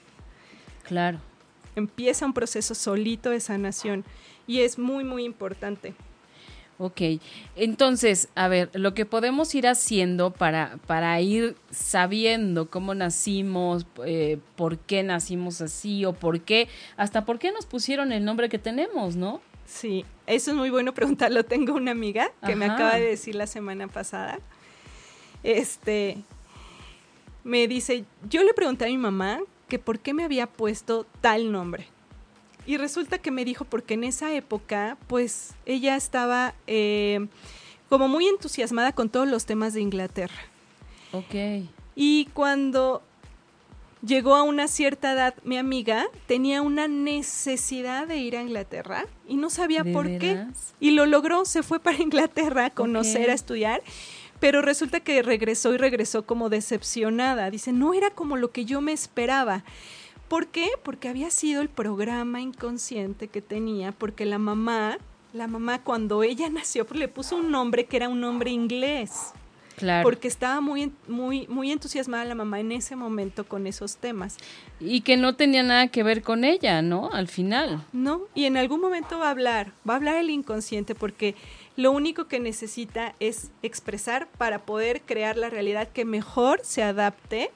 Claro. 0.84 1.20
Empieza 1.76 2.26
un 2.26 2.34
proceso 2.34 2.76
solito 2.76 3.30
de 3.30 3.40
sanación 3.40 4.04
y 4.48 4.60
es 4.60 4.78
muy, 4.78 5.04
muy 5.04 5.24
importante. 5.24 5.94
Ok, 6.80 7.02
entonces, 7.56 8.30
a 8.36 8.48
ver, 8.48 8.70
lo 8.74 8.94
que 8.96 9.06
podemos 9.06 9.54
ir 9.54 9.68
haciendo 9.68 10.32
para, 10.32 10.80
para 10.88 11.22
ir 11.22 11.56
sabiendo 11.70 12.70
cómo 12.70 12.96
nacimos, 12.96 13.86
eh, 14.06 14.40
por 14.56 14.80
qué 14.80 15.04
nacimos 15.04 15.62
así 15.62 16.04
o 16.04 16.14
por 16.14 16.42
qué, 16.42 16.68
hasta 16.98 17.26
por 17.26 17.38
qué 17.38 17.52
nos 17.52 17.68
pusieron 17.68 18.12
el 18.12 18.26
nombre 18.26 18.50
que 18.50 18.58
tenemos, 18.58 19.16
¿no? 19.16 19.40
Sí, 19.66 20.04
eso 20.28 20.52
es 20.52 20.58
muy 20.58 20.72
bueno 20.72 20.94
preguntarlo. 20.94 21.44
Tengo 21.46 21.74
una 21.74 21.92
amiga 21.92 22.32
que 22.46 22.56
me 22.56 22.66
acaba 22.66 22.96
de 22.96 23.06
decir 23.06 23.36
la 23.36 23.48
semana 23.48 23.88
pasada. 23.88 24.40
Este, 25.44 26.18
me 27.44 27.68
dice, 27.68 28.06
yo 28.30 28.44
le 28.44 28.54
pregunté 28.54 28.86
a 28.86 28.88
mi 28.88 28.98
mamá 28.98 29.40
que 29.68 29.80
por 29.80 30.00
qué 30.00 30.14
me 30.14 30.24
había 30.24 30.48
puesto 30.48 31.06
tal 31.22 31.52
nombre. 31.52 31.88
Y 32.66 32.78
resulta 32.78 33.18
que 33.18 33.32
me 33.32 33.46
dijo 33.46 33.66
porque 33.66 33.96
en 33.96 34.04
esa 34.04 34.34
época, 34.34 34.98
pues 35.08 35.52
ella 35.66 35.96
estaba 35.96 36.54
eh, 36.68 37.28
como 37.90 38.08
muy 38.08 38.28
entusiasmada 38.28 38.94
con 38.94 39.10
todos 39.10 39.28
los 39.28 39.46
temas 39.46 39.74
de 39.74 39.82
Inglaterra. 39.82 40.42
Ok. 41.12 41.66
Y 41.96 42.26
cuando 42.34 43.04
llegó 44.06 44.36
a 44.36 44.44
una 44.44 44.68
cierta 44.68 45.14
edad, 45.14 45.36
mi 45.44 45.58
amiga 45.58 46.08
tenía 46.28 46.62
una 46.62 46.88
necesidad 46.88 48.08
de 48.08 48.18
ir 48.18 48.36
a 48.36 48.42
Inglaterra 48.42 49.06
y 49.28 49.38
no 49.38 49.50
sabía 49.50 49.84
por 49.84 50.06
qué. 50.18 50.46
Y 50.80 50.92
lo 50.92 51.06
logró, 51.06 51.46
se 51.46 51.64
fue 51.64 51.80
para 51.80 51.98
Inglaterra 52.02 52.66
a 52.66 52.70
conocer, 52.70 53.30
a 53.30 53.34
estudiar. 53.34 53.82
Pero 54.40 54.62
resulta 54.62 55.00
que 55.00 55.22
regresó 55.22 55.74
y 55.74 55.78
regresó 55.78 56.26
como 56.26 56.50
decepcionada. 56.50 57.50
Dice, 57.50 57.72
no 57.72 57.94
era 57.94 58.10
como 58.10 58.36
lo 58.36 58.52
que 58.52 58.66
yo 58.66 58.82
me 58.82 58.92
esperaba. 58.92 59.64
¿Por 60.28 60.48
qué? 60.48 60.70
Porque 60.84 61.10
había 61.10 61.30
sido 61.30 61.62
el 61.62 61.70
programa 61.70 62.42
inconsciente 62.42 63.28
que 63.28 63.42
tenía, 63.42 63.92
porque 63.92 64.26
la 64.26 64.40
mamá, 64.40 64.98
la 65.34 65.48
mamá 65.48 65.84
cuando 65.84 66.24
ella 66.24 66.50
nació, 66.52 66.86
pues 66.86 67.00
le 67.00 67.08
puso 67.08 67.36
un 67.36 67.52
nombre 67.52 67.86
que 67.86 67.98
era 67.98 68.10
un 68.10 68.22
nombre 68.22 68.52
inglés. 68.52 69.34
Claro. 69.76 70.04
Porque 70.04 70.28
estaba 70.28 70.62
muy, 70.62 70.92
muy, 71.08 71.48
muy 71.48 71.72
entusiasmada 71.72 72.24
la 72.26 72.36
mamá 72.36 72.60
en 72.60 72.72
ese 72.72 72.96
momento 72.96 73.44
con 73.46 73.66
esos 73.66 73.98
temas. 73.98 74.38
Y 74.80 75.02
que 75.02 75.18
no 75.18 75.36
tenía 75.36 75.64
nada 75.64 75.88
que 75.88 76.04
ver 76.04 76.22
con 76.22 76.44
ella, 76.44 76.84
¿no? 76.84 77.10
Al 77.12 77.28
final. 77.28 77.84
No, 77.92 78.22
y 78.36 78.46
en 78.46 78.56
algún 78.56 78.82
momento 78.82 79.18
va 79.18 79.28
a 79.28 79.32
hablar, 79.32 79.72
va 79.88 79.94
a 79.94 79.98
hablar 79.98 80.18
el 80.18 80.30
inconsciente 80.30 80.94
porque 80.94 81.36
lo 81.76 81.92
único 81.92 82.28
que 82.28 82.40
necesita 82.40 83.16
es 83.20 83.50
expresar 83.64 84.28
para 84.38 84.60
poder 84.60 85.02
crear 85.02 85.38
la 85.38 85.50
realidad 85.50 85.88
que 85.88 86.06
mejor 86.06 86.62
se 86.64 86.84
adapte 86.84 87.50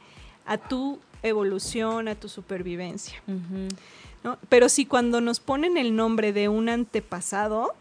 a 0.46 0.58
tu 0.58 1.00
evolución, 1.24 2.08
a 2.08 2.16
tu 2.16 2.30
supervivencia. 2.30 3.22
Pero 4.50 4.70
si 4.70 4.86
cuando 4.86 5.22
nos 5.22 5.40
ponen 5.40 5.78
el 5.78 5.96
nombre 5.96 6.34
de 6.34 6.50
un 6.50 6.70
antepasado, 6.70 7.74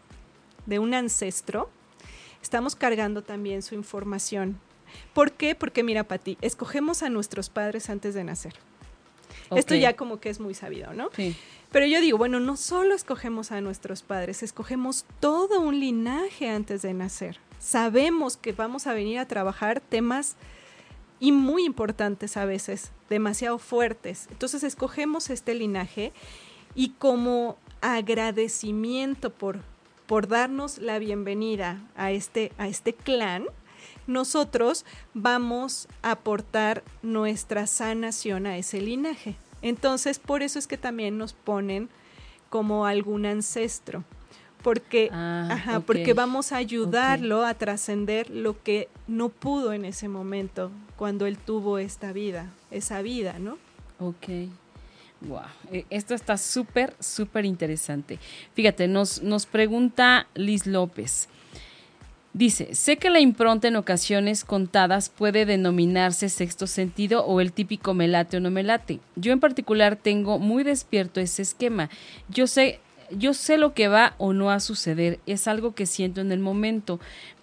de 0.65 0.79
un 0.79 0.93
ancestro, 0.93 1.69
estamos 2.41 2.75
cargando 2.75 3.21
también 3.21 3.61
su 3.61 3.75
información. 3.75 4.59
¿Por 5.13 5.31
qué? 5.31 5.55
Porque 5.55 5.83
mira, 5.83 6.03
Pati, 6.03 6.37
escogemos 6.41 7.03
a 7.03 7.09
nuestros 7.09 7.49
padres 7.49 7.89
antes 7.89 8.13
de 8.13 8.23
nacer. 8.23 8.53
Esto 9.55 9.75
ya 9.75 9.95
como 9.95 10.19
que 10.19 10.29
es 10.29 10.39
muy 10.39 10.53
sabido, 10.53 10.93
¿no? 10.93 11.09
Sí. 11.15 11.35
Pero 11.71 11.85
yo 11.85 12.01
digo, 12.01 12.17
bueno, 12.17 12.39
no 12.39 12.57
solo 12.57 12.95
escogemos 12.95 13.51
a 13.51 13.61
nuestros 13.61 14.01
padres, 14.01 14.43
escogemos 14.43 15.05
todo 15.19 15.59
un 15.59 15.79
linaje 15.79 16.49
antes 16.49 16.81
de 16.81 16.93
nacer. 16.93 17.39
Sabemos 17.59 18.37
que 18.37 18.51
vamos 18.53 18.87
a 18.87 18.93
venir 18.93 19.19
a 19.19 19.27
trabajar 19.27 19.81
temas 19.81 20.35
y 21.19 21.31
muy 21.31 21.65
importantes 21.65 22.37
a 22.37 22.45
veces, 22.45 22.91
demasiado 23.09 23.57
fuertes. 23.57 24.27
Entonces 24.31 24.63
escogemos 24.63 25.29
este 25.29 25.55
linaje 25.55 26.13
y 26.75 26.89
como 26.89 27.57
agradecimiento 27.81 29.31
por, 29.31 29.59
por 30.05 30.27
darnos 30.27 30.77
la 30.77 30.99
bienvenida 30.99 31.81
a 31.95 32.11
este, 32.11 32.51
a 32.57 32.67
este 32.67 32.93
clan, 32.93 33.45
nosotros 34.05 34.85
vamos 35.13 35.87
a 36.01 36.11
aportar 36.11 36.83
nuestra 37.01 37.67
sanación 37.67 38.45
a 38.45 38.57
ese 38.57 38.81
linaje. 38.81 39.35
Entonces, 39.61 40.19
por 40.19 40.43
eso 40.43 40.59
es 40.59 40.67
que 40.67 40.77
también 40.77 41.17
nos 41.17 41.33
ponen 41.33 41.89
como 42.49 42.85
algún 42.85 43.25
ancestro 43.25 44.05
porque, 44.61 45.09
ah, 45.11 45.47
ajá, 45.51 45.79
porque 45.81 46.13
vamos 46.13 46.51
a 46.51 46.57
ayudarlo 46.57 47.45
a 47.45 47.53
trascender 47.53 48.29
lo 48.29 48.61
que 48.61 48.89
no 49.07 49.29
pudo 49.29 49.73
en 49.73 49.85
ese 49.85 50.07
momento 50.07 50.71
cuando 50.95 51.25
él 51.25 51.37
tuvo 51.37 51.77
esta 51.77 52.11
vida, 52.11 52.51
esa 52.71 53.01
vida, 53.01 53.37
¿no? 53.39 53.57
Ok. 53.99 54.49
Wow, 55.21 55.41
e, 55.71 55.85
esto 55.89 56.13
está 56.13 56.37
súper, 56.37 56.93
súper 56.99 57.45
interesante. 57.45 58.19
Fíjate, 58.53 58.87
nos, 58.87 59.21
nos 59.23 59.45
pregunta 59.45 60.27
Liz 60.35 60.67
López. 60.67 61.27
Dice, 62.33 62.75
sé 62.75 62.97
que 62.97 63.09
la 63.09 63.19
impronta 63.19 63.67
en 63.67 63.77
ocasiones 63.77 64.45
contadas 64.45 65.09
puede 65.09 65.47
denominarse 65.47 66.29
sexto 66.29 66.67
sentido 66.67 67.25
o 67.25 67.41
el 67.41 67.51
típico 67.51 67.95
melate 67.95 68.37
o 68.37 68.39
no 68.39 68.51
melate. 68.51 68.99
Yo 69.15 69.33
en 69.33 69.39
particular 69.39 69.95
tengo 69.95 70.37
muy 70.37 70.63
despierto 70.63 71.19
ese 71.19 71.41
esquema. 71.41 71.89
Yo 72.29 72.45
sé 72.45 72.79
yo 73.11 73.33
sé 73.33 73.57
lo 73.57 73.73
que 73.73 73.87
va 73.87 74.15
o 74.17 74.33
no 74.33 74.51
a 74.51 74.59
suceder, 74.59 75.19
es 75.25 75.47
algo 75.47 75.73
que 75.75 75.85
siento 75.85 76.21
en 76.21 76.31
el 76.31 76.39
momento, 76.39 76.99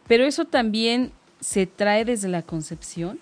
pero 0.07 0.24
eso 0.24 0.44
también 0.44 1.12
se 1.40 1.66
trae 1.66 2.05
desde 2.05 2.29
la 2.29 2.42
concepción. 2.42 3.18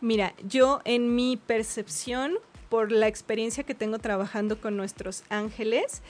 Mira, 0.00 0.34
yo 0.46 0.80
en 0.84 1.14
mi 1.14 1.36
percepción, 1.36 2.34
por 2.68 2.92
la 2.92 3.08
experiencia 3.08 3.64
que 3.64 3.74
tengo 3.74 3.98
trabajando 3.98 4.60
con 4.60 4.76
nuestros 4.76 5.24
ángeles, 5.30 6.02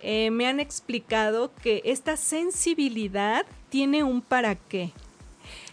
eh, 0.00 0.30
me 0.30 0.46
han 0.46 0.60
explicado 0.60 1.52
que 1.62 1.82
esta 1.84 2.16
sensibilidad 2.16 3.46
tiene 3.68 4.04
un 4.04 4.22
para 4.22 4.54
qué. 4.54 4.92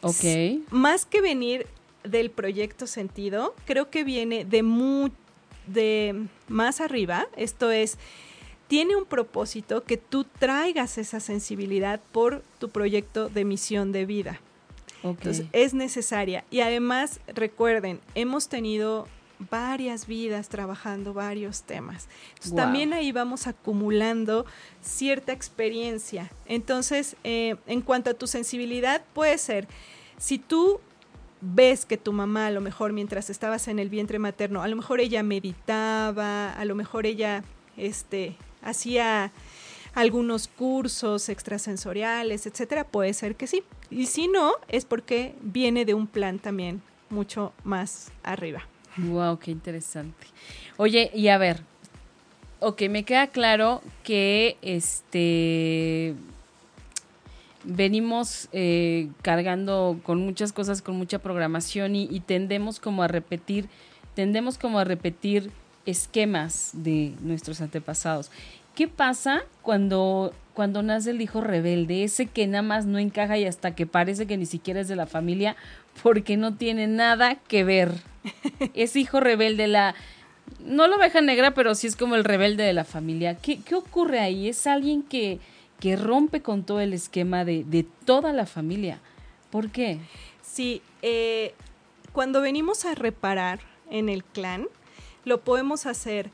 Ok. 0.01 0.63
más 0.71 1.05
que 1.05 1.19
venir 1.19 1.67
del 2.03 2.29
proyecto 2.29 2.87
sentido, 2.87 3.55
creo 3.65 3.89
que 3.89 4.03
viene 4.03 4.45
de, 4.45 4.63
de 5.67 6.27
más 6.47 6.79
arriba, 6.79 7.27
esto 7.35 7.71
es, 7.71 7.97
tiene 8.67 8.95
un 8.95 9.05
propósito 9.05 9.83
que 9.83 9.97
tú 9.97 10.23
traigas 10.23 10.97
esa 10.97 11.19
sensibilidad 11.19 11.99
por 12.11 12.43
tu 12.59 12.69
proyecto 12.69 13.29
de 13.29 13.45
misión 13.45 13.91
de 13.91 14.05
vida. 14.05 14.39
Entonces, 15.03 15.45
es 15.51 15.75
necesaria. 15.75 16.45
Y 16.49 16.61
además, 16.61 17.19
recuerden, 17.27 17.99
hemos 18.15 18.49
tenido 18.49 19.07
varias 19.51 20.07
vidas 20.07 20.49
trabajando 20.49 21.13
varios 21.13 21.63
temas. 21.63 22.07
También 22.55 22.93
ahí 22.93 23.11
vamos 23.11 23.47
acumulando 23.47 24.45
cierta 24.81 25.31
experiencia. 25.31 26.31
Entonces, 26.45 27.17
eh, 27.23 27.55
en 27.67 27.81
cuanto 27.81 28.09
a 28.09 28.13
tu 28.13 28.27
sensibilidad, 28.27 29.03
puede 29.13 29.37
ser, 29.37 29.67
si 30.17 30.39
tú 30.39 30.79
ves 31.41 31.85
que 31.85 31.97
tu 31.97 32.13
mamá 32.13 32.47
a 32.47 32.51
lo 32.51 32.61
mejor 32.61 32.93
mientras 32.93 33.29
estabas 33.29 33.67
en 33.67 33.77
el 33.77 33.89
vientre 33.89 34.17
materno, 34.19 34.63
a 34.63 34.67
lo 34.67 34.75
mejor 34.75 34.99
ella 34.99 35.21
meditaba, 35.21 36.51
a 36.53 36.65
lo 36.65 36.75
mejor 36.75 37.05
ella 37.05 37.43
este, 37.77 38.35
hacía 38.65 39.31
algunos 39.93 40.49
cursos 40.49 41.29
extrasensoriales, 41.29 42.45
etcétera, 42.45 42.83
puede 42.83 43.13
ser 43.13 43.35
que 43.35 43.47
sí. 43.47 43.63
Y 43.89 44.07
si 44.07 44.27
no, 44.27 44.53
es 44.67 44.85
porque 44.85 45.35
viene 45.41 45.85
de 45.85 45.93
un 45.93 46.05
plan 46.07 46.37
también 46.39 46.81
mucho 47.09 47.53
más 47.63 48.11
arriba. 48.23 48.67
Wow, 48.97 49.39
qué 49.39 49.51
interesante. 49.51 50.27
Oye, 50.77 51.11
y 51.13 51.29
a 51.29 51.37
ver, 51.37 51.61
ok, 52.59 52.83
me 52.89 53.03
queda 53.03 53.27
claro 53.27 53.81
que 54.03 54.57
este 54.61 56.15
venimos 57.63 58.47
eh, 58.51 59.09
cargando 59.21 59.99
con 60.03 60.19
muchas 60.19 60.53
cosas, 60.53 60.81
con 60.81 60.95
mucha 60.97 61.19
programación 61.19 61.95
y, 61.95 62.03
y, 62.03 62.19
tendemos 62.19 62.79
como 62.79 63.01
a 63.01 63.07
repetir, 63.07 63.69
tendemos 64.13 64.59
como 64.59 64.77
a 64.77 64.83
repetir 64.83 65.51
esquemas 65.85 66.71
de 66.73 67.13
nuestros 67.21 67.61
antepasados. 67.61 68.31
¿Qué 68.75 68.87
pasa 68.87 69.43
cuando, 69.61 70.33
cuando 70.53 70.83
nace 70.83 71.11
el 71.11 71.21
hijo 71.21 71.41
rebelde? 71.41 72.03
Ese 72.03 72.25
que 72.25 72.45
nada 72.47 72.61
más 72.61 72.85
no 72.85 72.99
encaja 72.99 73.37
y 73.37 73.45
hasta 73.45 73.73
que 73.73 73.85
parece 73.85 74.27
que 74.27 74.37
ni 74.37 74.45
siquiera 74.45 74.81
es 74.81 74.87
de 74.87 74.97
la 74.97 75.05
familia 75.05 75.55
porque 76.03 76.35
no 76.35 76.55
tiene 76.55 76.87
nada 76.87 77.35
que 77.35 77.63
ver. 77.63 77.93
es 78.73 78.95
hijo 78.95 79.19
rebelde, 79.19 79.67
la... 79.67 79.95
No 80.59 80.87
la 80.87 80.97
oveja 80.97 81.21
negra, 81.21 81.53
pero 81.53 81.73
sí 81.73 81.87
es 81.87 81.95
como 81.95 82.15
el 82.15 82.23
rebelde 82.23 82.63
de 82.63 82.73
la 82.73 82.83
familia. 82.83 83.35
¿Qué, 83.35 83.61
qué 83.61 83.75
ocurre 83.75 84.19
ahí? 84.19 84.47
Es 84.47 84.67
alguien 84.67 85.01
que, 85.01 85.39
que 85.79 85.95
rompe 85.95 86.41
con 86.41 86.63
todo 86.63 86.81
el 86.81 86.93
esquema 86.93 87.45
de, 87.45 87.63
de 87.63 87.85
toda 88.05 88.31
la 88.31 88.45
familia. 88.45 88.99
¿Por 89.49 89.71
qué? 89.71 89.99
Sí, 90.43 90.81
eh, 91.01 91.53
cuando 92.11 92.41
venimos 92.41 92.85
a 92.85 92.93
reparar 92.93 93.59
en 93.89 94.09
el 94.09 94.23
clan, 94.23 94.67
lo 95.25 95.41
podemos 95.41 95.85
hacer 95.85 96.31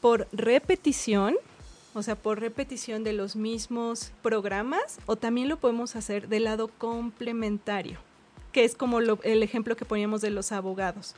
por 0.00 0.26
repetición, 0.32 1.36
o 1.94 2.02
sea, 2.02 2.16
por 2.16 2.40
repetición 2.40 3.04
de 3.04 3.12
los 3.12 3.36
mismos 3.36 4.12
programas, 4.22 4.98
o 5.06 5.16
también 5.16 5.48
lo 5.48 5.58
podemos 5.58 5.96
hacer 5.96 6.28
del 6.28 6.44
lado 6.44 6.68
complementario, 6.68 7.98
que 8.52 8.64
es 8.64 8.74
como 8.74 8.98
el 8.98 9.42
ejemplo 9.42 9.76
que 9.76 9.84
poníamos 9.84 10.20
de 10.22 10.30
los 10.30 10.52
abogados. 10.52 11.14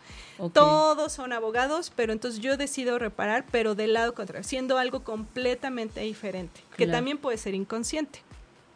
Todos 0.53 1.13
son 1.13 1.33
abogados, 1.33 1.93
pero 1.95 2.13
entonces 2.13 2.41
yo 2.41 2.57
decido 2.57 2.99
reparar, 2.99 3.45
pero 3.51 3.75
del 3.75 3.93
lado 3.93 4.15
contrario, 4.15 4.45
siendo 4.45 4.79
algo 4.79 5.05
completamente 5.05 6.01
diferente, 6.01 6.61
que 6.77 6.87
también 6.87 7.19
puede 7.19 7.39
ser 7.39 7.55
inconsciente. 7.55 8.21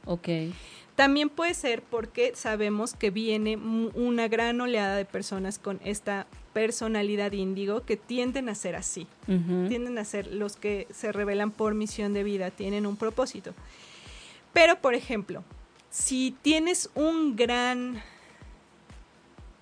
Ok. 0.04 0.28
También 0.94 1.28
puede 1.28 1.52
ser 1.52 1.82
porque 1.82 2.32
sabemos 2.34 2.94
que 2.94 3.10
viene 3.10 3.56
una 3.56 4.28
gran 4.28 4.58
oleada 4.60 4.96
de 4.96 5.04
personas 5.04 5.58
con 5.58 5.78
esta 5.84 6.26
personalidad 6.56 7.32
índigo 7.32 7.84
que 7.84 7.98
tienden 7.98 8.48
a 8.48 8.54
ser 8.54 8.76
así, 8.76 9.06
tienden 9.26 9.98
a 9.98 10.06
ser 10.06 10.28
los 10.28 10.56
que 10.56 10.88
se 10.90 11.12
revelan 11.12 11.50
por 11.50 11.74
misión 11.74 12.14
de 12.14 12.22
vida, 12.22 12.50
tienen 12.50 12.86
un 12.86 12.96
propósito. 12.96 13.52
Pero, 14.54 14.80
por 14.80 14.94
ejemplo, 14.94 15.44
si 15.90 16.34
tienes 16.40 16.88
un 16.94 17.36
gran, 17.36 18.02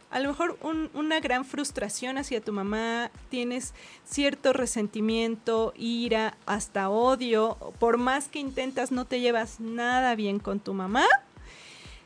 a 0.08 0.20
lo 0.20 0.28
mejor 0.28 0.56
una 0.94 1.18
gran 1.18 1.44
frustración 1.44 2.16
hacia 2.16 2.40
tu 2.40 2.52
mamá, 2.52 3.10
tienes 3.28 3.74
cierto 4.04 4.52
resentimiento, 4.52 5.74
ira, 5.76 6.36
hasta 6.46 6.90
odio, 6.90 7.58
por 7.80 7.98
más 7.98 8.28
que 8.28 8.38
intentas 8.38 8.92
no 8.92 9.04
te 9.04 9.18
llevas 9.18 9.58
nada 9.58 10.14
bien 10.14 10.38
con 10.38 10.60
tu 10.60 10.74
mamá, 10.74 11.06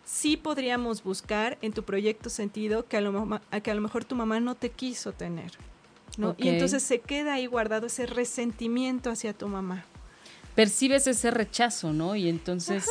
sí 0.09 0.39
podríamos 0.39 1.05
buscar 1.05 1.59
en 1.61 1.73
tu 1.73 1.83
proyecto 1.83 2.31
sentido 2.31 2.87
que 2.87 2.97
a 2.97 3.01
lo, 3.03 3.41
que 3.63 3.71
a 3.71 3.75
lo 3.75 3.81
mejor 3.83 4.07
tu 4.07 4.15
mamá 4.15 4.41
no 4.41 4.55
te 4.55 4.71
quiso 4.71 5.13
tener. 5.13 5.53
¿no? 6.17 6.35
Y 6.39 6.49
entonces 6.49 6.83
se 6.83 7.01
queda 7.01 7.35
ahí 7.35 7.47
guardado 7.47 7.87
ese 7.87 8.07
resentimiento 8.07 9.11
hacia 9.11 9.35
tu 9.35 9.49
mamá. 9.49 9.85
Percibes 10.55 11.07
ese 11.07 11.31
rechazo, 11.31 11.93
¿no? 11.93 12.17
Y 12.17 12.29
entonces 12.29 12.89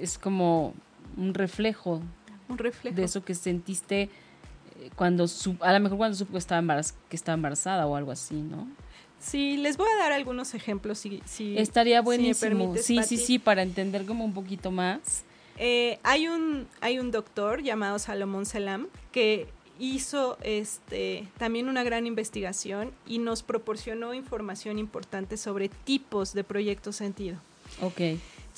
es 0.00 0.18
como 0.18 0.74
un 1.16 1.32
reflejo. 1.34 2.02
Un 2.48 2.58
reflejo. 2.58 2.96
De 2.96 3.04
eso 3.04 3.24
que 3.24 3.34
sentiste 3.34 4.02
eh, 4.02 4.90
cuando, 4.96 5.28
su, 5.28 5.56
a 5.60 5.72
lo 5.72 5.80
mejor 5.80 5.96
cuando 5.96 6.16
supo 6.16 6.32
que 6.32 6.38
estaba, 6.38 6.80
que 7.08 7.16
estaba 7.16 7.34
embarazada 7.34 7.86
o 7.86 7.94
algo 7.94 8.10
así, 8.10 8.34
¿no? 8.34 8.68
Sí, 9.20 9.56
les 9.56 9.78
voy 9.78 9.88
a 9.88 10.02
dar 10.02 10.12
algunos 10.12 10.52
ejemplos 10.52 10.98
si, 10.98 11.22
si 11.24 11.56
Estaría 11.56 12.02
buenísimo. 12.02 12.74
sí, 12.76 13.02
sí, 13.04 13.16
sí, 13.16 13.38
para 13.38 13.62
entender 13.62 14.04
como 14.04 14.24
un 14.24 14.34
poquito 14.34 14.70
más. 14.70 15.24
Eh, 15.58 15.98
hay, 16.02 16.28
un, 16.28 16.66
hay 16.80 16.98
un 16.98 17.10
doctor 17.10 17.62
llamado 17.62 17.98
Salomón 17.98 18.46
Selam 18.46 18.88
que 19.12 19.46
hizo 19.78 20.38
este, 20.42 21.28
también 21.38 21.68
una 21.68 21.82
gran 21.82 22.06
investigación 22.06 22.92
y 23.06 23.18
nos 23.18 23.42
proporcionó 23.42 24.14
información 24.14 24.78
importante 24.78 25.36
sobre 25.36 25.68
tipos 25.68 26.32
de 26.32 26.44
proyectos 26.44 26.96
sentido. 26.96 27.38
Ok. 27.80 27.98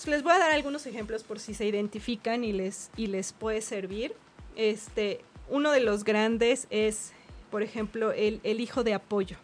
les 0.07 0.23
voy 0.23 0.33
a 0.33 0.39
dar 0.39 0.51
algunos 0.51 0.87
ejemplos 0.87 1.23
por 1.23 1.41
si 1.41 1.55
se 1.55 1.67
identifican 1.67 2.45
y 2.45 2.53
les, 2.53 2.91
y 2.97 3.07
les 3.07 3.33
puede 3.33 3.61
servir. 3.63 4.15
Este, 4.57 5.21
uno 5.49 5.71
de 5.71 5.81
los 5.81 6.05
grandes 6.05 6.67
es, 6.71 7.13
por 7.51 7.63
ejemplo, 7.63 8.13
el, 8.13 8.41
el 8.43 8.61
hijo 8.61 8.85
de 8.85 8.95
apoyo. 8.95 9.37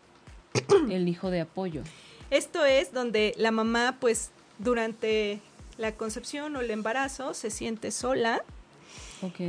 El 0.91 1.09
hijo 1.09 1.31
de 1.31 1.41
apoyo. 1.41 1.83
Esto 2.31 2.65
es 2.65 2.93
donde 2.93 3.35
la 3.37 3.51
mamá, 3.51 3.97
pues, 4.01 4.31
durante 4.59 5.41
la 5.83 5.97
concepción 5.97 6.57
o 6.57 6.61
el 6.61 6.71
embarazo, 6.71 7.35
se 7.35 7.51
siente 7.51 7.91
sola, 7.91 8.43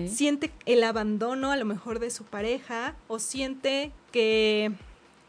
siente 0.08 0.52
el 0.66 0.84
abandono 0.84 1.52
a 1.52 1.56
lo 1.56 1.66
mejor 1.66 2.00
de 2.00 2.10
su 2.10 2.26
pareja 2.26 2.96
o 3.08 3.20
siente 3.20 3.92
que 4.12 4.72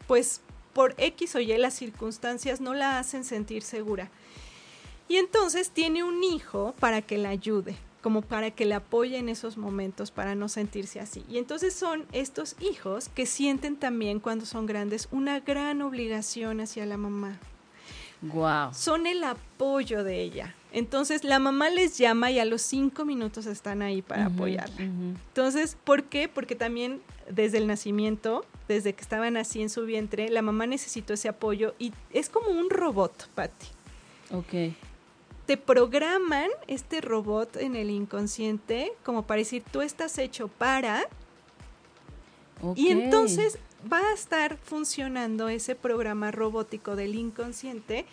pues 0.07 0.41
por 0.73 0.93
X 0.97 1.35
o 1.35 1.39
Y 1.39 1.57
las 1.57 1.73
circunstancias 1.75 2.59
no 2.59 2.73
la 2.73 2.99
hacen 2.99 3.23
sentir 3.23 3.63
segura. 3.63 4.09
Y 5.07 5.17
entonces 5.17 5.69
tiene 5.69 6.03
un 6.03 6.23
hijo 6.23 6.73
para 6.79 7.01
que 7.01 7.17
la 7.17 7.29
ayude, 7.29 7.75
como 8.01 8.23
para 8.23 8.51
que 8.51 8.65
le 8.65 8.73
apoye 8.73 9.17
en 9.17 9.29
esos 9.29 9.57
momentos 9.57 10.11
para 10.11 10.35
no 10.35 10.49
sentirse 10.49 10.99
así. 10.99 11.23
Y 11.29 11.37
entonces 11.37 11.75
son 11.75 12.05
estos 12.11 12.55
hijos 12.59 13.09
que 13.09 13.27
sienten 13.27 13.77
también 13.77 14.19
cuando 14.19 14.45
son 14.45 14.65
grandes 14.65 15.07
una 15.11 15.39
gran 15.39 15.81
obligación 15.81 16.59
hacia 16.59 16.85
la 16.85 16.97
mamá. 16.97 17.39
Wow. 18.21 18.73
Son 18.73 19.05
el 19.05 19.23
apoyo 19.23 20.03
de 20.03 20.21
ella. 20.21 20.55
Entonces 20.75 21.23
la 21.23 21.39
mamá 21.39 21.69
les 21.69 21.97
llama 21.97 22.31
y 22.31 22.39
a 22.39 22.43
los 22.43 22.61
cinco 22.61 23.05
minutos 23.05 23.45
están 23.45 23.81
ahí 23.81 24.01
para 24.01 24.25
apoyarla. 24.25 24.81
Entonces, 24.81 25.77
¿por 25.81 26.03
qué? 26.03 26.27
Porque 26.27 26.53
también 26.53 27.01
desde 27.29 27.59
el 27.59 27.65
nacimiento, 27.65 28.45
desde 28.67 28.91
que 28.91 29.01
estaban 29.01 29.37
así 29.37 29.61
en 29.61 29.69
su 29.69 29.85
vientre, 29.85 30.29
la 30.29 30.41
mamá 30.41 30.67
necesitó 30.67 31.13
ese 31.13 31.29
apoyo 31.29 31.75
y 31.79 31.93
es 32.11 32.27
como 32.29 32.49
un 32.49 32.69
robot, 32.69 33.29
Patti. 33.33 33.67
Ok 34.31 34.75
te 35.45 35.57
programan 35.57 36.49
este 36.67 37.01
robot 37.01 37.57
en 37.57 37.75
el 37.75 37.91
inconsciente 37.91 38.93
como 39.03 39.27
para 39.27 39.39
decir, 39.39 39.63
tú 39.71 39.81
estás 39.81 40.17
hecho 40.17 40.47
para... 40.47 41.07
Y 42.75 42.87
entonces 42.87 43.59
va 43.91 43.99
a 43.99 44.13
estar 44.13 44.57
funcionando 44.57 45.49
ese 45.49 45.75
programa 45.75 46.31
robótico 46.31 46.95
del 46.95 47.13
inconsciente 47.13 48.07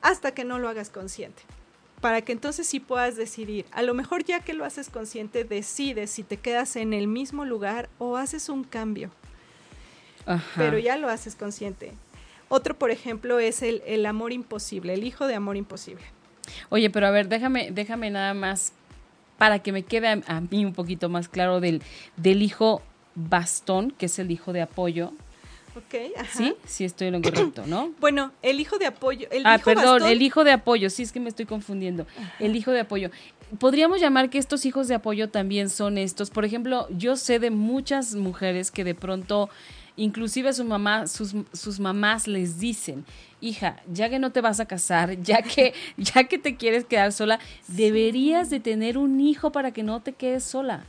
hasta 0.00 0.32
que 0.32 0.44
no 0.44 0.58
lo 0.58 0.68
hagas 0.68 0.88
consciente. 0.88 1.42
Para 2.04 2.20
que 2.20 2.32
entonces 2.32 2.66
sí 2.66 2.80
puedas 2.80 3.16
decidir. 3.16 3.64
A 3.72 3.80
lo 3.80 3.94
mejor 3.94 4.24
ya 4.24 4.40
que 4.40 4.52
lo 4.52 4.66
haces 4.66 4.90
consciente, 4.90 5.42
decides 5.42 6.10
si 6.10 6.22
te 6.22 6.36
quedas 6.36 6.76
en 6.76 6.92
el 6.92 7.06
mismo 7.06 7.46
lugar 7.46 7.88
o 7.96 8.18
haces 8.18 8.50
un 8.50 8.62
cambio. 8.62 9.10
Pero 10.54 10.78
ya 10.78 10.98
lo 10.98 11.08
haces 11.08 11.34
consciente. 11.34 11.92
Otro, 12.50 12.78
por 12.78 12.90
ejemplo, 12.90 13.38
es 13.38 13.62
el, 13.62 13.82
el 13.86 14.04
amor 14.04 14.34
imposible, 14.34 14.92
el 14.92 15.02
hijo 15.02 15.26
de 15.26 15.34
amor 15.34 15.56
imposible. 15.56 16.04
Oye, 16.68 16.90
pero 16.90 17.06
a 17.06 17.10
ver, 17.10 17.26
déjame, 17.30 17.70
déjame 17.70 18.10
nada 18.10 18.34
más 18.34 18.74
para 19.38 19.60
que 19.60 19.72
me 19.72 19.82
quede 19.82 20.22
a, 20.26 20.40
mí 20.42 20.66
un 20.66 20.74
poquito 20.74 21.08
más 21.08 21.30
claro 21.30 21.60
del, 21.60 21.80
del 22.18 22.42
hijo 22.42 22.82
bastón, 23.14 23.92
que 23.92 24.06
es 24.06 24.18
el 24.18 24.30
hijo 24.30 24.52
de 24.52 24.60
apoyo. 24.60 25.14
Ok, 25.76 25.94
ajá. 26.16 26.38
Sí, 26.38 26.54
sí 26.64 26.84
estoy 26.84 27.08
en 27.08 27.14
lo 27.14 27.22
correcto, 27.22 27.64
¿no? 27.66 27.92
Bueno, 28.00 28.32
el 28.42 28.60
hijo 28.60 28.78
de 28.78 28.86
apoyo. 28.86 29.28
El 29.30 29.46
ah, 29.46 29.58
perdón, 29.64 30.04
el 30.04 30.22
hijo 30.22 30.44
de 30.44 30.52
apoyo, 30.52 30.90
sí 30.90 31.02
es 31.02 31.12
que 31.12 31.20
me 31.20 31.28
estoy 31.28 31.46
confundiendo. 31.46 32.06
El 32.38 32.56
hijo 32.56 32.70
de 32.70 32.80
apoyo. 32.80 33.10
Podríamos 33.58 34.00
llamar 34.00 34.30
que 34.30 34.38
estos 34.38 34.66
hijos 34.66 34.88
de 34.88 34.94
apoyo 34.94 35.30
también 35.30 35.68
son 35.68 35.98
estos. 35.98 36.30
Por 36.30 36.44
ejemplo, 36.44 36.86
yo 36.90 37.16
sé 37.16 37.38
de 37.38 37.50
muchas 37.50 38.14
mujeres 38.14 38.70
que 38.70 38.84
de 38.84 38.94
pronto 38.94 39.50
Inclusive 39.96 40.52
su 40.52 40.64
mamá, 40.64 41.06
sus, 41.06 41.34
sus 41.52 41.78
mamás 41.78 42.26
les 42.26 42.58
dicen, 42.58 43.04
hija, 43.40 43.76
ya 43.92 44.08
que 44.08 44.18
no 44.18 44.32
te 44.32 44.40
vas 44.40 44.58
a 44.58 44.66
casar, 44.66 45.16
ya 45.22 45.42
que, 45.42 45.72
ya 45.96 46.24
que 46.24 46.38
te 46.38 46.56
quieres 46.56 46.84
quedar 46.84 47.12
sola, 47.12 47.38
deberías 47.68 48.50
de 48.50 48.58
tener 48.58 48.98
un 48.98 49.20
hijo 49.20 49.52
para 49.52 49.70
que 49.70 49.84
no 49.84 50.00
te 50.00 50.12
quedes 50.12 50.42
sola. 50.42 50.84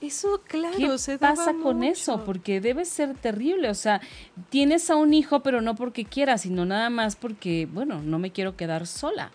Eso, 0.00 0.40
claro, 0.46 0.76
¿Qué 0.78 1.18
pasa 1.18 1.54
con 1.62 1.84
eso? 1.84 2.24
Porque 2.24 2.60
debe 2.60 2.86
ser 2.86 3.14
terrible. 3.14 3.68
O 3.68 3.74
sea, 3.74 4.00
tienes 4.48 4.88
a 4.88 4.96
un 4.96 5.12
hijo, 5.12 5.40
pero 5.40 5.60
no 5.60 5.74
porque 5.74 6.06
quieras, 6.06 6.42
sino 6.42 6.64
nada 6.64 6.88
más 6.88 7.16
porque, 7.16 7.68
bueno, 7.70 8.00
no 8.02 8.18
me 8.18 8.30
quiero 8.30 8.56
quedar 8.56 8.86
sola. 8.86 9.30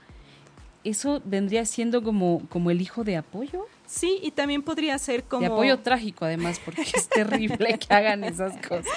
Eso 0.83 1.21
vendría 1.23 1.65
siendo 1.65 2.03
como, 2.03 2.47
como 2.49 2.71
el 2.71 2.81
hijo 2.81 3.03
de 3.03 3.17
apoyo. 3.17 3.67
Sí, 3.85 4.19
y 4.23 4.31
también 4.31 4.63
podría 4.63 4.97
ser 4.97 5.23
como... 5.23 5.41
De 5.41 5.47
apoyo 5.47 5.79
trágico, 5.79 6.25
además, 6.25 6.59
porque 6.63 6.81
es 6.81 7.09
terrible 7.09 7.77
que 7.77 7.93
hagan 7.93 8.23
esas 8.23 8.57
cosas. 8.65 8.87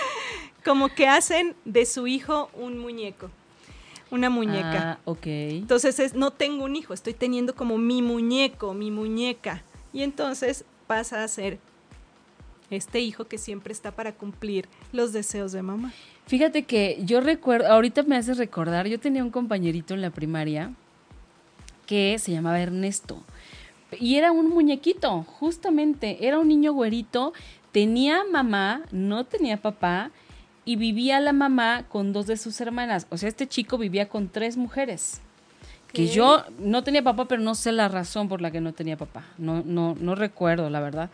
Como 0.64 0.88
que 0.88 1.06
hacen 1.06 1.54
de 1.66 1.84
su 1.84 2.06
hijo 2.06 2.50
un 2.54 2.78
muñeco, 2.78 3.30
una 4.10 4.30
muñeca. 4.30 4.92
Ah, 4.92 4.98
ok. 5.04 5.26
Entonces 5.26 5.98
es, 5.98 6.14
no 6.14 6.30
tengo 6.30 6.64
un 6.64 6.76
hijo, 6.76 6.94
estoy 6.94 7.12
teniendo 7.12 7.54
como 7.54 7.76
mi 7.76 8.00
muñeco, 8.00 8.72
mi 8.72 8.90
muñeca. 8.90 9.62
Y 9.92 10.02
entonces 10.02 10.64
pasa 10.88 11.22
a 11.22 11.28
ser 11.28 11.60
este 12.70 12.98
hijo 13.00 13.26
que 13.26 13.38
siempre 13.38 13.72
está 13.72 13.92
para 13.92 14.12
cumplir 14.12 14.68
los 14.92 15.12
deseos 15.12 15.52
de 15.52 15.62
mamá. 15.62 15.92
Fíjate 16.26 16.64
que 16.64 17.00
yo 17.04 17.20
recuerdo, 17.20 17.68
ahorita 17.68 18.02
me 18.02 18.16
hace 18.16 18.34
recordar, 18.34 18.88
yo 18.88 18.98
tenía 18.98 19.22
un 19.22 19.30
compañerito 19.30 19.94
en 19.94 20.00
la 20.00 20.10
primaria 20.10 20.72
que 21.86 22.18
se 22.18 22.32
llamaba 22.32 22.60
Ernesto. 22.60 23.22
Y 23.98 24.16
era 24.16 24.32
un 24.32 24.50
muñequito, 24.50 25.22
justamente, 25.22 26.26
era 26.26 26.38
un 26.38 26.48
niño 26.48 26.72
güerito, 26.74 27.32
tenía 27.72 28.24
mamá, 28.30 28.82
no 28.90 29.24
tenía 29.24 29.62
papá, 29.62 30.10
y 30.66 30.76
vivía 30.76 31.20
la 31.20 31.32
mamá 31.32 31.86
con 31.88 32.12
dos 32.12 32.26
de 32.26 32.36
sus 32.36 32.60
hermanas. 32.60 33.06
O 33.08 33.16
sea, 33.16 33.30
este 33.30 33.46
chico 33.46 33.78
vivía 33.78 34.10
con 34.10 34.28
tres 34.28 34.58
mujeres. 34.58 35.22
Que 35.92 36.06
yo 36.06 36.44
no 36.58 36.84
tenía 36.84 37.02
papá, 37.02 37.26
pero 37.26 37.40
no 37.40 37.54
sé 37.54 37.72
la 37.72 37.88
razón 37.88 38.28
por 38.28 38.42
la 38.42 38.50
que 38.50 38.60
no 38.60 38.72
tenía 38.72 38.96
papá. 38.96 39.24
No, 39.38 39.62
no, 39.64 39.96
no 39.98 40.14
recuerdo, 40.14 40.68
la 40.68 40.80
verdad. 40.80 41.10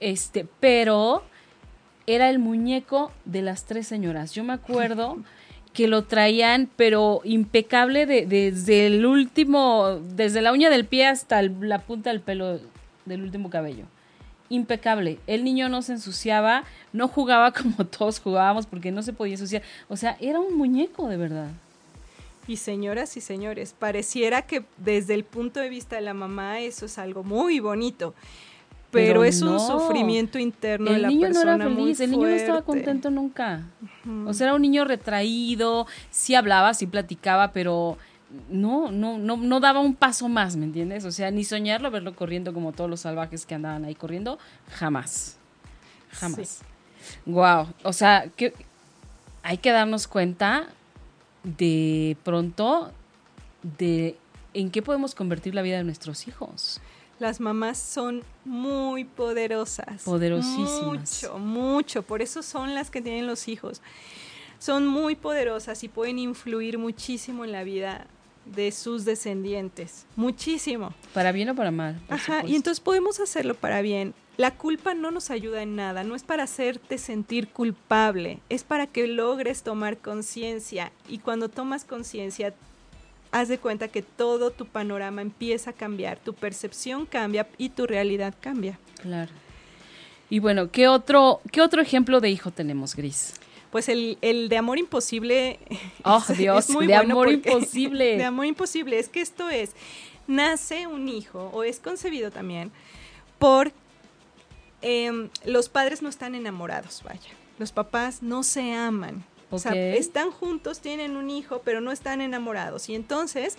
Este, 0.00 0.46
pero 0.58 1.22
era 2.06 2.30
el 2.30 2.38
muñeco 2.38 3.12
de 3.24 3.42
las 3.42 3.64
tres 3.64 3.86
señoras. 3.86 4.32
Yo 4.32 4.44
me 4.44 4.54
acuerdo 4.54 5.18
que 5.72 5.88
lo 5.88 6.04
traían, 6.04 6.70
pero 6.76 7.20
impecable 7.24 8.06
desde 8.06 8.86
el 8.86 9.04
último, 9.04 10.00
desde 10.14 10.40
la 10.40 10.52
uña 10.52 10.70
del 10.70 10.86
pie 10.86 11.06
hasta 11.06 11.42
la 11.42 11.80
punta 11.80 12.10
del 12.10 12.20
pelo 12.20 12.60
del 13.04 13.22
último 13.22 13.50
cabello. 13.50 13.84
Impecable. 14.48 15.18
El 15.26 15.44
niño 15.44 15.68
no 15.68 15.82
se 15.82 15.92
ensuciaba, 15.92 16.64
no 16.92 17.08
jugaba 17.08 17.52
como 17.52 17.84
todos 17.98 18.20
jugábamos 18.20 18.66
porque 18.66 18.92
no 18.92 19.02
se 19.02 19.12
podía 19.12 19.34
ensuciar. 19.34 19.62
O 19.88 19.96
sea, 19.96 20.16
era 20.20 20.40
un 20.40 20.56
muñeco 20.56 21.08
de 21.08 21.16
verdad. 21.16 21.50
Y 22.46 22.56
señoras 22.56 23.16
y 23.16 23.20
señores, 23.20 23.74
pareciera 23.78 24.42
que 24.42 24.64
desde 24.76 25.14
el 25.14 25.24
punto 25.24 25.60
de 25.60 25.68
vista 25.68 25.96
de 25.96 26.02
la 26.02 26.14
mamá 26.14 26.60
eso 26.60 26.86
es 26.86 26.98
algo 26.98 27.24
muy 27.24 27.60
bonito 27.60 28.14
pero, 28.90 29.24
es 29.24 29.42
un 29.42 29.60
sufrimiento 29.60 30.38
interno 30.38 30.88
el 30.88 30.94
de 30.94 31.00
la 31.00 31.08
niño 31.08 31.28
no 31.30 31.42
era 31.42 31.58
feliz, 31.58 32.00
el 32.00 32.10
niño 32.10 32.26
no 32.26 32.34
estaba 32.34 32.62
contento 32.62 33.10
nunca. 33.10 33.62
O 34.26 34.32
sea, 34.32 34.48
era 34.48 34.54
un 34.54 34.62
niño 34.62 34.84
retraído, 34.84 35.86
sí 36.10 36.34
hablaba, 36.34 36.74
sí 36.74 36.86
platicaba, 36.86 37.52
pero 37.52 37.98
no, 38.48 38.90
no, 38.90 39.18
no, 39.18 39.36
no 39.36 39.60
daba 39.60 39.80
un 39.80 39.94
paso 39.94 40.28
más, 40.28 40.56
¿me 40.56 40.64
entiendes? 40.64 41.04
O 41.04 41.12
sea, 41.12 41.30
ni 41.30 41.44
soñarlo, 41.44 41.90
verlo 41.90 42.14
corriendo 42.14 42.52
como 42.52 42.72
todos 42.72 42.88
los 42.88 43.00
salvajes 43.00 43.46
que 43.46 43.54
andaban 43.54 43.84
ahí 43.84 43.94
corriendo, 43.94 44.38
jamás. 44.70 45.38
Jamás. 46.10 46.62
Wow. 47.24 47.68
O 47.82 47.92
sea, 47.92 48.28
que 48.36 48.52
hay 49.42 49.58
que 49.58 49.70
darnos 49.70 50.08
cuenta 50.08 50.68
de 51.46 52.16
pronto 52.24 52.90
de 53.78 54.16
en 54.52 54.70
qué 54.70 54.82
podemos 54.82 55.14
convertir 55.14 55.54
la 55.54 55.62
vida 55.62 55.76
de 55.76 55.84
nuestros 55.84 56.26
hijos. 56.26 56.80
Las 57.18 57.40
mamás 57.40 57.78
son 57.78 58.22
muy 58.44 59.04
poderosas. 59.04 60.02
Poderosísimas. 60.02 61.22
Mucho, 61.22 61.38
mucho. 61.38 62.02
Por 62.02 62.20
eso 62.20 62.42
son 62.42 62.74
las 62.74 62.90
que 62.90 63.00
tienen 63.00 63.26
los 63.26 63.48
hijos. 63.48 63.80
Son 64.58 64.86
muy 64.86 65.14
poderosas 65.14 65.82
y 65.84 65.88
pueden 65.88 66.18
influir 66.18 66.78
muchísimo 66.78 67.44
en 67.44 67.52
la 67.52 67.62
vida 67.62 68.06
de 68.44 68.72
sus 68.72 69.04
descendientes. 69.04 70.06
Muchísimo. 70.16 70.94
Para 71.14 71.32
bien 71.32 71.50
o 71.50 71.54
para 71.54 71.70
mal. 71.70 72.00
Ajá, 72.08 72.44
y 72.46 72.54
entonces 72.54 72.80
podemos 72.80 73.20
hacerlo 73.20 73.54
para 73.54 73.82
bien. 73.82 74.14
La 74.36 74.50
culpa 74.50 74.92
no 74.92 75.10
nos 75.10 75.30
ayuda 75.30 75.62
en 75.62 75.76
nada, 75.76 76.04
no 76.04 76.14
es 76.14 76.22
para 76.22 76.42
hacerte 76.42 76.98
sentir 76.98 77.48
culpable, 77.48 78.40
es 78.50 78.64
para 78.64 78.86
que 78.86 79.06
logres 79.06 79.62
tomar 79.62 79.96
conciencia 79.96 80.92
y 81.08 81.18
cuando 81.18 81.48
tomas 81.48 81.86
conciencia 81.86 82.52
haz 83.32 83.48
de 83.48 83.58
cuenta 83.58 83.88
que 83.88 84.02
todo 84.02 84.50
tu 84.50 84.66
panorama 84.66 85.22
empieza 85.22 85.70
a 85.70 85.72
cambiar, 85.72 86.18
tu 86.18 86.34
percepción 86.34 87.06
cambia 87.06 87.48
y 87.56 87.70
tu 87.70 87.86
realidad 87.86 88.34
cambia. 88.40 88.78
Claro. 89.00 89.32
Y 90.28 90.40
bueno, 90.40 90.70
¿qué 90.70 90.88
otro, 90.88 91.40
qué 91.50 91.62
otro 91.62 91.80
ejemplo 91.80 92.20
de 92.20 92.30
hijo 92.30 92.50
tenemos, 92.50 92.94
Gris? 92.94 93.34
Pues 93.70 93.88
el, 93.88 94.18
de 94.20 94.56
amor 94.56 94.78
imposible. 94.78 95.58
Oh, 96.04 96.22
Dios, 96.36 96.68
de 96.68 96.94
amor 96.94 97.30
imposible. 97.30 98.16
De 98.18 98.24
amor 98.24 98.46
imposible. 98.46 98.98
Es 98.98 99.08
que 99.08 99.20
esto 99.20 99.48
es, 99.48 99.72
nace 100.26 100.86
un 100.86 101.08
hijo, 101.08 101.50
o 101.52 101.62
es 101.62 101.78
concebido 101.78 102.30
también, 102.30 102.70
por 103.38 103.72
em, 104.82 105.30
los 105.44 105.68
padres 105.68 106.02
no 106.02 106.08
están 106.08 106.34
enamorados, 106.34 107.02
vaya. 107.04 107.30
Los 107.58 107.72
papás 107.72 108.22
no 108.22 108.42
se 108.42 108.74
aman. 108.74 109.24
O 109.50 109.58
sea, 109.58 109.72
están 109.74 110.30
juntos, 110.30 110.80
tienen 110.80 111.16
un 111.16 111.30
hijo, 111.30 111.62
pero 111.64 111.80
no 111.80 111.92
están 111.92 112.20
enamorados. 112.20 112.88
Y 112.88 112.94
entonces 112.94 113.56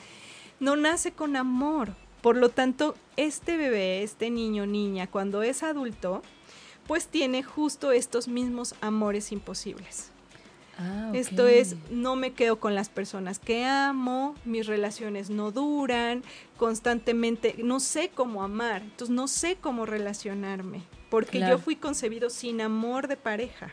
no 0.59 0.75
nace 0.75 1.11
con 1.11 1.35
amor. 1.35 1.93
Por 2.21 2.35
lo 2.35 2.49
tanto, 2.49 2.95
este 3.15 3.57
bebé, 3.57 4.03
este 4.03 4.29
niño, 4.29 4.65
niña, 4.65 5.07
cuando 5.07 5.43
es 5.43 5.63
adulto, 5.63 6.21
pues 6.87 7.07
tiene 7.07 7.43
justo 7.43 7.91
estos 7.91 8.27
mismos 8.27 8.75
amores 8.81 9.31
imposibles. 9.31 10.11
Ah, 10.79 11.11
Esto 11.13 11.47
es, 11.47 11.75
no 11.89 12.15
me 12.15 12.33
quedo 12.33 12.59
con 12.59 12.75
las 12.75 12.89
personas 12.89 13.39
que 13.39 13.65
amo, 13.65 14.35
mis 14.45 14.67
relaciones 14.67 15.31
no 15.31 15.51
duran, 15.51 16.23
constantemente, 16.55 17.55
no 17.57 17.79
sé 17.79 18.11
cómo 18.13 18.43
amar, 18.43 18.83
entonces 18.83 19.09
no 19.09 19.27
sé 19.27 19.57
cómo 19.59 19.87
relacionarme, 19.87 20.83
porque 21.09 21.39
yo 21.39 21.57
fui 21.57 21.75
concebido 21.75 22.29
sin 22.29 22.61
amor 22.61 23.07
de 23.07 23.17
pareja. 23.17 23.71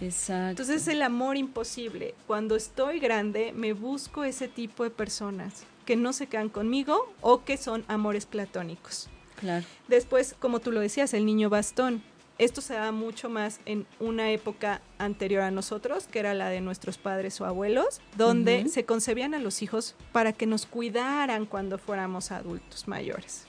Exacto. 0.00 0.62
Entonces 0.62 0.88
el 0.88 1.02
amor 1.02 1.36
imposible. 1.36 2.14
Cuando 2.26 2.56
estoy 2.56 3.00
grande 3.00 3.52
me 3.52 3.72
busco 3.72 4.24
ese 4.24 4.48
tipo 4.48 4.84
de 4.84 4.90
personas 4.90 5.64
que 5.84 5.96
no 5.96 6.12
se 6.12 6.26
quedan 6.26 6.48
conmigo 6.48 7.12
o 7.20 7.44
que 7.44 7.56
son 7.56 7.84
amores 7.88 8.26
platónicos. 8.26 9.08
Claro. 9.38 9.64
Después, 9.88 10.34
como 10.38 10.60
tú 10.60 10.70
lo 10.70 10.80
decías, 10.80 11.14
el 11.14 11.26
niño 11.26 11.50
bastón. 11.50 12.02
Esto 12.38 12.62
se 12.62 12.72
da 12.72 12.90
mucho 12.90 13.28
más 13.28 13.60
en 13.66 13.86
una 13.98 14.30
época 14.30 14.80
anterior 14.96 15.42
a 15.42 15.50
nosotros, 15.50 16.06
que 16.06 16.20
era 16.20 16.32
la 16.32 16.48
de 16.48 16.62
nuestros 16.62 16.96
padres 16.96 17.38
o 17.42 17.44
abuelos, 17.44 18.00
donde 18.16 18.66
se 18.70 18.86
concebían 18.86 19.34
a 19.34 19.38
los 19.38 19.60
hijos 19.60 19.94
para 20.12 20.32
que 20.32 20.46
nos 20.46 20.64
cuidaran 20.64 21.44
cuando 21.44 21.76
fuéramos 21.76 22.30
adultos 22.30 22.88
mayores. 22.88 23.46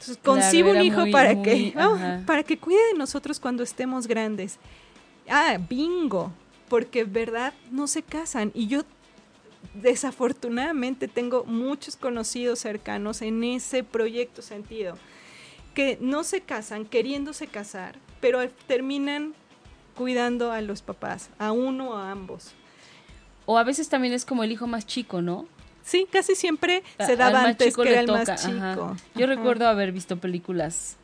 Entonces, 0.00 0.18
concibo 0.24 0.70
un 0.70 0.80
hijo 0.80 1.04
para 1.10 1.42
que 1.42 1.74
para 2.26 2.42
que 2.42 2.58
cuide 2.58 2.86
de 2.92 2.98
nosotros 2.98 3.40
cuando 3.40 3.62
estemos 3.62 4.06
grandes. 4.06 4.58
Ah, 5.28 5.58
bingo, 5.68 6.32
porque 6.68 7.04
verdad 7.04 7.52
no 7.70 7.86
se 7.86 8.02
casan 8.02 8.50
y 8.54 8.66
yo 8.68 8.82
desafortunadamente 9.74 11.08
tengo 11.08 11.44
muchos 11.44 11.96
conocidos 11.96 12.60
cercanos 12.60 13.22
en 13.22 13.42
ese 13.44 13.82
proyecto 13.82 14.40
sentido 14.42 14.96
que 15.74 15.98
no 16.00 16.24
se 16.24 16.40
casan 16.40 16.84
queriéndose 16.84 17.46
casar, 17.46 17.96
pero 18.20 18.48
terminan 18.66 19.34
cuidando 19.94 20.50
a 20.52 20.60
los 20.60 20.82
papás, 20.82 21.30
a 21.38 21.52
uno 21.52 21.90
o 21.90 21.94
a 21.94 22.10
ambos. 22.10 22.52
O 23.46 23.58
a 23.58 23.64
veces 23.64 23.88
también 23.88 24.12
es 24.12 24.24
como 24.24 24.44
el 24.44 24.52
hijo 24.52 24.66
más 24.66 24.86
chico, 24.86 25.22
¿no? 25.22 25.46
Sí, 25.88 26.06
casi 26.10 26.34
siempre 26.34 26.82
se 26.98 27.16
daba 27.16 27.44
antes 27.44 27.74
que 27.74 27.88
era 27.88 28.00
el 28.00 28.08
más 28.08 28.42
chico. 28.42 28.94
Yo 29.14 29.26
recuerdo 29.26 29.66
haber 29.66 29.92
visto 29.92 30.18
películas 30.18 30.96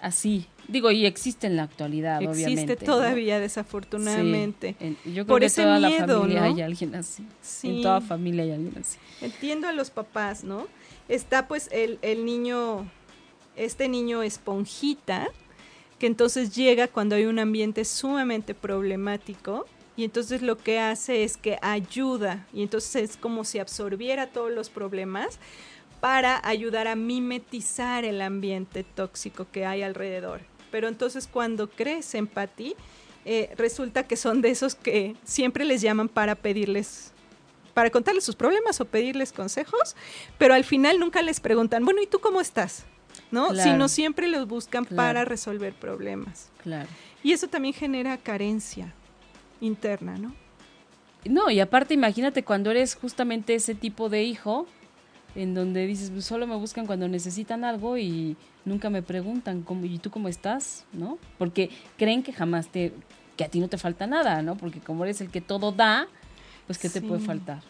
así. 0.00 0.46
Digo, 0.68 0.90
y 0.90 1.04
existe 1.04 1.46
en 1.46 1.56
la 1.56 1.64
actualidad, 1.64 2.18
obviamente. 2.18 2.52
Existe 2.52 2.76
todavía, 2.76 3.40
desafortunadamente. 3.40 4.76
yo 5.04 5.12
creo 5.12 5.26
Por 5.26 5.40
que 5.40 5.46
ese 5.46 5.64
toda 5.64 5.78
la 5.80 5.90
familia 5.90 6.44
hay 6.44 6.62
alguien 6.62 6.94
así. 6.94 7.26
Sí. 7.42 7.68
En 7.68 7.82
toda 7.82 8.00
familia 8.00 8.44
hay 8.44 8.52
alguien 8.52 8.78
así. 8.80 8.98
Entiendo 9.20 9.68
a 9.68 9.72
los 9.72 9.90
papás, 9.90 10.44
¿no? 10.44 10.66
Está 11.08 11.46
pues 11.46 11.68
el, 11.70 11.98
el 12.00 12.24
niño 12.24 12.86
este 13.56 13.88
niño 13.88 14.22
esponjita, 14.22 15.28
que 15.98 16.06
entonces 16.06 16.54
llega 16.54 16.88
cuando 16.88 17.16
hay 17.16 17.26
un 17.26 17.38
ambiente 17.38 17.84
sumamente 17.84 18.54
problemático 18.54 19.66
y 19.96 20.04
entonces 20.04 20.42
lo 20.42 20.56
que 20.56 20.78
hace 20.78 21.24
es 21.24 21.36
que 21.36 21.58
ayuda 21.62 22.46
y 22.52 22.62
entonces 22.62 23.10
es 23.10 23.16
como 23.16 23.44
si 23.44 23.58
absorbiera 23.58 24.28
todos 24.28 24.50
los 24.50 24.70
problemas 24.70 25.38
para 26.00 26.40
ayudar 26.48 26.88
a 26.88 26.96
mimetizar 26.96 28.04
el 28.04 28.22
ambiente 28.22 28.84
tóxico 28.84 29.46
que 29.52 29.66
hay 29.66 29.82
alrededor. 29.82 30.40
Pero 30.70 30.88
entonces 30.88 31.26
cuando 31.26 31.68
crece 31.68 32.18
en 32.18 32.26
Patti, 32.26 32.74
eh, 33.24 33.50
resulta 33.56 34.06
que 34.06 34.16
son 34.16 34.40
de 34.40 34.50
esos 34.50 34.74
que 34.74 35.16
siempre 35.24 35.64
les 35.64 35.82
llaman 35.82 36.08
para 36.08 36.34
pedirles 36.34 37.12
para 37.74 37.90
contarles 37.90 38.24
sus 38.24 38.34
problemas 38.34 38.80
o 38.80 38.84
pedirles 38.84 39.32
consejos, 39.32 39.94
pero 40.38 40.54
al 40.54 40.64
final 40.64 40.98
nunca 40.98 41.22
les 41.22 41.38
preguntan, 41.38 41.84
bueno, 41.84 42.02
¿y 42.02 42.06
tú 42.06 42.18
cómo 42.18 42.40
estás? 42.40 42.84
¿no? 43.30 43.54
Sino 43.54 43.88
siempre 43.88 44.28
los 44.28 44.46
buscan 44.46 44.84
para 44.84 45.24
resolver 45.24 45.72
problemas. 45.72 46.50
Claro. 46.62 46.88
Y 47.22 47.32
eso 47.32 47.48
también 47.48 47.74
genera 47.74 48.16
carencia 48.18 48.92
interna, 49.60 50.16
¿no? 50.16 50.34
No, 51.24 51.50
y 51.50 51.60
aparte 51.60 51.94
imagínate 51.94 52.44
cuando 52.44 52.70
eres 52.70 52.94
justamente 52.94 53.54
ese 53.54 53.74
tipo 53.74 54.08
de 54.08 54.22
hijo, 54.22 54.66
en 55.34 55.54
donde 55.54 55.86
dices, 55.86 56.10
pues 56.10 56.24
solo 56.24 56.46
me 56.46 56.56
buscan 56.56 56.86
cuando 56.86 57.08
necesitan 57.08 57.64
algo 57.64 57.98
y 57.98 58.36
nunca 58.64 58.90
me 58.90 59.02
preguntan, 59.02 59.62
¿cómo, 59.62 59.84
¿y 59.84 59.98
tú 59.98 60.10
cómo 60.10 60.28
estás? 60.28 60.86
¿No? 60.92 61.18
Porque 61.38 61.70
creen 61.96 62.22
que 62.22 62.32
jamás 62.32 62.68
te, 62.68 62.92
que 63.36 63.44
a 63.44 63.48
ti 63.48 63.60
no 63.60 63.68
te 63.68 63.78
falta 63.78 64.06
nada, 64.06 64.42
¿no? 64.42 64.56
Porque 64.56 64.80
como 64.80 65.04
eres 65.04 65.20
el 65.20 65.30
que 65.30 65.40
todo 65.40 65.72
da, 65.72 66.08
pues 66.66 66.78
¿qué 66.78 66.88
te 66.88 67.00
puede 67.00 67.20
faltar? 67.20 67.62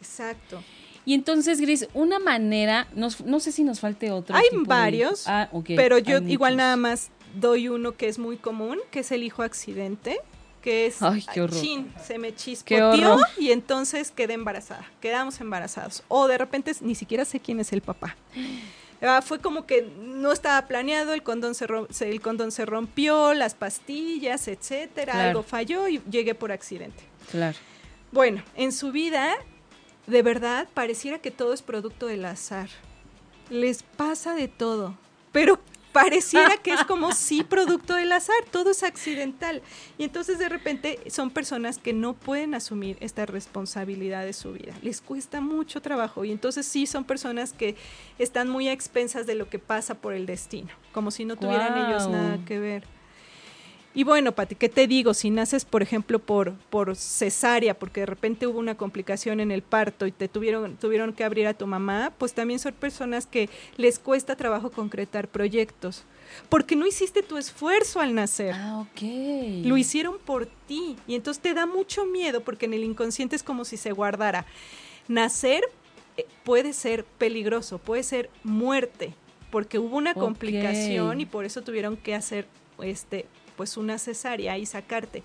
Exacto. 0.00 0.62
Y 1.04 1.14
entonces, 1.14 1.60
Gris, 1.60 1.88
una 1.94 2.18
manera, 2.18 2.86
no 2.94 3.40
sé 3.40 3.52
si 3.52 3.64
nos 3.64 3.80
falte 3.80 4.10
otro. 4.10 4.36
Hay 4.36 4.46
varios, 4.66 5.26
ah, 5.26 5.48
pero 5.76 5.98
yo 5.98 6.18
igual 6.18 6.56
nada 6.56 6.76
más 6.76 7.10
doy 7.34 7.68
uno 7.68 7.92
que 7.92 8.08
es 8.08 8.18
muy 8.18 8.36
común, 8.36 8.78
que 8.90 9.00
es 9.00 9.12
el 9.12 9.22
hijo 9.22 9.42
accidente, 9.42 10.20
que 10.60 10.86
es, 10.86 11.02
Ay, 11.02 11.24
qué 11.32 11.40
horror. 11.40 11.60
Chin, 11.60 11.92
se 12.04 12.18
me 12.18 12.34
chispoteó 12.34 13.18
y 13.38 13.50
entonces 13.50 14.10
quedé 14.10 14.34
embarazada, 14.34 14.84
quedamos 15.00 15.40
embarazados. 15.40 16.02
O 16.08 16.28
de 16.28 16.38
repente 16.38 16.72
ni 16.80 16.94
siquiera 16.94 17.24
sé 17.24 17.40
quién 17.40 17.60
es 17.60 17.72
el 17.72 17.80
papá. 17.80 18.16
Ah, 19.02 19.22
fue 19.22 19.38
como 19.38 19.64
que 19.64 19.90
no 19.98 20.30
estaba 20.30 20.68
planeado, 20.68 21.14
el 21.14 21.22
condón 21.22 21.54
se, 21.54 21.64
el 22.00 22.20
condón 22.20 22.52
se 22.52 22.66
rompió, 22.66 23.32
las 23.32 23.54
pastillas, 23.54 24.46
etcétera, 24.46 25.28
algo 25.28 25.42
falló 25.42 25.88
y 25.88 26.02
llegué 26.10 26.34
por 26.34 26.52
accidente. 26.52 27.02
Claro. 27.30 27.56
Bueno, 28.12 28.42
en 28.56 28.72
su 28.72 28.92
vida 28.92 29.38
de 30.06 30.22
verdad 30.22 30.68
pareciera 30.74 31.18
que 31.18 31.30
todo 31.30 31.54
es 31.54 31.62
producto 31.62 32.08
del 32.08 32.24
azar. 32.26 32.68
Les 33.48 33.82
pasa 33.82 34.34
de 34.34 34.48
todo, 34.48 34.98
pero 35.32 35.58
pareciera 35.92 36.56
que 36.56 36.72
es 36.72 36.84
como 36.84 37.12
si 37.12 37.42
producto 37.42 37.94
del 37.94 38.12
azar, 38.12 38.36
todo 38.50 38.70
es 38.70 38.82
accidental. 38.82 39.62
Y 39.98 40.04
entonces 40.04 40.38
de 40.38 40.48
repente 40.48 40.98
son 41.10 41.30
personas 41.30 41.78
que 41.78 41.92
no 41.92 42.14
pueden 42.14 42.54
asumir 42.54 42.96
esta 43.00 43.26
responsabilidad 43.26 44.24
de 44.24 44.32
su 44.32 44.52
vida. 44.52 44.74
Les 44.82 45.00
cuesta 45.00 45.40
mucho 45.40 45.82
trabajo 45.82 46.24
y 46.24 46.32
entonces 46.32 46.66
sí 46.66 46.86
son 46.86 47.04
personas 47.04 47.52
que 47.52 47.76
están 48.18 48.48
muy 48.48 48.68
a 48.68 48.72
expensas 48.72 49.26
de 49.26 49.34
lo 49.34 49.48
que 49.48 49.58
pasa 49.58 49.94
por 49.94 50.12
el 50.12 50.26
destino, 50.26 50.70
como 50.92 51.10
si 51.10 51.24
no 51.24 51.36
tuvieran 51.36 51.76
ellos 51.86 52.08
nada 52.08 52.38
que 52.46 52.58
ver. 52.58 52.99
Y 53.92 54.04
bueno, 54.04 54.32
Pati, 54.32 54.54
¿qué 54.54 54.68
te 54.68 54.86
digo? 54.86 55.14
Si 55.14 55.30
naces, 55.30 55.64
por 55.64 55.82
ejemplo, 55.82 56.20
por, 56.20 56.52
por 56.70 56.94
cesárea, 56.94 57.76
porque 57.76 58.00
de 58.00 58.06
repente 58.06 58.46
hubo 58.46 58.60
una 58.60 58.76
complicación 58.76 59.40
en 59.40 59.50
el 59.50 59.62
parto 59.62 60.06
y 60.06 60.12
te 60.12 60.28
tuvieron, 60.28 60.76
tuvieron 60.76 61.12
que 61.12 61.24
abrir 61.24 61.48
a 61.48 61.54
tu 61.54 61.66
mamá, 61.66 62.12
pues 62.16 62.32
también 62.32 62.60
son 62.60 62.72
personas 62.74 63.26
que 63.26 63.50
les 63.76 63.98
cuesta 63.98 64.36
trabajo 64.36 64.70
concretar 64.70 65.26
proyectos. 65.26 66.04
Porque 66.48 66.76
no 66.76 66.86
hiciste 66.86 67.24
tu 67.24 67.36
esfuerzo 67.36 67.98
al 67.98 68.14
nacer. 68.14 68.54
Ah, 68.54 68.78
ok. 68.78 69.64
Lo 69.64 69.76
hicieron 69.76 70.18
por 70.24 70.46
ti. 70.46 70.96
Y 71.08 71.16
entonces 71.16 71.42
te 71.42 71.52
da 71.54 71.66
mucho 71.66 72.06
miedo 72.06 72.42
porque 72.42 72.66
en 72.66 72.74
el 72.74 72.84
inconsciente 72.84 73.34
es 73.34 73.42
como 73.42 73.64
si 73.64 73.76
se 73.76 73.90
guardara. 73.90 74.46
Nacer 75.08 75.64
eh, 76.16 76.26
puede 76.44 76.72
ser 76.72 77.04
peligroso, 77.04 77.78
puede 77.78 78.04
ser 78.04 78.30
muerte, 78.44 79.14
porque 79.50 79.80
hubo 79.80 79.96
una 79.96 80.14
complicación 80.14 81.20
y 81.20 81.26
por 81.26 81.44
eso 81.44 81.62
tuvieron 81.62 81.96
que 81.96 82.14
hacer 82.14 82.46
este 82.82 83.26
pues 83.60 83.76
una 83.76 83.98
cesárea 83.98 84.56
y 84.56 84.64
sacarte. 84.64 85.22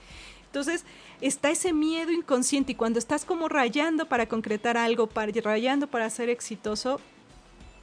Entonces, 0.48 0.84
está 1.22 1.52
ese 1.52 1.72
miedo 1.72 2.12
inconsciente 2.12 2.74
y 2.74 2.76
cuando 2.76 3.00
estás 3.00 3.24
como 3.24 3.48
rayando 3.48 4.10
para 4.10 4.26
concretar 4.26 4.76
algo, 4.76 5.08
para, 5.08 5.32
rayando 5.42 5.88
para 5.88 6.10
ser 6.10 6.28
exitoso, 6.28 7.00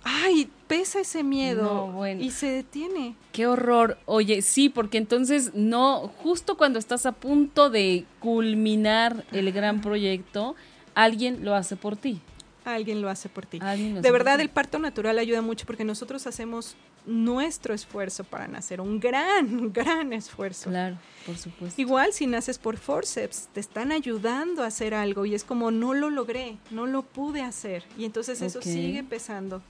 ay, 0.04 0.50
pesa 0.66 1.00
ese 1.00 1.22
miedo 1.22 1.90
y 2.20 2.32
se 2.32 2.48
detiene. 2.48 3.14
Qué 3.32 3.46
horror. 3.46 3.96
Oye, 4.04 4.42
sí, 4.42 4.68
porque 4.68 4.98
entonces 4.98 5.54
no, 5.54 6.12
justo 6.18 6.58
cuando 6.58 6.78
estás 6.78 7.06
a 7.06 7.12
punto 7.12 7.70
de 7.70 8.04
culminar 8.20 9.24
el 9.32 9.52
gran 9.52 9.80
proyecto, 9.80 10.54
alguien 10.94 11.46
lo 11.46 11.54
hace 11.54 11.76
por 11.76 11.96
ti. 11.96 12.20
Alguien 12.64 13.02
lo 13.02 13.08
hace 13.08 13.28
por 13.28 13.46
ti. 13.46 13.58
De 13.58 14.10
verdad, 14.10 14.40
el 14.40 14.48
parto 14.48 14.78
natural 14.78 15.18
ayuda 15.18 15.42
mucho 15.42 15.66
porque 15.66 15.84
nosotros 15.84 16.26
hacemos 16.26 16.76
nuestro 17.06 17.74
esfuerzo 17.74 18.22
para 18.22 18.46
nacer, 18.46 18.80
un 18.80 19.00
gran, 19.00 19.72
gran 19.72 20.12
esfuerzo. 20.12 20.70
Claro, 20.70 20.96
por 21.26 21.36
supuesto. 21.36 21.80
Igual 21.80 22.12
si 22.12 22.26
naces 22.26 22.58
por 22.58 22.76
forceps, 22.76 23.48
te 23.52 23.60
están 23.60 23.90
ayudando 23.90 24.62
a 24.62 24.66
hacer 24.66 24.94
algo 24.94 25.26
y 25.26 25.34
es 25.34 25.42
como 25.42 25.70
no 25.70 25.94
lo 25.94 26.10
logré, 26.10 26.58
no 26.70 26.86
lo 26.86 27.02
pude 27.02 27.42
hacer 27.42 27.84
y 27.98 28.04
entonces 28.04 28.40
eso 28.42 28.62
sigue 28.62 29.02
pesando. 29.02 29.62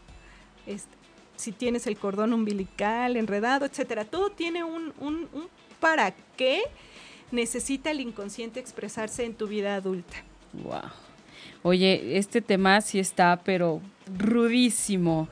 Este, 0.67 0.95
si 1.37 1.53
tienes 1.53 1.87
el 1.87 1.97
cordón 1.97 2.33
umbilical 2.33 3.17
enredado, 3.17 3.65
etcétera, 3.65 4.05
todo 4.05 4.31
tiene 4.31 4.63
un, 4.65 4.93
un, 5.01 5.29
un 5.33 5.49
para 5.81 6.15
qué 6.37 6.63
necesita 7.31 7.91
el 7.91 8.01
inconsciente 8.01 8.61
expresarse 8.61 9.25
en 9.25 9.35
tu 9.35 9.49
vida 9.49 9.75
adulta. 9.75 10.17
Wow. 10.53 10.83
Oye, 11.63 12.19
este 12.19 12.41
tema 12.41 12.81
sí 12.81 12.99
está, 12.99 13.41
pero 13.45 13.81
rudísimo. 14.19 15.29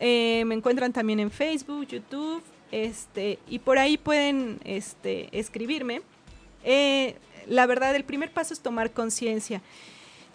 Eh, 0.00 0.42
me 0.46 0.54
encuentran 0.54 0.92
también 0.92 1.20
en 1.20 1.30
Facebook, 1.30 1.86
YouTube, 1.86 2.42
este, 2.72 3.38
y 3.48 3.60
por 3.60 3.78
ahí 3.78 3.98
pueden 3.98 4.58
este, 4.64 5.28
escribirme. 5.38 6.02
Eh, 6.64 7.14
la 7.50 7.66
verdad, 7.66 7.94
el 7.96 8.04
primer 8.04 8.32
paso 8.32 8.54
es 8.54 8.60
tomar 8.60 8.92
conciencia. 8.92 9.60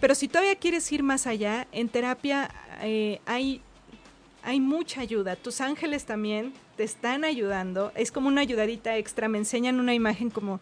Pero 0.01 0.13
si 0.15 0.27
todavía 0.27 0.55
quieres 0.55 0.91
ir 0.91 1.01
más 1.01 1.25
allá, 1.25 1.65
en 1.71 1.87
terapia 1.87 2.53
eh, 2.81 3.21
hay, 3.25 3.61
hay 4.43 4.59
mucha 4.59 4.99
ayuda. 4.99 5.37
Tus 5.37 5.61
ángeles 5.61 6.03
también 6.05 6.53
te 6.75 6.83
están 6.83 7.23
ayudando. 7.23 7.93
Es 7.95 8.11
como 8.11 8.27
una 8.27 8.41
ayudadita 8.41 8.97
extra. 8.97 9.29
Me 9.29 9.37
enseñan 9.37 9.79
una 9.79 9.93
imagen 9.93 10.29
como 10.29 10.59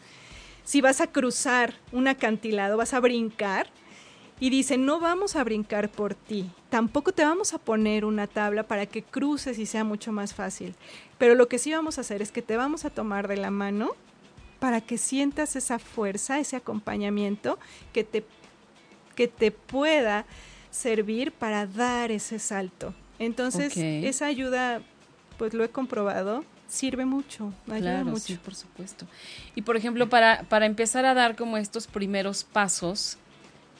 si 0.64 0.80
vas 0.80 1.02
a 1.02 1.08
cruzar 1.08 1.74
un 1.92 2.08
acantilado, 2.08 2.78
vas 2.78 2.94
a 2.94 3.00
brincar. 3.00 3.68
Y 4.40 4.50
dicen, 4.50 4.86
no 4.86 5.00
vamos 5.00 5.36
a 5.36 5.44
brincar 5.44 5.90
por 5.90 6.16
ti, 6.16 6.50
tampoco 6.70 7.14
te 7.14 7.24
vamos 7.24 7.54
a 7.54 7.60
poner 7.60 8.04
una 8.04 8.28
tabla 8.28 8.64
para 8.64 8.88
que 8.88 9.02
cruces 9.02 9.58
y 9.58 9.66
sea 9.66 9.86
mucho 9.86 10.12
más 10.12 10.34
fácil. 10.34 10.76
Pero 11.18 11.36
lo 11.36 11.48
que 11.48 11.60
sí 11.60 11.72
vamos 11.72 11.98
a 11.98 12.02
hacer 12.02 12.22
es 12.22 12.32
que 12.32 12.42
te 12.42 12.58
vamos 12.58 12.84
a 12.84 12.90
tomar 12.90 13.28
de 13.30 13.38
la 13.38 13.52
mano 13.52 13.92
para 14.64 14.80
que 14.80 14.98
sientas 14.98 15.58
esa 15.58 15.78
fuerza, 15.78 16.40
ese 16.40 16.56
acompañamiento 16.56 17.60
que 17.92 18.06
te, 18.06 18.24
que 19.14 19.28
te 19.28 19.52
pueda 19.52 20.26
servir 20.72 21.34
para 21.34 21.68
dar 21.68 22.12
ese 22.12 22.40
salto. 22.40 22.94
Entonces, 23.20 23.76
esa 23.76 24.26
ayuda, 24.26 24.82
pues 25.38 25.54
lo 25.54 25.66
he 25.66 25.70
comprobado, 25.70 26.46
sirve 26.70 27.04
mucho, 27.04 27.52
ayuda 27.70 28.06
mucho. 28.06 28.22
Sí, 28.22 28.36
por 28.38 28.56
supuesto. 28.56 29.06
Y 29.54 29.64
por 29.64 29.76
ejemplo, 29.76 30.08
para, 30.08 30.44
para 30.44 30.66
empezar 30.66 31.04
a 31.04 31.14
dar 31.14 31.36
como 31.36 31.58
estos 31.58 31.86
primeros 31.86 32.46
pasos, 32.46 33.18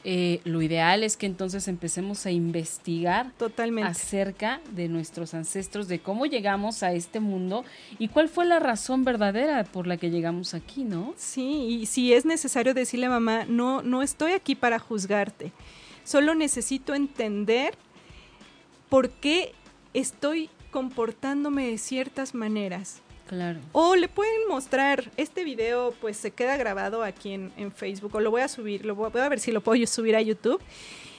eh, 0.06 0.40
lo 0.44 0.60
ideal 0.60 1.02
es 1.02 1.16
que 1.16 1.24
entonces 1.24 1.66
empecemos 1.66 2.26
a 2.26 2.30
investigar 2.30 3.32
Totalmente. 3.38 3.90
acerca 3.90 4.60
de 4.72 4.88
nuestros 4.88 5.32
ancestros, 5.32 5.88
de 5.88 5.98
cómo 5.98 6.26
llegamos 6.26 6.82
a 6.82 6.92
este 6.92 7.20
mundo 7.20 7.64
y 7.98 8.08
cuál 8.08 8.28
fue 8.28 8.44
la 8.44 8.58
razón 8.58 9.04
verdadera 9.04 9.64
por 9.64 9.86
la 9.86 9.96
que 9.96 10.10
llegamos 10.10 10.52
aquí, 10.52 10.84
¿no? 10.84 11.14
Sí, 11.16 11.80
y 11.80 11.86
si 11.86 12.12
es 12.12 12.26
necesario 12.26 12.74
decirle 12.74 13.06
a 13.06 13.10
mamá, 13.10 13.46
no, 13.48 13.80
no 13.80 14.02
estoy 14.02 14.32
aquí 14.32 14.54
para 14.54 14.78
juzgarte, 14.78 15.52
solo 16.04 16.34
necesito 16.34 16.94
entender 16.94 17.74
por 18.90 19.08
qué 19.08 19.54
estoy 19.94 20.50
comportándome 20.70 21.68
de 21.68 21.78
ciertas 21.78 22.34
maneras. 22.34 23.00
Claro. 23.26 23.60
O 23.72 23.96
le 23.96 24.08
pueden 24.08 24.48
mostrar, 24.48 25.10
este 25.16 25.44
video 25.44 25.94
pues 26.00 26.16
se 26.16 26.30
queda 26.30 26.56
grabado 26.56 27.02
aquí 27.02 27.32
en, 27.32 27.72
Facebook, 27.72 28.14
o 28.14 28.20
lo 28.20 28.30
voy 28.30 28.42
a 28.42 28.48
subir, 28.48 28.84
lo 28.84 28.94
voy, 28.94 29.10
a 29.14 29.28
ver 29.28 29.40
si 29.40 29.50
lo 29.50 29.62
puedo 29.62 29.86
subir 29.86 30.14
a 30.16 30.20
YouTube. 30.20 30.60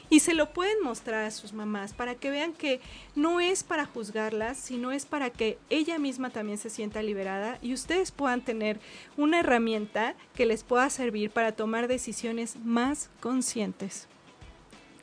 Y 0.08 0.20
se 0.20 0.36
lo 0.36 0.51
pueden 0.51 0.84
mostrar 0.84 1.24
a 1.24 1.32
sus 1.32 1.51
mamás 1.51 1.93
para 1.93 2.14
que 2.14 2.30
vean 2.30 2.53
que 2.53 2.80
no 3.16 3.39
es 3.39 3.64
para 3.64 3.86
juzgarlas, 3.86 4.56
sino 4.56 4.91
es 4.91 5.08
para 5.08 5.32
que 5.32 5.58
ella 5.72 5.97
misma 5.97 6.30
también 6.30 6.60
se 6.60 6.70
sienta 6.70 7.01
liberada 7.01 7.58
y 7.64 7.74
ustedes 7.74 8.12
puedan 8.12 8.45
tener 8.45 8.80
una 9.18 9.39
herramienta 9.39 10.14
que 10.36 10.45
les 10.45 10.64
pueda 10.64 10.91
servir 10.91 11.32
para 11.32 11.53
tomar 11.53 11.88
decisiones 11.88 12.56
más 12.64 13.10
conscientes. 13.20 14.08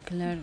Claro. 0.05 0.43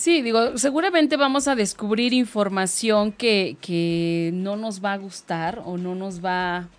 Sí, 0.00 0.22
digo, 0.22 0.56
seguramente 0.56 1.18
vamos 1.18 1.46
a 1.46 1.54
descubrir 1.54 2.14
información 2.14 3.12
que, 3.12 3.58
que 3.60 4.30
no 4.32 4.56
nos 4.56 4.82
va 4.82 4.94
a 4.94 4.96
gustar 4.96 5.60
o 5.66 5.76
no 5.76 5.94
nos 5.94 6.24
va 6.24 6.70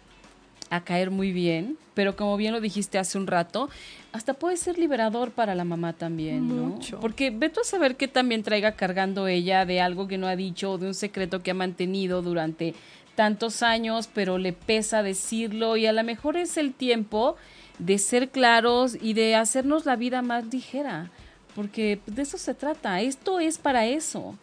a 0.71 0.83
caer 0.83 1.11
muy 1.11 1.31
bien, 1.31 1.77
pero 1.93 2.15
como 2.15 2.35
bien 2.35 2.51
lo 2.51 2.59
dijiste 2.59 2.97
hace 2.97 3.19
un 3.19 3.27
rato, 3.27 3.69
hasta 4.11 4.33
puede 4.33 4.57
ser 4.57 4.79
liberador 4.79 5.29
para 5.29 5.53
la 5.53 5.63
mamá 5.63 5.93
también, 5.93 6.47
¿no? 6.47 6.79
Porque 6.99 7.29
ve 7.29 7.51
a 7.61 7.63
saber 7.63 7.95
qué 7.95 8.07
también 8.07 8.41
traiga 8.41 8.71
cargando 8.71 9.27
ella 9.27 9.65
de 9.65 9.81
algo 9.81 10.07
que 10.07 10.17
no 10.17 10.25
ha 10.25 10.35
dicho 10.35 10.71
o 10.71 10.77
de 10.79 10.87
un 10.87 10.95
secreto 10.95 11.43
que 11.43 11.51
ha 11.51 11.53
mantenido 11.53 12.23
durante 12.23 12.73
tantos 13.13 13.61
años, 13.61 14.09
pero 14.11 14.39
le 14.39 14.51
pesa 14.51 15.03
decirlo 15.03 15.77
y 15.77 15.85
a 15.85 15.93
lo 15.93 16.03
mejor 16.03 16.37
es 16.37 16.57
el 16.57 16.73
tiempo 16.73 17.35
de 17.77 17.99
ser 17.99 18.29
claros 18.29 18.97
y 18.99 19.13
de 19.13 19.35
hacernos 19.35 19.85
la 19.85 19.95
vida 19.95 20.23
más 20.23 20.51
ligera 20.51 21.11
porque 21.55 21.99
de 22.05 22.21
eso 22.21 22.37
se 22.37 22.53
trata. 22.53 23.01
Esto 23.01 23.39
es 23.39 23.57
para 23.57 23.85
eso. 23.85 24.35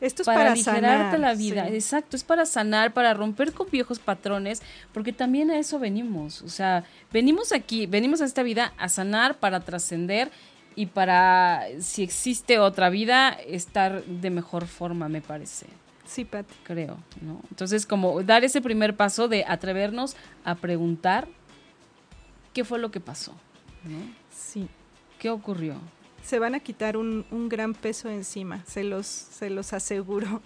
Esto 0.00 0.22
es 0.22 0.26
para, 0.26 0.54
para 0.54 1.18
la 1.18 1.34
vida. 1.34 1.68
Exacto, 1.68 2.16
es 2.16 2.24
para 2.24 2.46
sanar, 2.46 2.94
para 2.94 3.12
romper 3.12 3.52
con 3.52 3.68
viejos 3.70 3.98
patrones, 3.98 4.62
porque 4.92 5.12
también 5.12 5.50
a 5.50 5.58
eso 5.58 5.78
venimos. 5.78 6.40
O 6.42 6.48
sea, 6.48 6.84
venimos 7.12 7.52
aquí, 7.52 7.86
venimos 7.86 8.22
a 8.22 8.24
esta 8.24 8.42
vida 8.42 8.72
a 8.78 8.88
sanar, 8.88 9.38
para 9.38 9.60
trascender 9.60 10.30
y 10.74 10.86
para, 10.86 11.66
si 11.80 12.02
existe 12.02 12.58
otra 12.58 12.88
vida, 12.88 13.30
estar 13.30 14.02
de 14.04 14.30
mejor 14.30 14.66
forma, 14.66 15.08
me 15.10 15.20
parece. 15.20 15.66
Sí, 16.06 16.24
Pati. 16.24 16.54
Creo, 16.64 16.96
¿no? 17.20 17.40
Entonces, 17.50 17.84
como 17.84 18.22
dar 18.22 18.42
ese 18.42 18.62
primer 18.62 18.96
paso 18.96 19.28
de 19.28 19.44
atrevernos 19.46 20.16
a 20.44 20.54
preguntar 20.54 21.28
qué 22.54 22.64
fue 22.64 22.78
lo 22.78 22.90
que 22.90 23.00
pasó, 23.00 23.32
¿no? 23.84 23.98
Sí. 24.34 24.66
¿Qué 25.18 25.28
ocurrió? 25.28 25.76
Se 26.24 26.38
van 26.38 26.54
a 26.54 26.60
quitar 26.60 26.96
un, 26.96 27.24
gran 27.48 27.74
peso 27.74 28.08
encima, 28.08 28.64
se 28.66 28.84
los, 28.84 29.06
se 29.06 29.50
los 29.50 29.72
aseguro. 29.72 30.42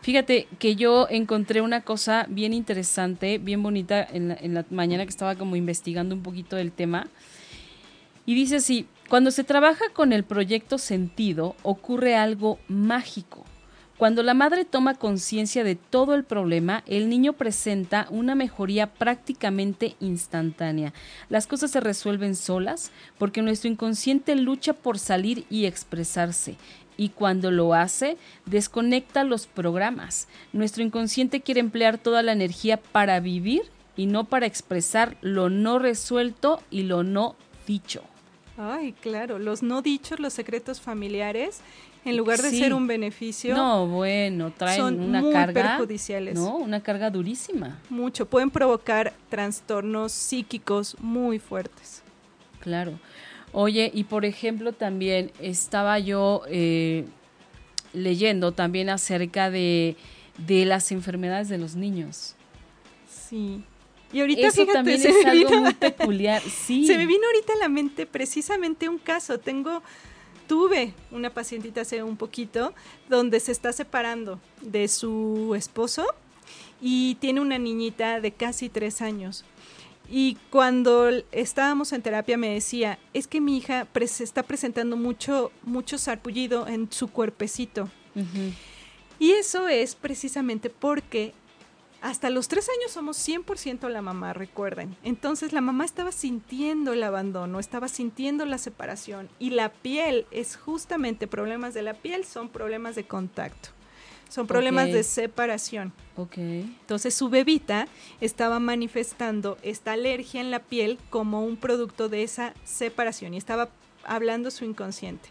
Fíjate 0.00 0.48
que 0.58 0.76
yo 0.76 1.06
encontré 1.08 1.60
una 1.60 1.82
cosa 1.82 2.26
bien 2.28 2.52
interesante, 2.52 3.38
bien 3.38 3.62
bonita 3.62 4.02
en 4.02 4.28
la, 4.28 4.34
en 4.34 4.54
la 4.54 4.64
mañana 4.70 5.04
que 5.04 5.10
estaba 5.10 5.36
como 5.36 5.56
investigando 5.56 6.14
un 6.14 6.22
poquito 6.22 6.56
del 6.56 6.72
tema. 6.72 7.08
Y 8.26 8.34
dice 8.34 8.56
así, 8.56 8.86
cuando 9.08 9.30
se 9.30 9.44
trabaja 9.44 9.84
con 9.92 10.12
el 10.12 10.24
proyecto 10.24 10.78
sentido 10.78 11.56
ocurre 11.62 12.16
algo 12.16 12.58
mágico. 12.68 13.44
Cuando 13.96 14.24
la 14.24 14.34
madre 14.34 14.64
toma 14.64 14.94
conciencia 14.94 15.62
de 15.62 15.76
todo 15.76 16.14
el 16.14 16.24
problema, 16.24 16.82
el 16.86 17.08
niño 17.08 17.34
presenta 17.34 18.08
una 18.10 18.34
mejoría 18.34 18.88
prácticamente 18.88 19.94
instantánea. 20.00 20.92
Las 21.28 21.46
cosas 21.46 21.70
se 21.70 21.78
resuelven 21.78 22.34
solas 22.34 22.90
porque 23.18 23.40
nuestro 23.40 23.70
inconsciente 23.70 24.34
lucha 24.34 24.72
por 24.72 24.98
salir 24.98 25.46
y 25.48 25.66
expresarse. 25.66 26.56
Y 26.96 27.10
cuando 27.10 27.52
lo 27.52 27.72
hace, 27.72 28.16
desconecta 28.46 29.22
los 29.22 29.46
programas. 29.46 30.26
Nuestro 30.52 30.82
inconsciente 30.82 31.40
quiere 31.40 31.60
emplear 31.60 31.96
toda 31.96 32.22
la 32.22 32.32
energía 32.32 32.78
para 32.78 33.20
vivir 33.20 33.62
y 33.96 34.06
no 34.06 34.24
para 34.24 34.46
expresar 34.46 35.16
lo 35.20 35.50
no 35.50 35.78
resuelto 35.78 36.60
y 36.68 36.82
lo 36.82 37.04
no 37.04 37.36
dicho. 37.64 38.02
Ay, 38.56 38.92
claro, 39.00 39.38
los 39.38 39.62
no 39.62 39.82
dichos, 39.82 40.20
los 40.20 40.32
secretos 40.32 40.80
familiares 40.80 41.60
en 42.04 42.16
lugar 42.16 42.42
de 42.42 42.50
ser 42.50 42.74
un 42.74 42.86
beneficio. 42.86 43.54
No, 43.54 43.86
bueno, 43.86 44.52
traen 44.52 44.78
son 44.78 45.00
una 45.00 45.20
muy 45.20 45.32
carga 45.32 45.76
perjudiciales. 45.76 46.34
No, 46.34 46.56
una 46.56 46.82
carga 46.82 47.10
durísima. 47.10 47.78
Mucho, 47.88 48.26
pueden 48.26 48.50
provocar 48.50 49.14
trastornos 49.28 50.12
psíquicos 50.12 50.96
muy 51.00 51.38
fuertes. 51.38 52.02
Claro. 52.60 52.98
Oye, 53.52 53.90
y 53.94 54.04
por 54.04 54.24
ejemplo 54.24 54.72
también 54.72 55.30
estaba 55.40 55.98
yo 55.98 56.42
eh, 56.48 57.04
leyendo 57.92 58.52
también 58.52 58.90
acerca 58.90 59.50
de, 59.50 59.96
de 60.38 60.64
las 60.64 60.90
enfermedades 60.92 61.48
de 61.48 61.58
los 61.58 61.76
niños. 61.76 62.34
Sí. 63.08 63.62
Y 64.12 64.20
ahorita 64.20 64.46
Eso 64.46 64.66
también 64.66 65.00
es 65.00 65.26
algo 65.26 65.60
muy 65.60 65.74
peculiar. 65.74 66.42
Sí. 66.66 66.86
Se 66.86 66.96
me 66.96 67.06
vino 67.06 67.26
ahorita 67.26 67.52
a 67.54 67.56
la 67.56 67.68
mente 67.68 68.06
precisamente 68.06 68.88
un 68.88 68.98
caso. 68.98 69.38
Tengo 69.38 69.82
tuve 70.46 70.94
una 71.10 71.30
pacientita 71.30 71.82
hace 71.82 72.02
un 72.02 72.16
poquito 72.16 72.74
donde 73.08 73.40
se 73.40 73.52
está 73.52 73.72
separando 73.72 74.40
de 74.62 74.88
su 74.88 75.54
esposo 75.56 76.06
y 76.80 77.16
tiene 77.16 77.40
una 77.40 77.58
niñita 77.58 78.20
de 78.20 78.32
casi 78.32 78.68
tres 78.68 79.00
años. 79.02 79.44
Y 80.10 80.36
cuando 80.50 81.08
estábamos 81.32 81.92
en 81.92 82.02
terapia 82.02 82.36
me 82.36 82.50
decía, 82.50 82.98
es 83.14 83.26
que 83.26 83.40
mi 83.40 83.56
hija 83.56 83.88
se 84.06 84.24
está 84.24 84.42
presentando 84.42 84.96
mucho, 84.96 85.50
mucho 85.62 85.96
sarpullido 85.96 86.68
en 86.68 86.92
su 86.92 87.08
cuerpecito. 87.08 87.88
Y 89.18 89.30
eso 89.32 89.68
es 89.68 89.94
precisamente 89.94 90.68
porque 90.68 91.32
hasta 92.04 92.28
los 92.28 92.48
tres 92.48 92.68
años 92.68 92.92
somos 92.92 93.16
100% 93.16 93.88
la 93.88 94.02
mamá, 94.02 94.34
recuerden. 94.34 94.94
Entonces 95.04 95.54
la 95.54 95.62
mamá 95.62 95.86
estaba 95.86 96.12
sintiendo 96.12 96.92
el 96.92 97.02
abandono, 97.02 97.58
estaba 97.58 97.88
sintiendo 97.88 98.44
la 98.44 98.58
separación 98.58 99.30
y 99.38 99.50
la 99.50 99.70
piel 99.70 100.26
es 100.30 100.58
justamente 100.58 101.26
problemas 101.26 101.72
de 101.72 101.80
la 101.80 101.94
piel, 101.94 102.26
son 102.26 102.50
problemas 102.50 102.94
de 102.94 103.04
contacto, 103.04 103.70
son 104.28 104.46
problemas 104.46 104.92
de 104.92 105.02
separación. 105.02 105.94
Ok. 106.18 106.36
Entonces 106.36 107.14
su 107.14 107.30
bebita 107.30 107.88
estaba 108.20 108.58
manifestando 108.58 109.56
esta 109.62 109.92
alergia 109.92 110.42
en 110.42 110.50
la 110.50 110.58
piel 110.58 110.98
como 111.08 111.42
un 111.42 111.56
producto 111.56 112.10
de 112.10 112.22
esa 112.22 112.52
separación 112.64 113.32
y 113.32 113.38
estaba 113.38 113.70
hablando 114.04 114.50
su 114.50 114.66
inconsciente. 114.66 115.30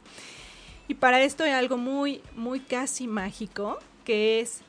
Y 0.88 0.96
para 0.96 1.22
esto 1.22 1.44
hay 1.44 1.52
algo 1.52 1.78
muy, 1.78 2.24
muy 2.36 2.62
casi 2.62 3.06
mágico, 3.06 3.78
que 4.06 4.40
es 4.40 4.64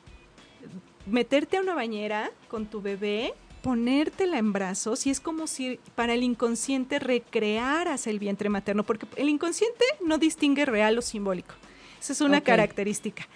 meterte 1.05 1.57
a 1.57 1.61
una 1.61 1.75
bañera 1.75 2.31
con 2.47 2.65
tu 2.65 2.81
bebé, 2.81 3.33
ponértela 3.61 4.37
en 4.37 4.53
brazos 4.53 5.07
y 5.07 5.09
es 5.09 5.19
como 5.19 5.47
si 5.47 5.79
para 5.95 6.13
el 6.13 6.23
inconsciente 6.23 6.99
recrearas 6.99 8.07
el 8.07 8.19
vientre 8.19 8.49
materno, 8.49 8.83
porque 8.83 9.07
el 9.15 9.29
inconsciente 9.29 9.83
no 10.03 10.17
distingue 10.17 10.65
real 10.65 10.97
o 10.97 11.01
simbólico. 11.01 11.55
Esa 11.99 12.13
es 12.13 12.21
una 12.21 12.41
característica. 12.41 13.27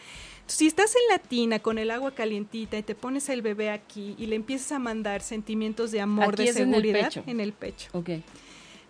si 0.46 0.68
estás 0.68 0.96
en 0.96 1.02
la 1.10 1.18
tina 1.18 1.60
con 1.60 1.80
el 1.80 1.90
agua 1.90 2.12
calientita 2.12 2.78
y 2.78 2.84
te 2.84 2.94
pones 2.94 3.30
el 3.30 3.42
bebé 3.42 3.72
aquí 3.72 4.16
y 4.20 4.28
le 4.28 4.36
empiezas 4.36 4.74
a 4.74 4.80
mandar 4.80 5.22
sentimientos 5.22 5.92
de 5.92 6.02
amor, 6.02 6.36
de 6.36 6.54
seguridad 6.54 7.12
en 7.26 7.40
el 7.40 7.54
pecho. 7.54 7.92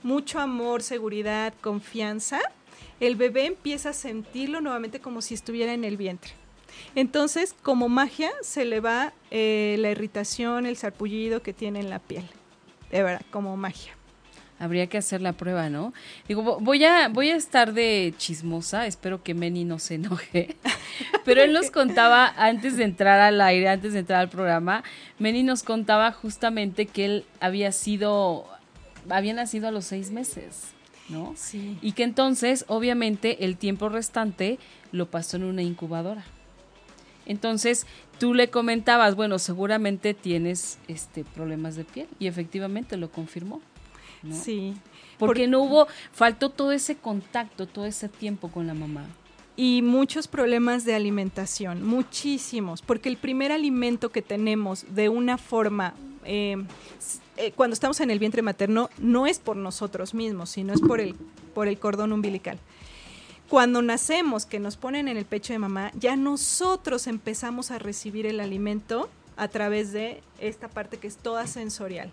Mucho 0.04 0.40
amor, 0.40 0.84
seguridad, 0.84 1.54
confianza, 1.62 2.40
el 3.00 3.16
bebé 3.16 3.46
empieza 3.46 3.90
a 3.90 3.94
sentirlo 3.94 4.60
nuevamente 4.60 5.00
como 5.00 5.22
si 5.22 5.34
estuviera 5.34 5.74
en 5.74 5.86
el 5.86 5.96
vientre. 5.96 6.32
Entonces, 6.96 7.56
como 7.62 7.90
magia, 7.90 8.32
se 8.42 8.66
le 8.66 8.80
va 8.80 9.14
eh, 9.32 9.78
la 9.80 9.92
irritación, 9.92 10.66
el 10.66 10.78
sarpullido 10.78 11.42
que 11.42 11.54
tiene 11.54 11.80
en 11.80 11.90
la 11.90 12.00
piel. 12.00 12.26
De 12.92 13.04
verdad, 13.04 13.22
como 13.32 13.56
magia. 13.58 13.94
Habría 14.60 14.88
que 14.88 14.98
hacer 14.98 15.22
la 15.22 15.32
prueba, 15.34 15.70
¿no? 15.70 15.94
Digo, 16.28 16.60
voy 16.60 16.84
a, 16.84 17.08
voy 17.08 17.30
a 17.30 17.38
estar 17.38 17.72
de 17.72 18.14
chismosa, 18.18 18.88
espero 18.88 19.24
que 19.24 19.34
Meni 19.34 19.64
no 19.64 19.80
se 19.80 19.96
enoje. 19.96 20.58
Pero 21.26 21.42
él 21.42 21.54
nos 21.54 21.72
contaba 21.72 22.28
antes 22.36 22.76
de 22.76 22.84
entrar 22.84 23.22
al 23.22 23.40
aire, 23.40 23.70
antes 23.70 23.94
de 23.94 24.00
entrar 24.00 24.20
al 24.20 24.30
programa, 24.30 24.84
Meni 25.18 25.44
nos 25.44 25.64
contaba 25.64 26.12
justamente 26.12 26.88
que 26.88 27.06
él 27.06 27.26
había 27.40 27.72
sido, 27.72 28.48
había 29.10 29.34
nacido 29.34 29.70
a 29.70 29.72
los 29.72 29.86
seis 29.86 30.12
meses, 30.12 30.66
¿no? 31.08 31.34
Sí. 31.38 31.78
Y 31.82 31.94
que 31.94 32.04
entonces, 32.04 32.66
obviamente, 32.68 33.46
el 33.46 33.56
tiempo 33.56 33.88
restante 33.88 34.60
lo 34.92 35.10
pasó 35.10 35.38
en 35.38 35.46
una 35.46 35.62
incubadora. 35.62 36.26
Entonces, 37.30 37.86
tú 38.18 38.34
le 38.34 38.50
comentabas, 38.50 39.16
bueno, 39.16 39.38
seguramente 39.38 40.16
tienes 40.16 40.80
este 40.88 41.24
problemas 41.24 41.76
de 41.76 41.86
piel 41.86 42.08
y 42.18 42.26
efectivamente 42.26 42.98
lo 42.98 43.12
confirmó. 43.12 43.62
Sí. 44.32 44.74
Porque 45.20 45.48
no 45.48 45.62
hubo, 45.62 45.88
faltó 46.12 46.50
todo 46.50 46.72
ese 46.72 46.96
contacto, 46.96 47.68
todo 47.68 47.86
ese 47.86 48.10
tiempo 48.10 48.50
con 48.50 48.66
la 48.66 48.74
mamá. 48.74 49.06
Y 49.56 49.84
muchos 49.84 50.28
problemas 50.28 50.86
de 50.86 50.96
alimentación, 50.96 51.86
muchísimos, 51.86 52.82
porque 52.82 53.10
el 53.10 53.18
primer 53.18 53.52
alimento 53.52 54.10
que 54.10 54.24
tenemos 54.24 54.86
de 54.90 55.10
una 55.10 55.38
forma, 55.38 55.94
eh, 56.26 56.58
eh, 57.38 57.52
cuando 57.56 57.76
estamos 57.76 58.00
en 58.00 58.10
el 58.10 58.18
vientre 58.18 58.42
materno, 58.42 58.90
no 58.98 59.28
es 59.28 59.38
por 59.38 59.56
nosotros 59.56 60.16
mismos, 60.16 60.50
sino 60.50 60.74
es 60.74 60.82
por 60.82 61.00
el, 61.00 61.14
por 61.54 61.68
el 61.68 61.78
cordón 61.78 62.12
umbilical. 62.12 62.58
Cuando 63.50 63.82
nacemos, 63.82 64.46
que 64.46 64.60
nos 64.60 64.78
ponen 64.78 65.08
en 65.08 65.18
el 65.18 65.26
pecho 65.26 65.54
de 65.54 65.60
mamá, 65.60 65.92
ya 65.96 66.16
nosotros 66.16 67.08
empezamos 67.08 67.72
a 67.72 67.80
recibir 67.80 68.26
el 68.26 68.40
alimento 68.40 69.10
a 69.38 69.48
través 69.48 69.92
de 69.92 70.22
esta 70.40 70.68
parte 70.68 70.98
que 70.98 71.08
es 71.08 71.18
toda 71.18 71.48
sensorial 71.48 72.12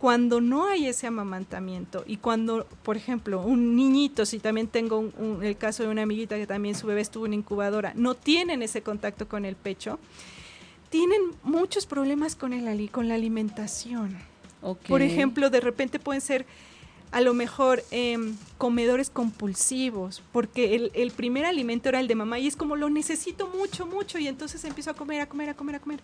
cuando 0.00 0.40
no 0.40 0.66
hay 0.66 0.86
ese 0.86 1.06
amamantamiento 1.06 2.04
y 2.06 2.16
cuando, 2.16 2.66
por 2.82 2.96
ejemplo, 2.96 3.42
un 3.42 3.76
niñito, 3.76 4.24
si 4.24 4.38
también 4.38 4.66
tengo 4.66 5.12
el 5.42 5.58
caso 5.58 5.82
de 5.82 5.90
una 5.90 6.04
amiguita 6.04 6.36
que 6.36 6.46
también 6.46 6.74
su 6.74 6.86
bebé 6.86 7.02
estuvo 7.02 7.26
en 7.26 7.34
incubadora, 7.34 7.92
no 7.94 8.14
tienen 8.14 8.62
ese 8.62 8.80
contacto 8.80 9.28
con 9.28 9.44
el 9.44 9.56
pecho, 9.56 9.98
tienen 10.88 11.20
muchos 11.42 11.84
problemas 11.84 12.34
con, 12.34 12.54
el, 12.54 12.90
con 12.90 13.08
la 13.08 13.14
alimentación. 13.14 14.16
Por 14.88 15.02
ejemplo, 15.02 15.50
de 15.50 15.60
repente 15.60 15.98
pueden 15.98 16.22
ser 16.22 16.46
a 17.12 17.20
lo 17.20 17.34
mejor 17.34 17.82
em, 17.90 18.36
comedores 18.58 19.10
compulsivos, 19.10 20.22
porque 20.32 20.90
el, 20.94 21.10
primer 21.10 21.44
alimento 21.44 21.88
era 21.88 22.00
el 22.00 22.08
de 22.08 22.14
mamá 22.14 22.38
y 22.38 22.46
es 22.46 22.56
como 22.56 22.76
lo 22.76 22.88
necesito 22.88 23.48
mucho, 23.48 23.86
mucho, 23.86 24.18
y 24.18 24.28
entonces 24.28 24.64
empiezo 24.64 24.90
a 24.90 24.94
comer, 24.94 25.20
a 25.20 25.28
comer, 25.28 25.50
a 25.50 25.54
comer, 25.54 25.76
a 25.76 25.80
comer 25.80 26.00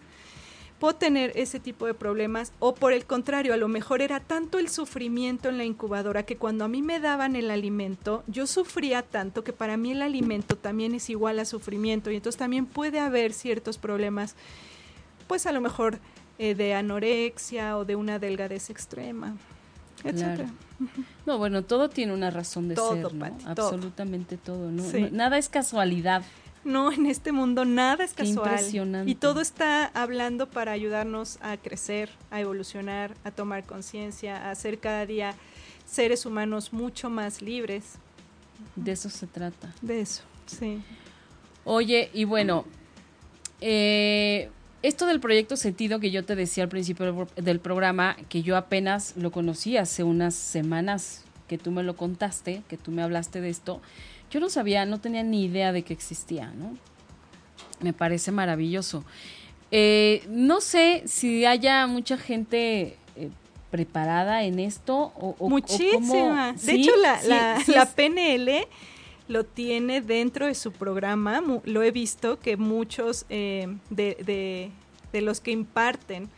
puedo 0.79 0.95
tener 0.95 1.33
ese 1.37 1.59
tipo 1.59 1.87
de 1.87 1.95
problemas 1.95 2.53
o 2.59 2.75
por 2.75 2.93
el 2.93 3.07
contrario, 3.07 3.55
a 3.55 3.57
lo 3.57 3.69
mejor 3.69 4.03
era 4.03 4.21
tanto 4.21 4.59
el 4.59 4.69
sufrimiento 4.69 5.49
en 5.49 5.59
la 5.59 5.65
incubadora 5.65 6.25
que 6.25 6.37
cuando 6.37 6.65
a 6.65 6.69
mí 6.69 6.83
me 6.83 7.01
daban 7.01 7.37
el 7.37 7.51
alimento, 7.51 8.23
yo 8.27 8.47
sufría 8.47 9.03
tanto 9.03 9.43
que 9.45 9.53
para 9.53 9.77
mí 9.77 9.93
el 9.93 10.03
alimento 10.03 10.57
también 10.57 10.95
es 10.95 11.09
igual 11.09 11.39
a 11.39 11.45
sufrimiento 11.45 12.11
y 12.11 12.17
entonces 12.17 12.39
también 12.39 12.67
puede 12.67 13.01
haber 13.01 13.33
ciertos 13.33 13.79
problemas, 13.79 14.35
pues 15.27 15.47
a 15.47 15.53
lo 15.53 15.61
mejor 15.61 15.99
eh, 16.39 16.55
de 16.55 16.75
anorexia 16.75 17.79
o 17.79 17.85
de 17.85 17.97
una 17.97 18.19
delgadez 18.19 18.69
extrema. 18.71 19.37
Etcétera. 20.11 20.49
No, 21.25 21.39
bueno, 21.39 21.63
todo 21.63 21.89
tiene 21.89 22.13
una 22.13 22.31
razón 22.31 22.69
de 22.69 22.77
ser, 22.77 23.07
absolutamente 23.47 24.37
todo, 24.37 24.71
¿no? 24.71 24.83
Nada 25.11 25.39
es 25.39 25.49
casualidad. 25.49 26.23
No, 26.65 26.91
en 26.91 27.07
este 27.07 27.31
mundo 27.31 27.65
nada 27.65 28.03
es 28.05 28.13
casual. 28.13 28.61
Y 29.07 29.15
todo 29.15 29.41
está 29.41 29.87
hablando 29.87 30.49
para 30.49 30.73
ayudarnos 30.73 31.39
a 31.41 31.57
crecer, 31.57 32.11
a 32.31 32.41
evolucionar, 32.41 33.15
a 33.23 33.31
tomar 33.31 33.65
conciencia, 33.65 34.51
a 34.51 34.55
ser 34.57 34.79
cada 34.81 35.07
día 35.07 35.35
seres 35.87 36.27
humanos 36.27 36.73
mucho 36.73 37.09
más 37.09 37.41
libres. 37.41 37.95
De 38.75 38.93
eso 38.93 39.09
se 39.11 39.29
trata. 39.29 39.73
De 39.81 40.01
eso, 40.01 40.23
sí. 40.47 40.83
Oye, 41.65 42.11
y 42.13 42.25
bueno, 42.25 42.65
eh, 43.61 44.51
esto 44.87 45.07
del 45.07 45.19
proyecto 45.19 45.57
Sentido 45.57 45.99
que 45.99 46.13
yo 46.13 46.25
te 46.25 46.37
decía 46.37 46.63
al 46.63 46.69
principio 46.69 47.27
del 47.35 47.59
programa, 47.59 48.17
que 48.29 48.43
yo 48.43 48.57
apenas 48.57 49.15
lo 49.17 49.33
conocí 49.33 49.77
hace 49.77 50.05
unas 50.05 50.35
semanas 50.35 51.25
que 51.49 51.59
tú 51.59 51.73
me 51.73 51.83
lo 51.83 51.97
contaste, 51.97 52.63
que 52.69 52.77
tú 52.77 52.93
me 52.93 53.03
hablaste 53.03 53.41
de 53.41 53.49
esto, 53.49 53.81
yo 54.31 54.39
no 54.39 54.49
sabía, 54.49 54.87
no 54.87 55.01
tenía 55.01 55.25
ni 55.25 55.45
idea 55.45 55.73
de 55.73 55.83
que 55.83 55.93
existía, 55.93 56.53
¿no? 56.53 56.77
Me 57.81 57.93
parece 57.93 58.31
maravilloso. 58.31 59.05
Eh, 59.73 60.25
no 60.29 60.61
sé 60.61 61.03
si 61.07 61.45
haya 61.45 61.87
mucha 61.89 62.17
gente 62.17 62.97
eh, 63.17 63.31
preparada 63.71 64.45
en 64.45 64.61
esto 64.61 65.13
o, 65.17 65.49
Muchísima. 65.49 66.53
de 66.53 66.73
hecho, 66.73 66.93
la, 66.97 67.21
la, 67.67 67.87
PNL 67.87 68.69
lo 69.29 69.45
tiene 69.45 70.01
dentro 70.01 70.47
de 70.47 70.55
su 70.55 70.73
programa. 70.73 71.43
Lo 71.65 71.83
he 71.83 71.91
visto 71.91 72.39
que 72.39 72.57
muchos 72.57 73.27
eh, 73.29 73.77
de, 73.91 74.17
de, 74.25 74.71
de 75.13 75.21
los 75.21 75.41
que 75.41 75.51
imparten 75.51 76.29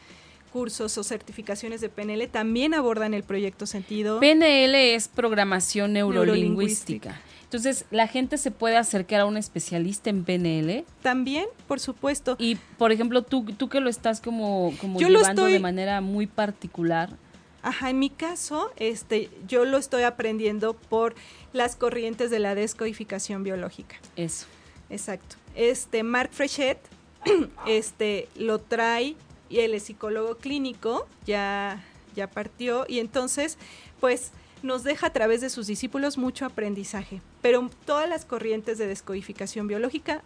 cursos 0.53 0.97
o 0.99 1.05
certificaciones 1.05 1.81
de 1.81 1.89
PNL 1.89 2.27
también 2.29 2.75
abordan 2.75 3.15
el 3.15 3.23
proyecto 3.23 3.67
sentido. 3.67 4.21
PNL 4.21 4.75
es 4.75 5.09
programación 5.09 5.93
neurolingüística. 5.93 7.21
Entonces, 7.45 7.87
¿la 7.91 8.07
gente 8.07 8.37
se 8.37 8.51
puede 8.51 8.77
acercar 8.77 9.23
a 9.23 9.27
un 9.27 9.39
especialista 9.39 10.11
en 10.11 10.25
PNL? 10.25 10.85
También, 11.01 11.47
por 11.67 11.81
supuesto. 11.81 12.37
Y, 12.39 12.57
por 12.77 12.93
ejemplo, 12.93 13.23
tú, 13.23 13.45
tú 13.57 13.71
que 13.71 13.81
lo 13.81 13.89
estás 13.89 14.21
como, 14.21 14.75
como 14.81 14.99
llevando 14.99 15.47
de 15.47 15.59
manera 15.59 16.03
muy 16.03 16.27
particular. 16.27 17.17
Ajá, 17.63 17.91
en 17.91 17.99
mi 17.99 18.11
caso, 18.11 18.73
este, 18.77 19.31
yo 19.47 19.65
lo 19.65 19.79
estoy 19.79 20.03
aprendiendo 20.03 20.75
por 20.75 21.15
las 21.53 21.77
corrientes 21.77 22.31
de 22.31 22.39
la 22.39 22.55
descodificación 22.55 23.43
biológica. 23.43 23.97
Eso. 24.17 24.47
Exacto. 24.91 25.37
Este, 25.55 26.03
Mark 26.03 26.31
Frechet, 26.33 26.79
este, 27.67 28.29
lo 28.37 28.61
trae 28.61 29.17
y 29.49 29.61
él 29.61 29.75
es 29.75 29.85
psicólogo 29.85 30.37
clínico, 30.37 31.09
ya, 31.27 31.85
ya 32.15 32.29
partió, 32.29 32.85
y 32.89 33.01
entonces, 33.01 33.59
pues, 34.01 34.31
nos 34.63 34.83
deja 34.83 35.09
a 35.09 35.13
través 35.13 35.41
de 35.41 35.51
sus 35.51 35.67
discípulos 35.67 36.19
mucho 36.19 36.45
aprendizaje. 36.45 37.21
Pero 37.43 37.71
todas 37.85 38.09
las 38.09 38.25
corrientes 38.25 38.79
de 38.79 38.87
descodificación 38.87 39.67
biológica, 39.67 40.23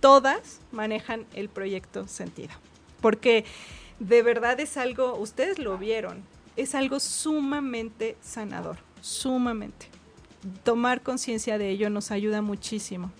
todas 0.00 0.60
manejan 0.72 1.26
el 1.34 1.48
proyecto 1.48 2.08
sentido. 2.08 2.54
Porque 3.00 3.44
de 3.98 4.22
verdad 4.22 4.58
es 4.60 4.76
algo, 4.76 5.16
ustedes 5.16 5.58
lo 5.58 5.78
vieron, 5.78 6.22
es 6.56 6.74
algo 6.74 7.00
sumamente 7.00 8.16
sanador, 8.20 8.78
sumamente. 9.00 9.86
Tomar 10.64 11.02
conciencia 11.02 11.58
de 11.58 11.70
ello 11.70 11.90
nos 11.90 12.10
ayuda 12.10 12.42
muchísimo. 12.42 13.10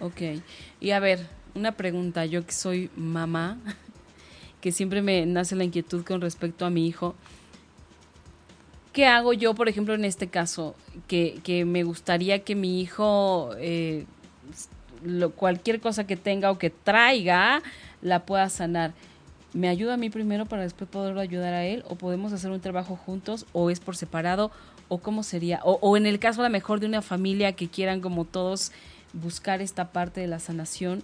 Ok, 0.00 0.40
y 0.80 0.90
a 0.90 1.00
ver, 1.00 1.26
una 1.54 1.72
pregunta, 1.72 2.24
yo 2.26 2.44
que 2.44 2.52
soy 2.52 2.90
mamá, 2.96 3.58
que 4.60 4.72
siempre 4.72 5.02
me 5.02 5.26
nace 5.26 5.56
la 5.56 5.64
inquietud 5.64 6.04
con 6.04 6.20
respecto 6.20 6.64
a 6.66 6.70
mi 6.70 6.86
hijo. 6.86 7.14
¿qué 8.98 9.06
hago 9.06 9.32
yo, 9.32 9.54
por 9.54 9.68
ejemplo, 9.68 9.94
en 9.94 10.04
este 10.04 10.26
caso? 10.26 10.74
Que, 11.06 11.38
que 11.44 11.64
me 11.64 11.84
gustaría 11.84 12.40
que 12.40 12.56
mi 12.56 12.80
hijo, 12.80 13.50
eh, 13.56 14.06
lo, 15.04 15.30
cualquier 15.30 15.80
cosa 15.80 16.04
que 16.04 16.16
tenga 16.16 16.50
o 16.50 16.58
que 16.58 16.70
traiga, 16.70 17.62
la 18.02 18.26
pueda 18.26 18.48
sanar. 18.48 18.94
¿Me 19.54 19.68
ayuda 19.68 19.94
a 19.94 19.96
mí 19.96 20.10
primero 20.10 20.46
para 20.46 20.62
después 20.62 20.90
poderlo 20.90 21.20
ayudar 21.20 21.54
a 21.54 21.64
él? 21.64 21.82
¿O 21.88 21.96
podemos 21.96 22.32
hacer 22.32 22.50
un 22.50 22.60
trabajo 22.60 22.96
juntos? 22.96 23.46
¿O 23.52 23.70
es 23.70 23.80
por 23.80 23.96
separado? 23.96 24.50
¿O 24.88 24.98
cómo 24.98 25.22
sería? 25.22 25.60
O, 25.64 25.96
en 25.96 26.06
el 26.06 26.18
caso 26.18 26.42
a 26.42 26.44
lo 26.44 26.50
mejor 26.50 26.80
de 26.80 26.86
una 26.86 27.02
familia 27.02 27.52
que 27.52 27.68
quieran 27.68 28.00
como 28.00 28.24
todos 28.24 28.72
buscar 29.14 29.62
esta 29.62 29.90
parte 29.92 30.20
de 30.20 30.26
la 30.26 30.38
sanación, 30.38 31.02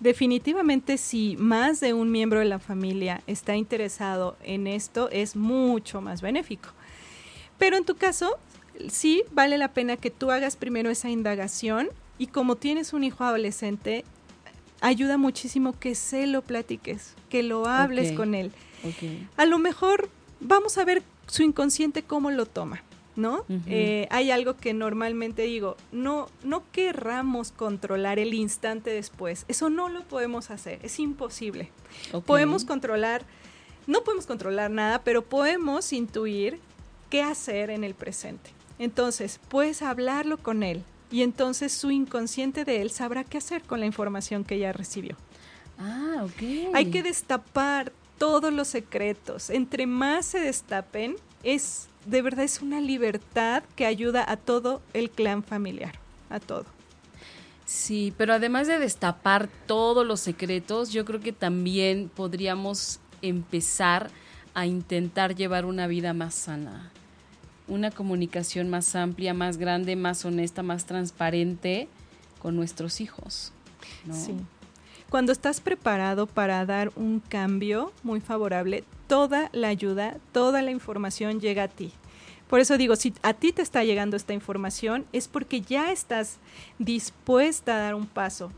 Definitivamente 0.00 0.98
si 0.98 1.36
más 1.38 1.78
de 1.80 1.94
un 1.94 2.10
miembro 2.10 2.40
de 2.40 2.44
la 2.44 2.58
familia 2.58 3.22
está 3.26 3.56
interesado 3.56 4.36
en 4.42 4.66
esto, 4.66 5.08
es 5.10 5.36
mucho 5.36 6.00
más 6.00 6.20
benéfico. 6.20 6.70
Pero 7.58 7.76
en 7.76 7.84
tu 7.84 7.94
caso, 7.94 8.36
sí 8.88 9.22
vale 9.32 9.56
la 9.56 9.72
pena 9.72 9.96
que 9.96 10.10
tú 10.10 10.30
hagas 10.30 10.56
primero 10.56 10.90
esa 10.90 11.10
indagación 11.10 11.88
y 12.18 12.26
como 12.26 12.56
tienes 12.56 12.92
un 12.92 13.04
hijo 13.04 13.24
adolescente, 13.24 14.04
ayuda 14.84 15.16
muchísimo 15.16 15.78
que 15.78 15.94
se 15.94 16.26
lo 16.26 16.42
platiques, 16.42 17.14
que 17.30 17.42
lo 17.42 17.66
hables 17.66 18.12
con 18.12 18.34
él. 18.34 18.52
A 19.36 19.46
lo 19.46 19.58
mejor 19.58 20.10
vamos 20.40 20.76
a 20.76 20.84
ver 20.84 21.02
su 21.26 21.42
inconsciente 21.42 22.02
cómo 22.02 22.30
lo 22.30 22.46
toma. 22.46 22.82
¿no? 23.16 23.44
Eh, 23.66 24.08
hay 24.10 24.30
algo 24.30 24.56
que 24.56 24.74
normalmente 24.74 25.42
digo, 25.42 25.76
no, 25.92 26.28
no 26.42 26.64
querramos 26.72 27.52
controlar 27.52 28.18
el 28.18 28.34
instante 28.34 28.90
después, 28.90 29.44
eso 29.46 29.70
no 29.70 29.88
lo 29.88 30.02
podemos 30.02 30.50
hacer, 30.50 30.80
es 30.82 30.98
imposible. 30.98 31.70
Podemos 32.26 32.64
controlar, 32.64 33.22
no 33.86 34.02
podemos 34.02 34.26
controlar 34.26 34.72
nada, 34.72 35.02
pero 35.04 35.22
podemos 35.22 35.92
intuir 35.92 36.58
qué 37.08 37.22
hacer 37.22 37.70
en 37.70 37.84
el 37.84 37.94
presente. 37.94 38.50
Entonces, 38.80 39.38
puedes 39.48 39.80
hablarlo 39.82 40.38
con 40.38 40.64
él 40.64 40.82
y 41.10 41.22
entonces 41.22 41.72
su 41.72 41.90
inconsciente 41.90 42.64
de 42.64 42.82
él 42.82 42.90
sabrá 42.90 43.24
qué 43.24 43.38
hacer 43.38 43.62
con 43.62 43.80
la 43.80 43.86
información 43.86 44.44
que 44.44 44.58
ya 44.58 44.72
recibió. 44.72 45.16
Ah, 45.78 46.24
ok. 46.24 46.74
Hay 46.74 46.86
que 46.86 47.02
destapar 47.02 47.92
todos 48.18 48.52
los 48.52 48.68
secretos. 48.68 49.50
Entre 49.50 49.86
más 49.86 50.26
se 50.26 50.40
destapen, 50.40 51.16
es 51.42 51.88
de 52.06 52.22
verdad 52.22 52.44
es 52.44 52.60
una 52.60 52.80
libertad 52.80 53.62
que 53.76 53.86
ayuda 53.86 54.24
a 54.30 54.36
todo 54.36 54.82
el 54.92 55.10
clan 55.10 55.42
familiar, 55.42 55.98
a 56.30 56.40
todo. 56.40 56.66
Sí, 57.64 58.12
pero 58.18 58.34
además 58.34 58.66
de 58.66 58.78
destapar 58.78 59.48
todos 59.66 60.06
los 60.06 60.20
secretos, 60.20 60.92
yo 60.92 61.04
creo 61.04 61.20
que 61.20 61.32
también 61.32 62.10
podríamos 62.14 63.00
empezar 63.22 64.10
a 64.52 64.66
intentar 64.66 65.34
llevar 65.34 65.64
una 65.64 65.86
vida 65.86 66.12
más 66.12 66.34
sana, 66.34 66.90
una 67.68 67.90
comunicación 67.90 68.68
más 68.68 68.94
amplia, 68.94 69.34
más 69.34 69.56
grande, 69.56 69.96
más 69.96 70.24
honesta, 70.24 70.62
más 70.62 70.86
transparente 70.86 71.88
con 72.40 72.56
nuestros 72.56 73.00
hijos. 73.00 73.52
Sí. 74.12 74.34
Cuando 75.10 75.32
estás 75.32 75.60
preparado 75.60 76.26
para 76.26 76.64
dar 76.66 76.92
un 76.96 77.20
cambio 77.20 77.92
muy 78.02 78.20
favorable, 78.20 78.84
toda 79.06 79.48
la 79.52 79.68
ayuda, 79.68 80.16
toda 80.32 80.60
la 80.62 80.70
información 80.70 81.40
llega 81.40 81.64
a 81.64 81.68
ti. 81.68 81.92
Por 82.48 82.60
eso 82.60 82.76
digo, 82.76 82.96
si 82.96 83.14
a 83.22 83.32
ti 83.32 83.52
te 83.52 83.62
está 83.62 83.84
llegando 83.84 84.16
esta 84.16 84.34
información, 84.34 85.06
es 85.12 85.28
porque 85.28 85.60
ya 85.60 85.90
estás 85.90 86.38
dispuesta 86.78 87.76
a 87.76 87.78
dar 87.78 87.94
un 87.94 88.06
paso, 88.06 88.52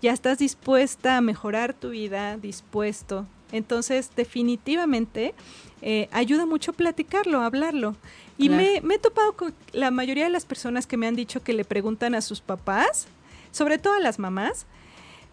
ya 0.00 0.12
estás 0.12 0.38
dispuesta 0.38 1.16
a 1.16 1.20
mejorar 1.20 1.74
tu 1.74 1.90
vida, 1.90 2.36
dispuesto. 2.36 3.26
Entonces, 3.52 4.10
definitivamente, 4.16 5.34
eh, 5.82 6.08
ayuda 6.10 6.46
mucho 6.46 6.72
platicarlo, 6.72 7.42
hablarlo. 7.42 7.96
Y 8.38 8.48
me, 8.48 8.80
me 8.82 8.94
he 8.94 8.98
topado 8.98 9.34
con 9.34 9.54
la 9.72 9.90
mayoría 9.90 10.24
de 10.24 10.30
las 10.30 10.46
personas 10.46 10.86
que 10.86 10.96
me 10.96 11.06
han 11.06 11.14
dicho 11.14 11.42
que 11.42 11.52
le 11.52 11.64
preguntan 11.64 12.14
a 12.14 12.20
sus 12.22 12.40
papás, 12.40 13.06
sobre 13.52 13.78
todo 13.78 13.94
a 13.94 14.00
las 14.00 14.18
mamás, 14.18 14.66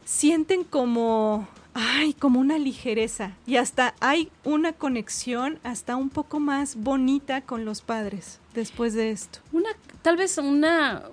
sienten 0.05 0.63
como 0.63 1.47
ay, 1.73 2.13
como 2.13 2.39
una 2.39 2.57
ligereza 2.57 3.33
y 3.45 3.55
hasta 3.55 3.95
hay 3.99 4.31
una 4.43 4.73
conexión 4.73 5.59
hasta 5.63 5.95
un 5.95 6.09
poco 6.09 6.39
más 6.39 6.75
bonita 6.75 7.41
con 7.41 7.65
los 7.65 7.81
padres 7.81 8.39
después 8.53 8.93
de 8.93 9.11
esto. 9.11 9.39
Una, 9.51 9.69
tal 10.01 10.17
vez 10.17 10.37
una, 10.37 11.03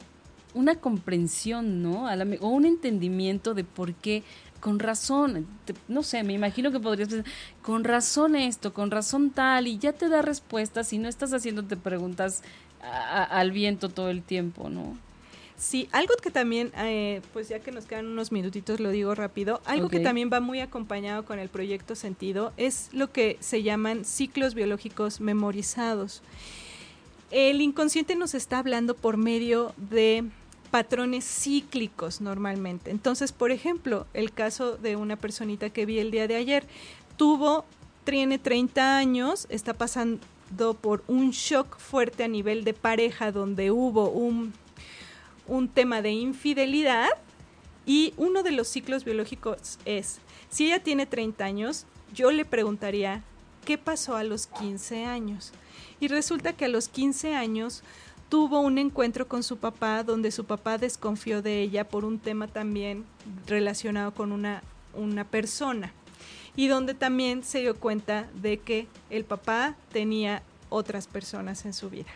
una 0.54 0.74
comprensión, 0.76 1.82
¿no? 1.82 2.06
o 2.40 2.48
un 2.48 2.64
entendimiento 2.64 3.54
de 3.54 3.64
por 3.64 3.94
qué, 3.94 4.22
con 4.60 4.78
razón, 4.78 5.46
no 5.88 6.02
sé, 6.02 6.22
me 6.22 6.32
imagino 6.32 6.72
que 6.72 6.80
podrías 6.80 7.08
decir, 7.08 7.24
con 7.62 7.84
razón 7.84 8.36
esto, 8.36 8.72
con 8.72 8.90
razón 8.90 9.30
tal, 9.30 9.66
y 9.66 9.78
ya 9.78 9.92
te 9.92 10.08
da 10.08 10.22
respuestas 10.22 10.92
y 10.92 10.98
no 10.98 11.08
estás 11.08 11.32
haciéndote 11.32 11.76
preguntas 11.76 12.42
al 12.80 13.50
viento 13.50 13.88
todo 13.88 14.10
el 14.10 14.22
tiempo, 14.22 14.68
¿no? 14.68 14.96
Sí, 15.56 15.88
algo 15.92 16.14
que 16.22 16.30
también, 16.30 16.70
eh, 16.76 17.22
pues 17.32 17.48
ya 17.48 17.60
que 17.60 17.72
nos 17.72 17.86
quedan 17.86 18.06
unos 18.06 18.30
minutitos, 18.30 18.78
lo 18.78 18.90
digo 18.90 19.14
rápido, 19.14 19.62
algo 19.64 19.88
que 19.88 20.00
también 20.00 20.28
va 20.30 20.40
muy 20.40 20.60
acompañado 20.60 21.24
con 21.24 21.38
el 21.38 21.48
proyecto 21.48 21.94
Sentido 21.94 22.52
es 22.58 22.90
lo 22.92 23.10
que 23.10 23.38
se 23.40 23.62
llaman 23.62 24.04
ciclos 24.04 24.54
biológicos 24.54 25.20
memorizados. 25.20 26.22
El 27.30 27.62
inconsciente 27.62 28.16
nos 28.16 28.34
está 28.34 28.58
hablando 28.58 28.94
por 28.94 29.16
medio 29.16 29.72
de 29.78 30.24
patrones 30.76 31.24
cíclicos 31.24 32.20
normalmente. 32.20 32.90
Entonces, 32.90 33.32
por 33.32 33.50
ejemplo, 33.50 34.06
el 34.12 34.30
caso 34.30 34.76
de 34.76 34.96
una 34.96 35.16
personita 35.16 35.70
que 35.70 35.86
vi 35.86 36.00
el 36.00 36.10
día 36.10 36.28
de 36.28 36.36
ayer, 36.36 36.66
tuvo, 37.16 37.64
tiene 38.04 38.38
30 38.38 38.98
años, 38.98 39.46
está 39.48 39.72
pasando 39.72 40.20
por 40.82 41.02
un 41.08 41.30
shock 41.30 41.78
fuerte 41.78 42.24
a 42.24 42.28
nivel 42.28 42.62
de 42.64 42.74
pareja 42.74 43.32
donde 43.32 43.70
hubo 43.70 44.10
un 44.10 44.52
un 45.48 45.68
tema 45.68 46.02
de 46.02 46.10
infidelidad 46.10 47.08
y 47.86 48.12
uno 48.16 48.42
de 48.42 48.50
los 48.50 48.68
ciclos 48.68 49.04
biológicos 49.04 49.78
es, 49.84 50.18
si 50.50 50.66
ella 50.66 50.82
tiene 50.82 51.06
30 51.06 51.42
años, 51.42 51.86
yo 52.12 52.30
le 52.32 52.44
preguntaría, 52.44 53.22
¿qué 53.64 53.78
pasó 53.78 54.16
a 54.16 54.24
los 54.24 54.46
15 54.48 55.04
años? 55.04 55.52
Y 56.00 56.08
resulta 56.08 56.52
que 56.52 56.66
a 56.66 56.68
los 56.68 56.88
15 56.88 57.34
años 57.34 57.82
tuvo 58.28 58.60
un 58.60 58.78
encuentro 58.78 59.28
con 59.28 59.42
su 59.42 59.58
papá 59.58 60.02
donde 60.02 60.30
su 60.30 60.44
papá 60.44 60.78
desconfió 60.78 61.42
de 61.42 61.60
ella 61.60 61.88
por 61.88 62.04
un 62.04 62.18
tema 62.18 62.48
también 62.48 63.04
relacionado 63.46 64.12
con 64.12 64.32
una, 64.32 64.62
una 64.94 65.24
persona 65.24 65.92
y 66.56 66.68
donde 66.68 66.94
también 66.94 67.44
se 67.44 67.60
dio 67.60 67.76
cuenta 67.76 68.28
de 68.34 68.58
que 68.58 68.86
el 69.10 69.24
papá 69.24 69.76
tenía 69.92 70.42
otras 70.68 71.06
personas 71.06 71.64
en 71.64 71.72
su 71.72 71.90
vida. 71.90 72.10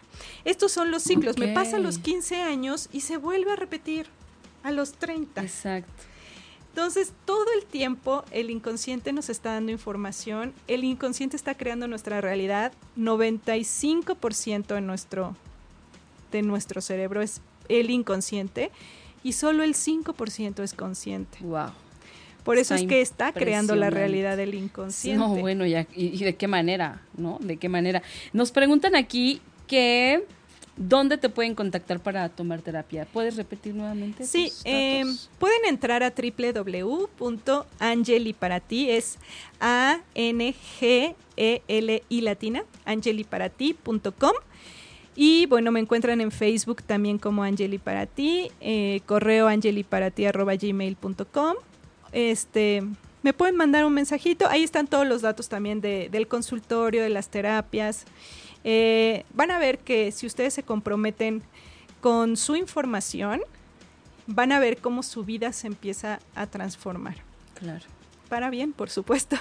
Estos 0.45 0.73
son 0.73 0.91
los 0.91 1.03
ciclos. 1.03 1.39
Me 1.39 1.49
pasa 1.49 1.77
a 1.77 1.81
los 1.81 1.99
15 1.99 2.43
años 2.43 2.89
y 2.93 3.03
se 3.03 3.17
vuelve 3.17 3.53
a 3.53 3.57
repetir 3.57 4.07
a 4.63 4.71
los 4.71 4.93
30. 4.95 5.43
Exacto. 5.43 5.93
Entonces, 6.71 7.13
todo 7.25 7.47
el 7.57 7.67
tiempo 7.67 8.25
el 8.31 8.49
inconsciente 8.49 9.13
nos 9.13 9.29
está 9.29 9.55
dando 9.55 9.73
información, 9.73 10.55
el 10.69 10.85
inconsciente 10.85 11.37
está 11.37 11.55
creando 11.57 11.89
nuestra 11.89 12.21
realidad, 12.21 12.73
95% 12.97 14.75
de 14.75 14.81
nuestro, 14.81 15.37
de 16.31 16.43
nuestro 16.43 16.81
cerebro 16.81 17.23
es 17.23 17.41
el 17.69 17.91
inconsciente 17.91 18.71
y 19.23 19.33
solo 19.33 19.63
el 19.63 19.75
5% 19.75 20.63
es 20.63 20.75
consciente. 20.75 21.39
Wow. 21.43 21.71
Por 22.45 22.59
eso 22.59 22.75
es 22.75 22.85
que 22.85 23.01
está 23.01 23.33
creando 23.33 23.77
la 23.77 23.91
realidad 23.91 24.37
del 24.37 24.55
inconsciente. 24.55 25.19
No, 25.19 25.37
bueno, 25.37 25.67
y, 25.67 25.75
y, 25.95 26.25
de 26.25 26.37
qué 26.37 26.49
manera, 26.49 27.03
¿no? 27.17 27.39
De 27.41 27.59
qué 27.59 27.69
manera. 27.69 28.03
Nos 28.33 28.51
preguntan 28.51 28.97
aquí 28.97 29.43
que 29.67 30.25
¿Dónde 30.83 31.19
te 31.19 31.29
pueden 31.29 31.55
contactar 31.55 32.01
para 32.01 32.27
tomar 32.31 32.63
terapia? 32.63 33.05
¿Puedes 33.05 33.37
repetir 33.37 33.75
nuevamente? 33.75 34.25
Sí, 34.25 34.51
eh, 34.65 35.05
pueden 35.39 35.67
entrar 35.67 36.03
a 36.03 36.11
www.angeliparati, 36.11 38.91
es 38.91 39.19
A-N-G-E-L-I 39.61 40.01
latina, 42.23 42.65
angeliparati.com. 42.87 44.33
Y 45.17 45.47
bueno, 45.47 45.73
me 45.73 45.81
encuentran 45.81 46.21
en 46.21 46.31
Facebook 46.31 46.83
también 46.83 47.19
como 47.19 47.43
Angeli 47.43 47.79
para 47.79 48.05
ti, 48.07 48.51
eh, 48.61 49.01
correo 49.07 49.49
angeliparati.gmail.com 49.49 51.57
este, 52.13 52.83
me 53.23 53.33
pueden 53.33 53.57
mandar 53.57 53.85
un 53.85 53.95
mensajito. 53.95 54.49
Ahí 54.49 54.63
están 54.63 54.87
todos 54.87 55.07
los 55.07 55.23
datos 55.23 55.49
también 55.49 55.81
del 55.81 56.29
consultorio, 56.29 57.03
de 57.03 57.11
las 57.11 57.29
terapias. 57.29 58.05
Eh, 58.65 59.25
van 59.35 59.51
a 59.51 59.59
ver 59.59 59.79
que 59.79 60.13
si 60.13 60.27
ustedes 60.27 60.55
se 60.55 60.63
comprometen 60.63 61.43
con 62.01 62.37
su 62.37 62.57
información, 62.57 63.41
van 64.27 64.53
a 64.53 64.59
ver 64.59 64.79
cómo 64.79 65.03
su 65.03 65.25
vida 65.25 65.53
se 65.53 65.67
empieza 65.67 66.21
a 66.35 66.47
transformar. 66.47 67.17
Claro. 67.55 67.85
Para 68.31 68.49
bien, 68.49 68.73
por 68.73 68.91
supuesto. 68.91 69.37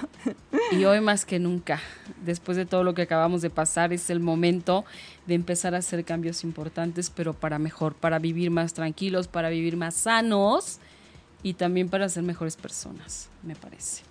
Y 0.71 0.83
hoy 0.85 0.99
más 0.99 1.23
que 1.23 1.37
nunca, 1.37 1.79
después 2.25 2.57
de 2.57 2.65
todo 2.65 2.83
lo 2.83 2.95
que 2.95 3.03
acabamos 3.03 3.43
de 3.43 3.51
pasar, 3.51 3.93
es 3.93 4.09
el 4.09 4.19
momento 4.19 4.83
de 5.27 5.35
empezar 5.35 5.75
a 5.75 5.77
hacer 5.77 6.03
cambios 6.03 6.43
importantes, 6.43 7.11
pero 7.11 7.33
para 7.33 7.59
mejor, 7.59 7.93
para 7.93 8.17
vivir 8.17 8.49
más 8.49 8.73
tranquilos, 8.73 9.27
para 9.27 9.49
vivir 9.49 9.77
más 9.77 9.93
sanos 9.93 10.79
y 11.43 11.53
también 11.53 11.87
para 11.89 12.09
ser 12.09 12.23
mejores 12.23 12.57
personas, 12.57 13.29
me 13.43 13.55
parece. 13.55 14.08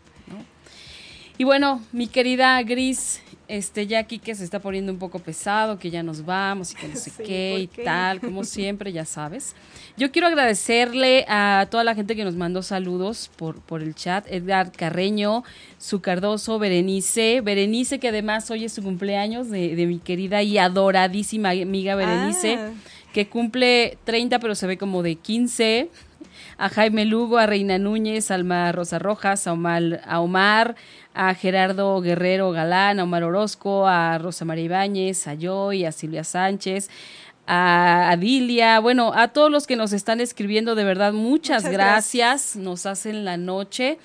Y 1.41 1.45
bueno, 1.45 1.81
mi 1.93 2.09
querida 2.09 2.61
Gris, 2.65 3.21
este 3.47 3.87
ya 3.87 4.01
aquí 4.01 4.19
que 4.19 4.35
se 4.35 4.43
está 4.43 4.59
poniendo 4.59 4.91
un 4.91 4.99
poco 4.99 5.21
pesado, 5.21 5.79
que 5.79 5.89
ya 5.89 6.03
nos 6.03 6.25
vamos 6.25 6.73
y 6.73 6.75
que 6.75 6.89
no 6.89 6.97
sé 6.97 7.13
qué 7.25 7.61
y 7.61 7.67
tal, 7.69 8.21
como 8.21 8.43
siempre, 8.45 8.93
ya 8.93 9.05
sabes. 9.05 9.55
Yo 9.97 10.11
quiero 10.11 10.27
agradecerle 10.27 11.25
a 11.29 11.69
toda 11.71 11.85
la 11.85 11.95
gente 11.95 12.17
que 12.17 12.25
nos 12.25 12.35
mandó 12.35 12.65
saludos 12.65 13.31
por, 13.37 13.61
por 13.61 13.83
el 13.83 13.95
chat, 13.95 14.27
Edgar 14.29 14.73
Carreño, 14.73 15.45
su 15.79 16.01
Cardoso, 16.01 16.59
Berenice, 16.59 17.41
Berenice 17.41 18.01
que 18.01 18.09
además 18.09 18.51
hoy 18.51 18.65
es 18.65 18.73
su 18.73 18.83
cumpleaños 18.83 19.49
de, 19.49 19.77
de 19.77 19.87
mi 19.87 20.01
querida 20.01 20.43
y 20.43 20.59
adoradísima 20.59 21.51
amiga 21.51 21.95
Berenice, 21.95 22.57
ah. 22.57 22.73
que 23.13 23.29
cumple 23.29 23.97
30 24.03 24.41
pero 24.41 24.57
se 24.57 24.67
ve 24.67 24.77
como 24.77 25.05
de 25.05 25.15
15 25.15 25.89
a 26.59 26.69
Jaime 26.69 27.05
Lugo, 27.05 27.39
a 27.39 27.47
Reina 27.47 27.79
Núñez, 27.79 28.31
a 28.31 28.35
Alma 28.35 28.71
Rosa 28.73 28.99
Rojas, 28.99 29.47
a 29.47 29.53
Omar, 29.53 30.03
a, 30.05 30.21
Omar, 30.21 30.75
a 31.15 31.33
Gerardo 31.35 32.01
Guerrero 32.01 32.51
Galán, 32.51 32.99
a 32.99 33.05
Omar 33.05 33.23
Orozco, 33.23 33.87
a 33.87 34.19
Rosa 34.19 34.45
María 34.45 34.65
Ibáñez, 34.65 35.29
a 35.29 35.37
Joy, 35.37 35.85
a 35.85 35.93
Silvia 35.93 36.25
Sánchez, 36.25 36.91
a 37.47 38.11
Adilia, 38.11 38.81
bueno, 38.81 39.13
a 39.15 39.29
todos 39.29 39.51
los 39.51 39.67
que 39.67 39.77
nos 39.77 39.93
están 39.93 40.21
escribiendo, 40.21 40.75
de 40.75 40.85
verdad, 40.85 41.13
muchas, 41.13 41.65
gracias. 41.65 42.57
nos 42.57 42.85
hacen 42.87 43.25
la 43.25 43.37
noche. 43.37 43.99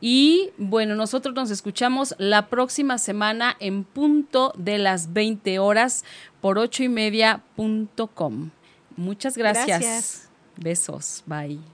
Y 0.00 0.50
bueno, 0.58 0.96
nosotros 0.96 1.34
nos 1.34 1.50
escuchamos 1.50 2.14
la 2.18 2.48
próxima 2.48 2.98
semana 2.98 3.56
en 3.58 3.84
punto 3.84 4.52
de 4.58 4.76
las 4.76 5.14
20 5.14 5.58
horas 5.58 6.04
por 6.42 6.58
ocho 6.58 6.82
y 6.82 6.90
media 6.90 7.42
punto 7.56 8.08
com. 8.08 8.50
Muchas 8.96 9.38
gracias. 9.38 10.28
Besos. 10.56 11.22
Bye. 11.26 11.73